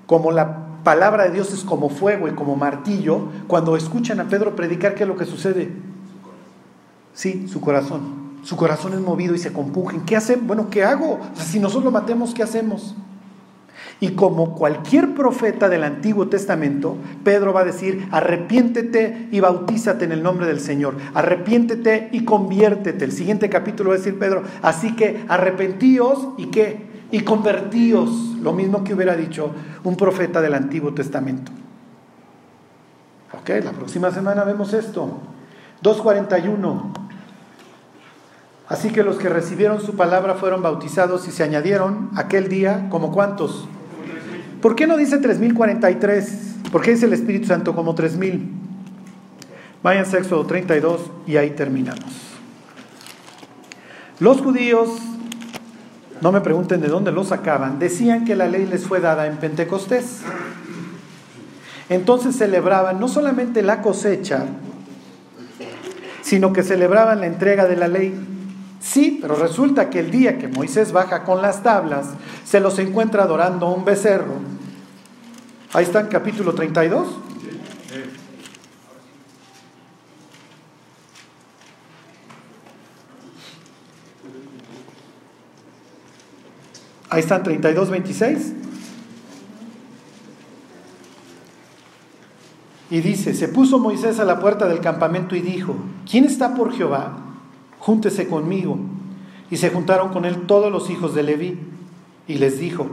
como 0.05 0.31
la 0.31 0.83
palabra 0.85 1.25
de 1.25 1.31
Dios 1.31 1.51
es 1.51 1.65
como 1.65 1.89
fuego 1.89 2.29
y 2.29 2.31
como 2.31 2.55
martillo, 2.55 3.27
cuando 3.47 3.75
escuchan 3.75 4.21
a 4.21 4.29
Pedro 4.29 4.55
predicar, 4.55 4.95
¿qué 4.95 5.03
es 5.03 5.09
lo 5.09 5.17
que 5.17 5.25
sucede? 5.25 5.73
Sí, 7.13 7.49
su 7.49 7.59
corazón. 7.59 8.37
Su 8.43 8.55
corazón 8.55 8.93
es 8.93 9.01
movido 9.01 9.35
y 9.35 9.37
se 9.37 9.51
compujen. 9.51 10.05
¿Qué 10.05 10.15
hacen? 10.15 10.47
Bueno, 10.47 10.69
¿qué 10.69 10.85
hago? 10.85 11.19
si 11.35 11.59
nosotros 11.59 11.83
lo 11.83 11.91
matemos, 11.91 12.33
¿qué 12.33 12.43
hacemos? 12.43 12.95
Y 13.99 14.11
como 14.11 14.55
cualquier 14.55 15.13
profeta 15.13 15.69
del 15.69 15.83
Antiguo 15.83 16.27
Testamento, 16.27 16.97
Pedro 17.23 17.53
va 17.53 17.61
a 17.61 17.65
decir, 17.65 18.07
arrepiéntete 18.11 19.29
y 19.31 19.39
bautízate 19.39 20.05
en 20.05 20.11
el 20.11 20.21
nombre 20.21 20.47
del 20.47 20.59
Señor, 20.59 20.95
arrepiéntete 21.13 22.09
y 22.11 22.25
conviértete. 22.25 23.05
El 23.05 23.13
siguiente 23.13 23.49
capítulo 23.49 23.91
va 23.91 23.95
a 23.95 23.97
decir 23.99 24.19
Pedro, 24.19 24.43
así 24.61 24.95
que 24.95 25.23
arrepentíos 25.29 26.29
y 26.37 26.47
qué, 26.47 26.85
y 27.11 27.21
convertíos, 27.21 28.09
lo 28.41 28.51
mismo 28.51 28.83
que 28.83 28.93
hubiera 28.93 29.15
dicho 29.15 29.51
un 29.83 29.95
profeta 29.95 30.41
del 30.41 30.55
Antiguo 30.55 30.93
Testamento. 30.93 31.51
Ok, 33.39 33.49
la 33.63 33.71
próxima 33.71 34.11
semana 34.11 34.43
vemos 34.43 34.73
esto. 34.73 35.19
241. 35.81 36.93
Así 38.67 38.89
que 38.91 39.03
los 39.03 39.17
que 39.17 39.29
recibieron 39.29 39.81
su 39.81 39.95
palabra 39.95 40.33
fueron 40.35 40.61
bautizados 40.61 41.27
y 41.27 41.31
se 41.31 41.43
añadieron 41.43 42.09
aquel 42.15 42.49
día 42.49 42.87
como 42.89 43.11
cuántos? 43.11 43.67
¿Por 44.65 44.75
qué 44.75 44.87
no 44.87 44.97
dice 44.97 45.19
3043? 45.19 46.37
¿Por 46.71 46.81
qué 46.81 46.89
dice 46.89 47.05
el 47.05 47.13
Espíritu 47.13 47.45
Santo 47.45 47.75
como 47.75 47.93
3000? 47.93 48.49
Vayan 49.83 50.05
a 50.11 50.17
Éxodo 50.17 50.43
32 50.43 51.01
y 51.27 51.37
ahí 51.37 51.51
terminamos. 51.51 52.03
Los 54.19 54.41
judíos, 54.41 54.89
no 56.19 56.31
me 56.31 56.41
pregunten 56.41 56.81
de 56.81 56.87
dónde 56.87 57.11
lo 57.11 57.23
sacaban, 57.23 57.77
decían 57.77 58.25
que 58.25 58.35
la 58.35 58.47
ley 58.47 58.65
les 58.65 58.87
fue 58.87 58.99
dada 59.01 59.27
en 59.27 59.37
Pentecostés. 59.37 60.21
Entonces 61.87 62.35
celebraban 62.35 62.99
no 62.99 63.07
solamente 63.07 63.61
la 63.61 63.83
cosecha, 63.83 64.47
sino 66.23 66.53
que 66.53 66.63
celebraban 66.63 67.19
la 67.19 67.27
entrega 67.27 67.67
de 67.67 67.75
la 67.75 67.87
ley. 67.87 68.15
Sí, 68.79 69.19
pero 69.21 69.35
resulta 69.35 69.91
que 69.91 69.99
el 69.99 70.09
día 70.09 70.39
que 70.39 70.47
Moisés 70.47 70.91
baja 70.91 71.23
con 71.23 71.43
las 71.43 71.61
tablas, 71.61 72.07
se 72.45 72.59
los 72.59 72.79
encuentra 72.79 73.21
adorando 73.21 73.67
a 73.67 73.71
un 73.71 73.85
becerro. 73.85 74.54
Ahí 75.75 75.83
está 75.83 75.99
en 75.99 76.07
capítulo 76.07 76.53
32. 76.53 77.05
Ahí 87.09 87.19
están 87.19 87.43
32, 87.43 87.89
26. 87.89 88.53
Y 92.89 93.01
dice, 93.01 93.33
se 93.33 93.49
puso 93.49 93.77
Moisés 93.77 94.21
a 94.21 94.23
la 94.23 94.39
puerta 94.39 94.67
del 94.69 94.79
campamento 94.79 95.35
y 95.35 95.41
dijo, 95.41 95.75
¿quién 96.09 96.23
está 96.23 96.55
por 96.55 96.71
Jehová? 96.71 97.17
Júntese 97.79 98.29
conmigo. 98.29 98.79
Y 99.51 99.57
se 99.57 99.71
juntaron 99.71 100.13
con 100.13 100.23
él 100.23 100.47
todos 100.47 100.71
los 100.71 100.89
hijos 100.89 101.13
de 101.13 101.23
Leví. 101.23 101.59
Y 102.29 102.35
les 102.35 102.59
dijo, 102.59 102.87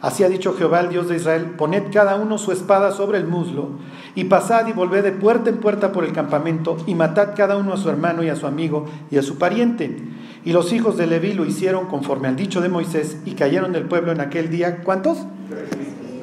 así 0.00 0.24
ha 0.24 0.28
dicho 0.28 0.54
Jehová 0.54 0.80
el 0.80 0.88
Dios 0.88 1.08
de 1.08 1.16
Israel, 1.16 1.54
poned 1.56 1.92
cada 1.92 2.16
uno 2.16 2.38
su 2.38 2.52
espada 2.52 2.92
sobre 2.92 3.18
el 3.18 3.26
muslo, 3.26 3.70
y 4.14 4.24
pasad 4.24 4.66
y 4.66 4.72
volved 4.72 5.04
de 5.04 5.12
puerta 5.12 5.50
en 5.50 5.58
puerta 5.58 5.92
por 5.92 6.04
el 6.04 6.12
campamento, 6.12 6.76
y 6.86 6.94
matad 6.94 7.34
cada 7.36 7.56
uno 7.56 7.72
a 7.72 7.76
su 7.76 7.88
hermano 7.88 8.22
y 8.22 8.28
a 8.28 8.36
su 8.36 8.46
amigo 8.46 8.86
y 9.10 9.18
a 9.18 9.22
su 9.22 9.38
pariente. 9.38 9.96
Y 10.44 10.52
los 10.52 10.72
hijos 10.72 10.96
de 10.96 11.06
Leví 11.06 11.32
lo 11.32 11.44
hicieron 11.44 11.86
conforme 11.86 12.28
al 12.28 12.36
dicho 12.36 12.60
de 12.60 12.68
Moisés, 12.68 13.18
y 13.24 13.32
cayeron 13.32 13.72
del 13.72 13.84
pueblo 13.84 14.12
en 14.12 14.20
aquel 14.20 14.50
día, 14.50 14.82
¿cuántos? 14.82 15.26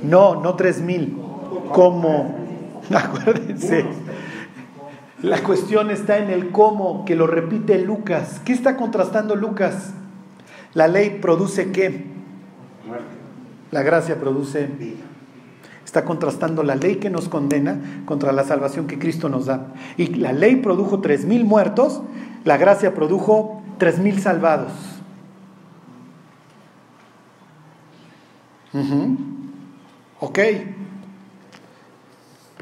No, 0.04 0.42
no 0.42 0.56
tres 0.56 0.82
mil, 0.82 1.18
como 1.72 2.46
Acuérdense. 2.94 3.86
La 5.22 5.42
cuestión 5.42 5.90
está 5.92 6.18
en 6.18 6.30
el 6.30 6.52
cómo, 6.52 7.06
que 7.06 7.16
lo 7.16 7.26
repite 7.26 7.80
Lucas. 7.80 8.42
¿Qué 8.46 8.54
está 8.54 8.78
contrastando 8.78 9.36
Lucas? 9.36 9.94
La 10.74 10.88
ley 10.88 11.20
produce 11.22 11.72
qué? 11.72 12.15
La 13.76 13.84
gracia 13.84 14.16
produce 14.16 14.70
Está 15.84 16.06
contrastando 16.06 16.64
la 16.64 16.76
ley 16.76 16.96
que 16.96 17.10
nos 17.10 17.28
condena 17.28 18.04
contra 18.06 18.32
la 18.32 18.46
salvación 18.46 18.88
que 18.88 18.98
Cristo 18.98 19.28
nos 19.28 19.48
da. 19.48 19.74
Y 19.98 20.16
la 20.16 20.32
ley 20.32 20.56
produjo 20.56 21.02
tres 21.02 21.26
mil 21.26 21.44
muertos, 21.44 22.02
la 22.46 22.56
gracia 22.56 22.94
produjo 22.94 23.62
tres 23.78 24.00
mil 24.00 24.22
salvados. 24.22 24.72
Ok. 30.22 30.40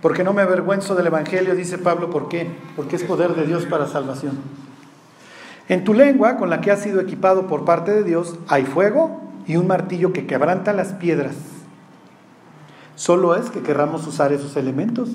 Porque 0.01 0.23
no 0.23 0.33
me 0.33 0.41
avergüenzo 0.41 0.95
del 0.95 1.05
Evangelio, 1.05 1.53
dice 1.53 1.77
Pablo, 1.77 2.09
¿por 2.09 2.27
qué? 2.27 2.49
Porque 2.75 2.95
es 2.95 3.03
poder 3.03 3.35
de 3.35 3.45
Dios 3.45 3.67
para 3.67 3.85
salvación. 3.85 4.39
En 5.69 5.83
tu 5.83 5.93
lengua, 5.93 6.37
con 6.37 6.49
la 6.49 6.59
que 6.59 6.71
has 6.71 6.81
sido 6.81 6.99
equipado 6.99 7.45
por 7.45 7.65
parte 7.65 7.91
de 7.91 8.03
Dios, 8.03 8.35
hay 8.47 8.65
fuego 8.65 9.23
y 9.47 9.57
un 9.57 9.67
martillo 9.67 10.13
que 10.13 10.25
quebranta 10.25 10.73
las 10.73 10.93
piedras. 10.93 11.35
Solo 12.95 13.35
es 13.35 13.49
que 13.49 13.61
querramos 13.61 14.05
usar 14.07 14.31
esos 14.31 14.55
elementos. 14.55 15.09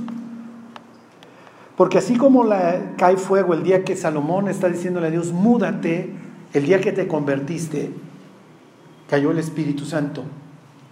Porque 1.77 1.99
así 1.99 2.17
como 2.17 2.45
cae 2.97 3.17
fuego 3.17 3.55
el 3.55 3.63
día 3.63 3.85
que 3.85 3.97
Salomón 3.97 4.49
está 4.49 4.69
diciéndole 4.69 5.07
a 5.07 5.11
Dios, 5.11 5.33
múdate, 5.33 6.13
el 6.53 6.65
día 6.65 6.81
que 6.81 6.93
te 6.93 7.07
convertiste, 7.07 7.93
cayó 9.09 9.31
el 9.31 9.39
Espíritu 9.39 9.85
Santo. 9.85 10.25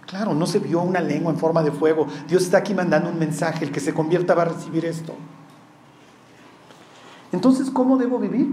Claro, 0.05 0.33
no 0.33 0.47
se 0.47 0.59
vio 0.59 0.81
una 0.81 1.01
lengua 1.01 1.33
en 1.33 1.37
forma 1.37 1.61
de 1.61 1.71
fuego. 1.71 2.07
Dios 2.29 2.43
está 2.43 2.59
aquí 2.59 2.73
mandando 2.73 3.09
un 3.09 3.19
mensaje. 3.19 3.65
El 3.65 3.71
que 3.71 3.81
se 3.81 3.93
convierta 3.93 4.33
va 4.33 4.43
a 4.43 4.45
recibir 4.45 4.85
esto. 4.85 5.13
Entonces, 7.33 7.69
¿cómo 7.69 7.97
debo 7.97 8.17
vivir? 8.17 8.47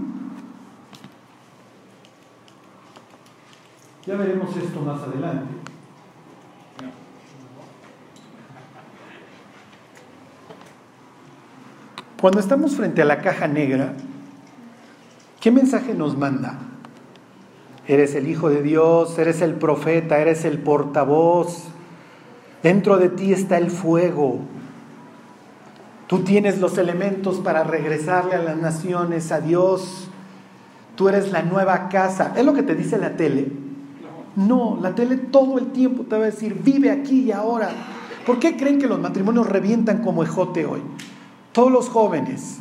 Ya 4.05 4.15
veremos 4.15 4.55
esto 4.55 4.81
más 4.81 5.01
adelante. 5.01 5.51
Cuando 12.21 12.39
estamos 12.39 12.75
frente 12.75 13.01
a 13.01 13.05
la 13.05 13.21
caja 13.21 13.47
negra, 13.47 13.93
¿qué 15.39 15.51
mensaje 15.51 15.95
nos 15.95 16.17
manda? 16.17 16.59
Eres 17.87 18.13
el 18.15 18.27
Hijo 18.27 18.49
de 18.49 18.61
Dios, 18.61 19.17
eres 19.17 19.41
el 19.41 19.55
profeta, 19.55 20.19
eres 20.19 20.45
el 20.45 20.59
portavoz. 20.59 21.65
Dentro 22.61 22.97
de 22.97 23.09
ti 23.09 23.33
está 23.33 23.57
el 23.57 23.71
fuego. 23.71 24.39
Tú 26.07 26.19
tienes 26.19 26.59
los 26.59 26.77
elementos 26.77 27.37
para 27.37 27.63
regresarle 27.63 28.35
a 28.35 28.43
las 28.43 28.57
naciones, 28.57 29.31
a 29.31 29.41
Dios. 29.41 30.09
Tú 30.95 31.09
eres 31.09 31.31
la 31.31 31.41
nueva 31.41 31.89
casa. 31.89 32.33
¿Es 32.37 32.45
lo 32.45 32.53
que 32.53 32.63
te 32.63 32.75
dice 32.75 32.97
la 32.97 33.15
tele? 33.15 33.64
No, 34.35 34.77
la 34.81 34.93
tele 34.95 35.17
todo 35.17 35.57
el 35.57 35.71
tiempo 35.71 36.03
te 36.03 36.17
va 36.17 36.23
a 36.23 36.25
decir, 36.25 36.59
vive 36.61 36.91
aquí 36.91 37.21
y 37.21 37.31
ahora. 37.31 37.69
¿Por 38.25 38.39
qué 38.39 38.57
creen 38.57 38.79
que 38.79 38.87
los 38.87 38.99
matrimonios 38.99 39.47
revientan 39.47 40.01
como 40.01 40.23
ejote 40.23 40.65
hoy? 40.65 40.81
Todos 41.53 41.71
los 41.71 41.87
jóvenes, 41.89 42.59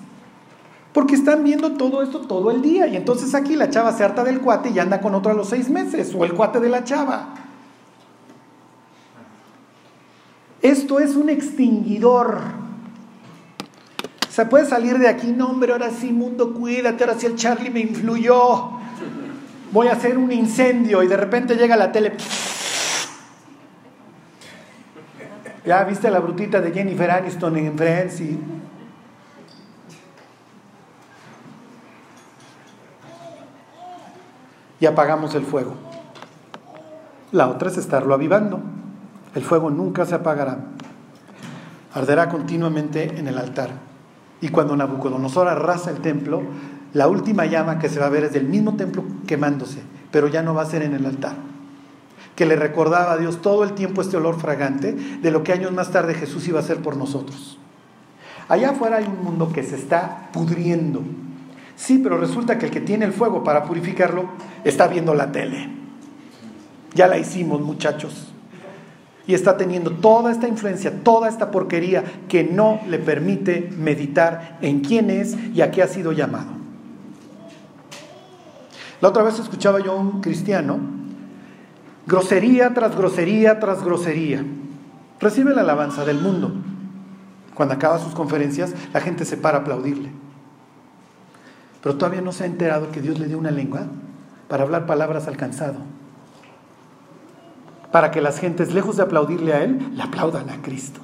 porque 0.92 1.16
están 1.16 1.42
viendo 1.42 1.72
todo 1.72 2.02
esto 2.02 2.20
todo 2.20 2.52
el 2.52 2.62
día. 2.62 2.86
Y 2.86 2.96
entonces 2.96 3.34
aquí 3.34 3.56
la 3.56 3.70
chava 3.70 3.92
se 3.92 4.04
harta 4.04 4.22
del 4.22 4.40
cuate 4.40 4.70
y 4.70 4.78
anda 4.78 5.00
con 5.00 5.14
otro 5.14 5.32
a 5.32 5.34
los 5.34 5.48
seis 5.48 5.68
meses. 5.68 6.14
O 6.16 6.24
el 6.24 6.34
cuate 6.34 6.60
de 6.60 6.68
la 6.68 6.84
chava. 6.84 7.34
Esto 10.62 11.00
es 11.00 11.16
un 11.16 11.28
extinguidor. 11.28 12.38
Se 14.30 14.46
puede 14.46 14.66
salir 14.66 14.98
de 14.98 15.08
aquí, 15.08 15.28
no 15.28 15.48
hombre, 15.48 15.72
ahora 15.72 15.90
sí, 15.90 16.12
mundo, 16.12 16.54
cuídate, 16.54 17.04
ahora 17.04 17.18
sí 17.18 17.26
el 17.26 17.36
Charlie 17.36 17.70
me 17.70 17.80
influyó. 17.80 18.70
Voy 19.74 19.88
a 19.88 19.94
hacer 19.94 20.16
un 20.16 20.30
incendio 20.30 21.02
y 21.02 21.08
de 21.08 21.16
repente 21.16 21.56
llega 21.56 21.76
la 21.76 21.90
tele. 21.90 22.12
Ya 25.66 25.82
viste 25.82 26.12
la 26.12 26.20
brutita 26.20 26.60
de 26.60 26.70
Jennifer 26.70 27.10
Aniston 27.10 27.56
en 27.56 27.76
Friends 27.76 28.20
y 28.20 28.38
y 34.78 34.86
apagamos 34.86 35.34
el 35.34 35.42
fuego. 35.42 35.74
La 37.32 37.48
otra 37.48 37.68
es 37.68 37.76
estarlo 37.76 38.14
avivando. 38.14 38.60
El 39.34 39.42
fuego 39.42 39.70
nunca 39.70 40.06
se 40.06 40.14
apagará. 40.14 40.58
Arderá 41.94 42.28
continuamente 42.28 43.18
en 43.18 43.26
el 43.26 43.38
altar. 43.38 43.70
Y 44.40 44.50
cuando 44.50 44.76
Nabucodonosor 44.76 45.48
arrasa 45.48 45.90
el 45.90 45.98
templo, 45.98 46.42
la 46.94 47.08
última 47.08 47.44
llama 47.44 47.78
que 47.78 47.90
se 47.90 48.00
va 48.00 48.06
a 48.06 48.10
ver 48.10 48.24
es 48.24 48.32
del 48.32 48.46
mismo 48.46 48.74
templo 48.76 49.04
quemándose, 49.26 49.80
pero 50.10 50.28
ya 50.28 50.42
no 50.42 50.54
va 50.54 50.62
a 50.62 50.66
ser 50.66 50.82
en 50.82 50.94
el 50.94 51.04
altar. 51.04 51.34
Que 52.34 52.46
le 52.46 52.56
recordaba 52.56 53.12
a 53.12 53.18
Dios 53.18 53.42
todo 53.42 53.62
el 53.64 53.74
tiempo 53.74 54.00
este 54.00 54.16
olor 54.16 54.40
fragante 54.40 54.92
de 54.92 55.30
lo 55.30 55.42
que 55.44 55.52
años 55.52 55.72
más 55.72 55.90
tarde 55.90 56.14
Jesús 56.14 56.48
iba 56.48 56.58
a 56.58 56.62
hacer 56.62 56.78
por 56.78 56.96
nosotros. 56.96 57.58
Allá 58.48 58.70
afuera 58.70 58.96
hay 58.96 59.04
un 59.04 59.22
mundo 59.22 59.52
que 59.52 59.62
se 59.62 59.76
está 59.76 60.30
pudriendo, 60.32 61.02
Sí, 61.76 61.98
pero 62.02 62.18
resulta 62.18 62.58
que 62.58 62.66
el 62.66 62.72
que 62.72 62.80
tiene 62.80 63.04
el 63.04 63.12
fuego 63.12 63.42
para 63.42 63.64
purificarlo 63.64 64.30
está 64.64 64.86
viendo 64.86 65.14
la 65.14 65.32
tele. 65.32 65.68
Ya 66.94 67.08
la 67.08 67.18
hicimos, 67.18 67.60
muchachos. 67.60 68.32
Y 69.26 69.34
está 69.34 69.56
teniendo 69.56 69.90
toda 69.90 70.30
esta 70.30 70.46
influencia, 70.46 71.02
toda 71.02 71.28
esta 71.28 71.50
porquería 71.50 72.04
que 72.28 72.44
no 72.44 72.80
le 72.88 72.98
permite 72.98 73.70
meditar 73.76 74.58
en 74.60 74.80
quién 74.80 75.10
es 75.10 75.34
y 75.54 75.62
a 75.62 75.70
qué 75.70 75.82
ha 75.82 75.88
sido 75.88 76.12
llamado. 76.12 76.63
La 79.04 79.10
otra 79.10 79.22
vez 79.22 79.38
escuchaba 79.38 79.80
yo 79.80 79.92
a 79.92 79.96
un 79.96 80.22
cristiano, 80.22 80.78
grosería 82.06 82.72
tras 82.72 82.96
grosería 82.96 83.60
tras 83.60 83.84
grosería. 83.84 84.42
Recibe 85.20 85.54
la 85.54 85.60
alabanza 85.60 86.06
del 86.06 86.22
mundo. 86.22 86.52
Cuando 87.52 87.74
acaba 87.74 87.98
sus 87.98 88.14
conferencias, 88.14 88.72
la 88.94 89.02
gente 89.02 89.26
se 89.26 89.36
para 89.36 89.58
a 89.58 89.60
aplaudirle 89.60 90.10
pero 91.82 91.96
todavía 91.96 92.22
no 92.22 92.32
se 92.32 92.44
ha 92.44 92.46
enterado 92.46 92.92
que 92.92 93.02
Dios 93.02 93.18
le 93.18 93.26
dio 93.26 93.36
una 93.36 93.50
lengua 93.50 93.82
para 94.48 94.64
hablar 94.64 94.86
palabras 94.86 95.28
alcanzado. 95.28 95.80
Para 97.92 98.10
que 98.10 98.22
las 98.22 98.38
gentes, 98.38 98.72
lejos 98.72 98.96
de 98.96 99.02
aplaudirle 99.02 99.52
a 99.52 99.64
Él, 99.64 99.90
le 99.94 100.02
aplaudan 100.02 100.48
a 100.48 100.62
Cristo. 100.62 101.02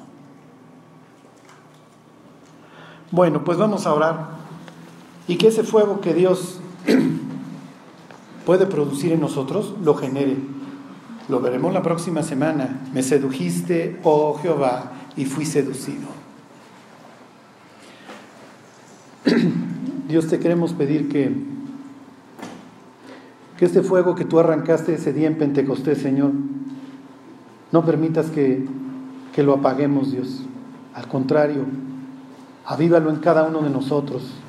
Bueno, 3.10 3.44
pues 3.44 3.58
vamos 3.58 3.86
a 3.86 3.92
orar. 3.92 4.26
Y 5.28 5.36
que 5.36 5.48
ese 5.48 5.64
fuego 5.64 6.00
que 6.00 6.14
Dios 6.14 6.62
puede 8.50 8.66
producir 8.66 9.12
en 9.12 9.20
nosotros 9.20 9.74
lo 9.84 9.94
genere. 9.94 10.34
Lo 11.28 11.38
veremos 11.38 11.72
la 11.72 11.84
próxima 11.84 12.24
semana. 12.24 12.80
Me 12.92 13.04
sedujiste, 13.04 14.00
oh 14.02 14.36
Jehová, 14.42 14.90
y 15.16 15.24
fui 15.24 15.46
seducido. 15.46 16.08
Dios 20.08 20.26
te 20.26 20.40
queremos 20.40 20.72
pedir 20.72 21.08
que, 21.08 21.32
que 23.56 23.66
este 23.66 23.82
fuego 23.82 24.16
que 24.16 24.24
tú 24.24 24.40
arrancaste 24.40 24.94
ese 24.94 25.12
día 25.12 25.28
en 25.28 25.38
Pentecostés, 25.38 25.98
Señor, 25.98 26.32
no 27.70 27.84
permitas 27.84 28.30
que, 28.30 28.66
que 29.32 29.44
lo 29.44 29.54
apaguemos, 29.54 30.10
Dios. 30.10 30.42
Al 30.92 31.06
contrario, 31.06 31.66
avívalo 32.66 33.10
en 33.10 33.20
cada 33.20 33.44
uno 33.44 33.62
de 33.62 33.70
nosotros. 33.70 34.39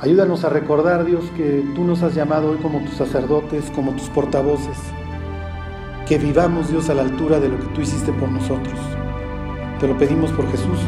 Ayúdanos 0.00 0.44
a 0.44 0.48
recordar, 0.48 1.04
Dios, 1.04 1.24
que 1.36 1.64
tú 1.74 1.82
nos 1.82 2.04
has 2.04 2.14
llamado 2.14 2.52
hoy 2.52 2.58
como 2.58 2.78
tus 2.84 2.94
sacerdotes, 2.94 3.68
como 3.74 3.96
tus 3.96 4.08
portavoces. 4.10 4.78
Que 6.06 6.18
vivamos, 6.18 6.70
Dios, 6.70 6.88
a 6.88 6.94
la 6.94 7.02
altura 7.02 7.40
de 7.40 7.48
lo 7.48 7.58
que 7.58 7.66
tú 7.74 7.80
hiciste 7.80 8.12
por 8.12 8.30
nosotros. 8.30 8.78
Te 9.80 9.88
lo 9.88 9.98
pedimos 9.98 10.30
por 10.30 10.48
Jesús. 10.52 10.78